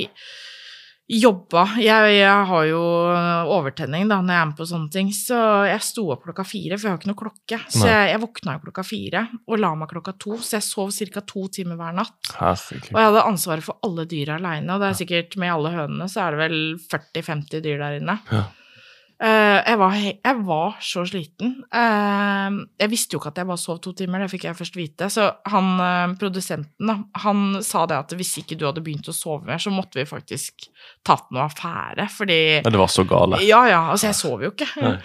jobba 1.06 1.68
jeg, 1.78 2.14
jeg 2.18 2.46
har 2.50 2.64
jo 2.66 2.82
overtenning 3.54 4.08
da 4.10 4.18
når 4.24 4.34
jeg 4.34 4.42
er 4.42 4.48
med 4.50 4.58
på 4.58 4.66
sånne 4.70 4.90
ting, 4.94 5.12
så 5.14 5.38
jeg 5.70 5.84
sto 5.86 6.08
opp 6.16 6.26
klokka 6.26 6.46
fire, 6.48 6.80
for 6.80 6.88
jeg 6.88 6.96
har 6.96 7.02
ikke 7.02 7.12
noe 7.12 7.20
klokke. 7.20 7.60
Så 7.70 7.86
jeg, 7.86 8.10
jeg 8.10 8.22
våkna 8.24 8.58
jo 8.58 8.64
klokka 8.66 8.86
fire 8.88 9.26
og 9.46 9.62
la 9.62 9.72
meg 9.78 9.92
klokka 9.92 10.16
to, 10.18 10.40
så 10.42 10.58
jeg 10.58 10.66
sov 10.66 10.94
ca. 11.14 11.26
to 11.30 11.46
timer 11.54 11.78
hver 11.80 11.96
natt. 12.02 12.34
Herregud. 12.40 12.92
Og 12.92 13.00
jeg 13.02 13.10
hadde 13.12 13.26
ansvaret 13.30 13.68
for 13.68 13.82
alle 13.86 14.08
dyra 14.10 14.40
aleine, 14.40 14.74
og 14.74 14.82
det 14.82 14.92
er 14.92 15.00
sikkert 15.04 15.38
med 15.42 15.54
alle 15.54 15.74
hønene 15.76 16.10
så 16.12 16.26
er 16.26 16.36
det 16.36 16.46
vel 16.46 16.60
40-50 16.90 17.66
dyr 17.66 17.82
der 17.82 18.00
inne. 18.02 18.20
Ja. 18.34 18.46
Eh, 19.16 19.60
jeg, 19.64 19.78
var, 19.80 19.94
jeg 19.96 20.40
var 20.44 20.74
så 20.84 21.06
sliten. 21.08 21.54
Eh, 21.72 22.58
jeg 22.84 22.92
visste 22.92 23.16
jo 23.16 23.22
ikke 23.22 23.32
at 23.32 23.40
jeg 23.40 23.48
bare 23.48 23.62
sov 23.62 23.80
to 23.84 23.94
timer, 23.96 24.26
det 24.26 24.32
fikk 24.34 24.48
jeg 24.50 24.58
først 24.60 24.80
vite. 24.80 25.08
Så 25.14 25.30
han 25.52 25.70
eh, 25.80 26.16
produsenten 26.20 26.92
da, 26.92 26.98
han 27.24 27.62
sa 27.64 27.86
det 27.90 28.02
at 28.02 28.16
hvis 28.20 28.34
ikke 28.44 28.58
du 28.60 28.66
hadde 28.68 28.84
begynt 28.84 29.08
å 29.12 29.16
sove 29.16 29.48
mer, 29.48 29.62
så 29.62 29.72
måtte 29.74 30.02
vi 30.02 30.08
faktisk 30.10 30.68
tatt 31.06 31.32
noe 31.32 31.46
affære, 31.48 32.10
fordi 32.12 32.42
Men 32.66 32.76
det 32.76 32.82
var 32.82 32.92
så 32.92 33.08
gale. 33.08 33.40
Ja 33.48 33.64
ja, 33.72 33.86
altså 33.94 34.12
jeg 34.12 34.20
sov 34.20 34.44
jo 34.44 34.52
ikke. 34.52 34.68
Nei. 34.84 34.98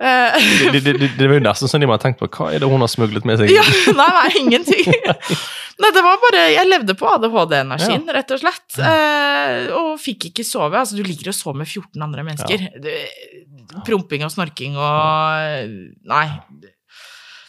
Eh, 0.00 0.36
Det, 0.72 0.80
det, 0.80 0.92
det, 0.98 1.08
det 1.18 1.26
var 1.28 1.36
jo 1.38 1.42
nesten 1.44 1.70
sånn 1.70 1.82
de 1.84 1.88
må 1.90 1.94
ha 1.96 2.00
tenkt 2.02 2.18
på. 2.22 2.28
Hva 2.32 2.48
er 2.54 2.62
det 2.62 2.68
hun 2.70 2.82
har 2.82 2.90
smuglet 2.90 3.26
med 3.28 3.38
seg? 3.42 3.52
Ja, 3.52 3.64
nei, 3.94 4.08
nei, 4.16 4.30
ingenting. 4.40 4.88
Nei, 5.82 5.88
det 5.96 6.02
var 6.04 6.18
bare 6.20 6.40
Jeg 6.52 6.68
levde 6.68 6.94
på 6.94 7.06
ADHD-energien, 7.08 8.02
rett 8.14 8.30
og 8.34 8.40
slett. 8.42 8.76
Eh, 8.78 9.70
og 9.74 9.94
fikk 9.98 10.28
ikke 10.28 10.44
sove. 10.46 10.76
Altså, 10.78 10.98
du 10.98 11.02
ligger 11.06 11.32
og 11.32 11.36
sover 11.38 11.62
med 11.62 11.70
14 11.70 12.04
andre 12.04 12.24
mennesker. 12.26 12.66
Ja. 12.76 13.80
promping 13.86 14.22
og 14.26 14.30
snorking 14.34 14.76
og 14.76 15.72
Nei. 16.12 16.26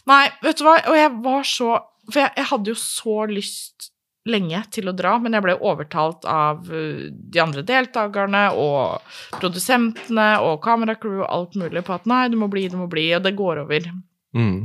Nei, 0.08 0.22
vet 0.44 0.58
du 0.60 0.64
hva, 0.66 0.78
og 0.90 0.96
jeg 0.98 1.12
var 1.24 1.44
så 1.48 1.68
For 2.10 2.20
jeg, 2.20 2.32
jeg 2.36 2.48
hadde 2.50 2.72
jo 2.72 2.76
så 2.80 3.18
lyst 3.30 3.90
lenge 4.28 4.62
til 4.72 4.88
å 4.88 4.94
dra, 4.96 5.16
men 5.20 5.36
jeg 5.36 5.44
ble 5.44 5.56
overtalt 5.60 6.24
av 6.28 6.64
eh, 6.72 7.10
de 7.12 7.42
andre 7.42 7.64
deltakerne 7.66 8.46
og 8.56 9.04
produsentene 9.40 10.28
og 10.44 10.58
kameracrew 10.64 11.20
og 11.22 11.28
alt 11.28 11.58
mulig 11.60 11.84
på 11.84 11.96
at 11.96 12.08
nei, 12.10 12.26
du 12.32 12.38
må 12.40 12.48
bli, 12.52 12.66
du 12.72 12.78
må 12.80 12.88
bli, 12.90 13.10
og 13.16 13.24
det 13.26 13.36
går 13.38 13.64
over. 13.66 13.90
Mm. 14.34 14.64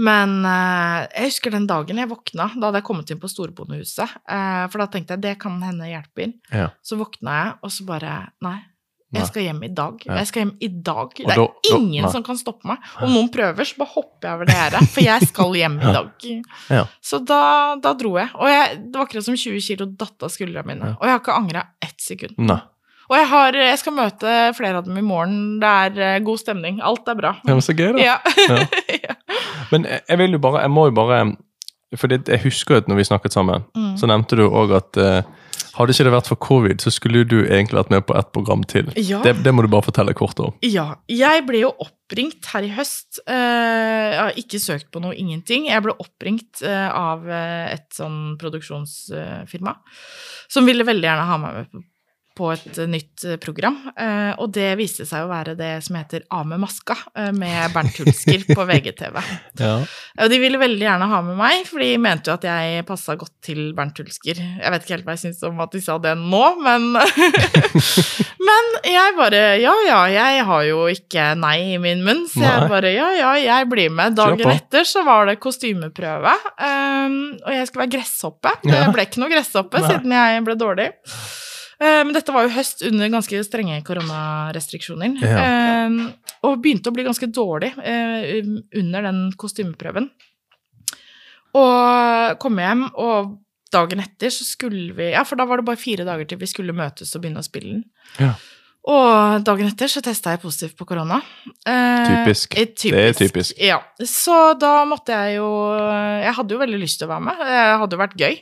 Men 0.00 0.36
eh, 0.46 0.98
jeg 1.08 1.32
husker 1.32 1.54
den 1.54 1.68
dagen 1.70 1.98
jeg 1.98 2.10
våkna, 2.10 2.50
da 2.54 2.68
hadde 2.68 2.80
jeg 2.80 2.86
kommet 2.86 3.10
inn 3.12 3.22
på 3.22 3.30
Storbondehuset. 3.30 4.18
eh, 4.30 4.64
for 4.70 4.82
da 4.82 4.88
tenkte 4.90 5.16
jeg 5.16 5.24
det 5.26 5.36
kan 5.42 5.58
hende 5.64 5.90
hjelper. 5.90 6.34
Ja. 6.50 6.70
Så 6.82 6.98
våkna 7.00 7.38
jeg, 7.40 7.56
og 7.62 7.74
så 7.74 7.86
bare 7.88 8.18
Nei, 8.42 8.58
Nei. 8.58 8.58
Jeg 9.12 9.26
skal 9.26 9.42
hjem 9.42 9.62
i 9.66 9.68
dag. 9.74 10.02
Jeg 10.06 10.26
skal 10.30 10.42
hjem 10.44 10.52
i 10.62 10.68
dag. 10.86 11.14
Det 11.18 11.34
er 11.36 11.76
ingen 11.76 12.06
som 12.12 12.22
kan 12.26 12.38
stoppe 12.38 12.68
meg. 12.70 12.78
Om 13.02 13.10
noen 13.10 13.30
prøver, 13.34 13.66
så 13.66 13.80
bare 13.80 13.92
hopper 13.96 14.28
jeg 14.28 14.36
over 14.38 14.50
det 14.50 14.54
gjerdet, 14.58 14.82
for 14.94 15.02
jeg 15.06 15.28
skal 15.30 15.56
hjem 15.58 15.78
i 15.80 15.94
dag. 15.96 16.26
Ja. 16.70 16.84
Så 17.02 17.18
da, 17.26 17.40
da 17.82 17.92
dro 17.98 18.12
jeg. 18.20 18.30
Og 18.38 18.46
jeg, 18.52 18.76
det 18.86 18.94
var 19.00 19.08
akkurat 19.08 19.26
som 19.26 19.34
20 19.36 19.64
kilo 19.66 19.88
datt 19.98 20.22
av 20.28 20.30
skuldrene 20.30 20.66
mine. 20.70 20.92
Og 21.00 21.06
jeg 21.08 21.14
har 21.16 21.22
ikke 21.24 21.38
angra 21.40 21.64
ett 21.82 21.98
sekund. 22.00 22.38
Nei. 22.38 22.60
Og 23.10 23.16
jeg, 23.18 23.26
har, 23.26 23.56
jeg 23.58 23.78
skal 23.80 23.94
møte 23.96 24.32
flere 24.54 24.78
av 24.78 24.84
dem 24.86 24.98
i 25.00 25.02
morgen. 25.02 25.38
Det 25.58 25.66
er 25.66 25.96
eh, 26.14 26.18
god 26.22 26.38
stemning. 26.38 26.76
Alt 26.86 27.08
er 27.10 27.16
bra. 27.18 27.32
Ja, 27.42 27.56
men 27.58 27.64
så 27.66 27.74
gøy, 27.74 27.88
da. 27.96 28.04
Ja. 28.06 28.18
Ja. 28.94 29.16
Men 29.70 29.84
jeg 29.86 30.18
vil 30.18 30.32
jo 30.34 30.38
bare 30.42 30.64
Jeg 30.64 30.70
må 30.74 30.88
jo 30.88 30.94
bare 30.96 31.18
For 31.98 32.10
jeg 32.10 32.40
husker 32.42 32.74
jo 32.74 32.80
at 32.82 32.88
når 32.90 32.96
vi 32.98 33.04
snakket 33.06 33.34
sammen, 33.34 33.62
Mm. 33.76 33.92
så 33.98 34.06
nevnte 34.10 34.38
du 34.38 34.42
òg 34.48 34.72
at 34.78 34.98
eh, 34.98 35.28
hadde 35.76 35.94
ikke 35.94 36.06
det 36.06 36.14
vært 36.14 36.30
for 36.30 36.40
covid, 36.42 36.82
så 36.82 36.92
skulle 36.94 37.24
du 37.28 37.38
egentlig 37.42 37.78
vært 37.78 37.92
med 37.94 38.04
på 38.08 38.16
ett 38.18 38.30
program 38.34 38.64
til. 38.68 38.90
Ja. 38.98 39.20
Det, 39.24 39.36
det 39.44 39.54
må 39.54 39.64
du 39.64 39.70
bare 39.72 39.86
fortelle 39.86 40.14
kort 40.16 40.40
om. 40.42 40.56
Ja. 40.66 40.88
Jeg 41.10 41.44
ble 41.48 41.62
jo 41.64 41.72
oppringt 41.82 42.48
her 42.52 42.66
i 42.66 42.72
høst. 42.74 43.20
Eh, 43.26 43.36
jeg 43.36 44.20
har 44.20 44.40
ikke 44.40 44.62
søkt 44.62 44.90
på 44.94 45.02
noe, 45.04 45.14
ingenting. 45.18 45.68
Jeg 45.70 45.84
ble 45.86 45.94
oppringt 46.02 46.64
eh, 46.66 46.88
av 46.88 47.28
eh, 47.28 47.70
et 47.76 47.88
sånn 47.94 48.36
produksjonsfirma 48.40 49.76
som 50.50 50.66
ville 50.66 50.86
veldig 50.86 51.06
gjerne 51.06 51.30
ha 51.30 51.40
meg 51.40 51.60
med 51.60 51.86
på, 52.40 52.50
et 52.54 52.78
eh, 52.80 52.88
nytt 52.90 53.24
eh, 53.26 53.38
program. 53.40 53.76
Eh, 53.92 54.32
og 54.40 54.52
det 54.56 54.72
viste 54.80 55.06
seg 55.08 55.26
å 55.26 55.30
være 55.30 55.56
det 55.58 55.72
som 55.84 55.98
heter 55.98 56.24
Av 56.32 56.46
med 56.48 56.62
maska, 56.62 56.96
med 57.36 57.72
Bernt 57.74 57.96
Hulsker 58.00 58.46
på 58.54 58.66
VGTV. 58.68 59.20
Ja. 59.60 59.74
Og 60.22 60.30
de 60.32 60.38
ville 60.40 60.56
veldig 60.60 60.84
gjerne 60.86 61.06
ha 61.10 61.18
med 61.24 61.36
meg, 61.36 61.66
for 61.68 61.82
de 61.82 61.90
mente 62.00 62.30
jo 62.30 62.36
at 62.38 62.44
jeg 62.46 62.84
passa 62.88 63.16
godt 63.18 63.34
til 63.44 63.74
Bernt 63.76 63.98
Hulsker. 64.00 64.38
Jeg 64.40 64.72
vet 64.72 64.84
ikke 64.86 64.94
helt 64.94 65.08
hva 65.08 65.16
jeg 65.16 65.22
syns 65.26 65.42
om 65.44 65.60
at 65.60 65.74
de 65.74 65.82
sa 65.84 65.98
det 66.00 66.14
nå, 66.16 66.44
men 66.64 66.86
Men 68.50 68.70
jeg 68.88 69.16
bare 69.18 69.40
Ja 69.60 69.74
ja, 69.84 69.98
jeg 70.10 70.46
har 70.48 70.62
jo 70.64 70.86
ikke 70.90 71.26
nei 71.38 71.74
i 71.74 71.76
min 71.82 72.00
munn, 72.06 72.24
så 72.30 72.40
jeg 72.46 72.70
bare 72.72 72.94
Ja 72.94 73.10
ja, 73.18 73.34
jeg 73.42 73.68
blir 73.68 73.92
med. 73.92 74.16
Dagen 74.16 74.54
etter 74.54 74.88
så 74.88 75.04
var 75.06 75.28
det 75.28 75.36
kostymeprøve, 75.42 76.32
og 76.56 77.52
jeg 77.52 77.68
skulle 77.68 77.84
være 77.84 77.94
gresshoppe. 77.98 78.56
Det 78.64 78.80
ble 78.94 79.06
ikke 79.06 79.22
noe 79.22 79.32
gresshoppe 79.34 79.84
siden 79.84 80.16
jeg 80.16 80.44
ble 80.48 80.56
dårlig. 80.60 80.90
Eh, 81.80 82.02
Men 82.04 82.12
dette 82.12 82.32
var 82.32 82.44
jo 82.44 82.52
høst 82.54 82.82
under 82.86 83.08
ganske 83.08 83.40
strenge 83.46 83.78
koronarestriksjoner. 83.86 85.16
Ja. 85.24 85.44
Eh, 85.44 86.10
Og 86.44 86.58
begynte 86.62 86.88
å 86.90 86.94
bli 86.96 87.04
ganske 87.04 87.26
dårlig 87.32 87.72
eh, 87.84 88.40
under 88.80 89.02
den 89.10 89.18
kostymeprøven. 89.36 90.10
Og 91.58 92.38
kom 92.42 92.60
hjem, 92.62 92.84
og 92.94 93.34
dagen 93.74 94.02
etter 94.02 94.30
så 94.34 94.44
skulle 94.46 94.94
vi 94.96 95.10
Ja, 95.12 95.24
for 95.26 95.38
da 95.40 95.44
var 95.50 95.60
det 95.60 95.66
bare 95.68 95.80
fire 95.80 96.06
dager 96.06 96.28
til 96.30 96.38
vi 96.40 96.48
skulle 96.50 96.74
møtes 96.76 97.12
og 97.16 97.22
begynne 97.24 97.42
å 97.42 97.46
spille 97.46 97.74
den. 97.80 97.84
Ja. 98.22 98.32
Og 98.90 99.42
dagen 99.44 99.68
etter 99.68 99.90
så 99.92 100.00
testa 100.00 100.32
jeg 100.32 100.40
positivt 100.40 100.76
på 100.78 100.86
korona. 100.88 101.18
Eh, 101.68 102.06
Typisk. 102.24 102.54
eh, 102.56 102.70
Det 102.72 103.02
er 103.10 103.12
typisk. 103.18 103.58
Ja. 103.60 103.80
Så 104.00 104.54
da 104.58 104.84
måtte 104.88 105.12
jeg 105.12 105.36
jo 105.36 105.50
Jeg 106.22 106.32
hadde 106.38 106.54
jo 106.56 106.62
veldig 106.62 106.80
lyst 106.80 106.98
til 107.02 107.08
å 107.08 107.12
være 107.12 107.26
med. 107.28 107.42
Det 107.44 107.80
hadde 107.82 107.96
jo 107.98 108.02
vært 108.06 108.16
gøy. 108.16 108.38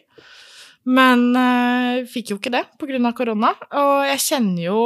Men 0.89 1.27
eh, 1.37 2.05
fikk 2.09 2.33
jo 2.33 2.39
ikke 2.41 2.53
det 2.55 2.65
pga. 2.81 3.13
korona. 3.17 3.53
Og 3.77 4.07
jeg 4.09 4.23
kjenner 4.25 4.63
jo 4.71 4.83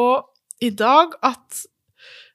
i 0.63 0.71
dag 0.75 1.15
at 1.23 1.63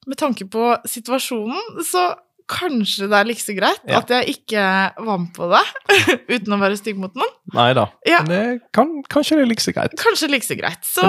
med 0.08 0.16
tanke 0.22 0.46
på 0.48 0.70
situasjonen, 0.88 1.82
så 1.84 2.14
kanskje 2.48 3.10
det 3.12 3.18
er 3.18 3.26
like 3.28 3.44
så 3.44 3.52
greit 3.58 3.82
Ja. 3.92 3.98
at 4.00 4.08
jeg 4.14 4.38
ikke 4.38 4.62
var 5.04 5.18
med 5.20 5.34
på 5.36 5.50
det, 5.52 5.64
uten 6.38 6.54
å 6.56 6.60
være 6.62 6.78
stygg 6.80 6.96
mot 7.02 7.12
noen. 7.20 7.34
Nei 7.58 7.74
da. 7.76 7.90
Ja. 8.08 8.22
Men 8.24 8.32
det 8.32 8.72
kan, 8.72 8.94
kanskje 9.12 9.36
det 9.36 9.44
er 9.44 9.50
like 9.52 9.66
så 9.66 9.74
greit. 9.76 9.98
Kanskje 10.00 10.30
like 10.32 10.48
så 10.48 10.56
greit. 10.56 10.80
Så 10.88 11.04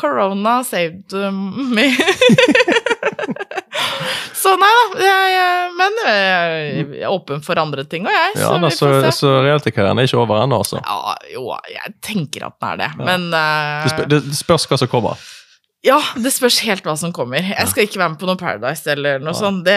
korona 0.00 0.62
saved 0.64 1.12
me. 1.76 1.90
så 4.40 4.54
nei 4.60 4.70
da. 4.78 4.84
Jeg, 5.04 5.72
men 5.78 5.98
jeg 6.06 7.02
er 7.04 7.10
åpen 7.12 7.42
for 7.44 7.60
andre 7.60 7.84
ting, 7.88 8.06
og 8.08 8.14
jeg. 8.14 8.32
Ja, 8.40 8.46
så 8.46 8.54
da, 8.56 8.60
vi 8.64 8.76
så, 8.76 8.92
så 9.16 9.34
reality-karrieren 9.44 10.00
er 10.00 10.08
ikke 10.08 10.20
over 10.22 10.40
ennå, 10.44 10.60
altså. 10.64 10.80
Ja, 10.80 11.14
jo, 11.34 11.44
jeg 11.70 11.94
tenker 12.06 12.48
at 12.48 12.56
den 12.60 12.72
er 12.72 12.80
det, 12.84 12.90
Ja. 12.96 13.04
men 13.12 13.28
uh, 13.34 13.84
Det, 13.84 13.92
spør, 13.94 14.08
det 14.16 14.22
spørs 14.40 14.66
hva 14.70 14.80
som 14.80 14.90
kommer. 14.92 15.20
Ja, 15.80 15.96
det 16.20 16.28
spørs 16.34 16.58
helt 16.66 16.84
hva 16.84 16.92
som 17.00 17.12
kommer. 17.16 17.40
Jeg 17.40 17.68
skal 17.70 17.86
ikke 17.86 18.00
være 18.02 18.12
med 18.12 18.20
på 18.20 18.26
noe 18.28 18.36
Paradise 18.40 18.84
eller 18.92 19.22
noe 19.22 19.32
ja. 19.32 19.38
sånt. 19.38 19.62
Det, 19.64 19.76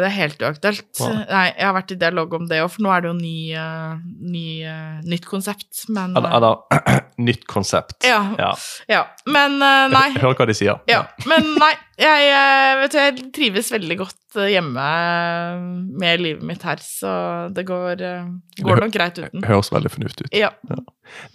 det 0.00 0.06
er 0.08 0.14
helt 0.14 0.40
uaktuelt. 0.40 0.86
Nei. 1.02 1.10
Nei, 1.28 1.42
jeg 1.50 1.66
har 1.66 1.74
vært 1.76 1.92
i 1.92 1.98
dialog 2.00 2.36
om 2.38 2.46
det 2.48 2.60
òg, 2.62 2.70
for 2.72 2.86
nå 2.86 2.94
er 2.94 3.04
det 3.04 3.10
jo 3.10 3.16
ny, 3.18 3.34
eh, 3.60 3.98
ny, 4.32 4.46
eh, 4.64 5.02
nytt 5.12 5.28
konsept, 5.28 5.82
men 5.92 6.16
Eller, 6.16 6.38
eller 6.38 7.02
nytt 7.28 7.44
konsept. 7.50 7.98
Ja. 8.08 8.22
Ja. 8.40 8.54
Ja, 8.88 9.02
men 9.28 9.58
eh, 9.60 9.84
nei. 9.92 10.06
Hør 10.24 10.38
hva 10.40 10.48
de 10.48 10.56
sier. 10.56 10.80
Ja, 10.88 11.04
men 11.30 11.52
nei. 11.60 11.74
Jeg, 12.00 12.32
vet 12.80 12.94
du, 12.94 12.98
jeg 12.98 13.28
trives 13.36 13.68
veldig 13.70 13.96
godt 14.00 14.40
hjemme 14.48 14.86
med 16.00 16.22
livet 16.24 16.48
mitt 16.48 16.64
her, 16.64 16.80
så 16.80 17.12
det 17.52 17.66
går, 17.68 18.00
går 18.56 18.80
nok 18.86 18.94
greit 18.96 19.20
uten. 19.20 19.44
Høres 19.44 19.68
veldig 19.70 19.92
fornuftig 19.92 20.30
ut. 20.30 20.34
Ja. 20.34 20.50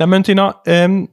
Nei, 0.01 0.09
men 0.09 0.25
Tina, 0.25 0.49
em, 0.67 1.03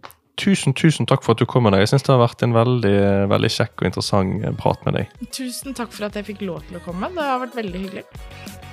tusen, 0.40 0.74
tusen 0.76 1.08
takk 1.10 1.24
for 1.24 1.34
at 1.34 1.42
du 1.42 1.46
kom 1.48 1.66
med 1.66 1.74
deg. 1.74 1.84
Jeg 1.84 1.94
syns 1.94 2.06
det 2.06 2.14
har 2.14 2.22
vært 2.24 2.44
en 2.46 2.56
veldig, 2.56 2.98
veldig 3.32 3.52
kjekk 3.56 3.74
og 3.80 3.90
interessant 3.90 4.46
prat 4.60 4.84
med 4.88 4.98
deg. 5.00 5.16
Tusen 5.34 5.76
takk 5.76 5.94
for 5.94 6.08
at 6.08 6.18
jeg 6.18 6.28
fikk 6.32 6.44
lov 6.46 6.64
til 6.68 6.80
å 6.80 6.84
komme. 6.84 7.12
Det 7.14 7.26
har 7.30 7.42
vært 7.44 7.58
veldig 7.60 7.84
hyggelig. 7.86 8.63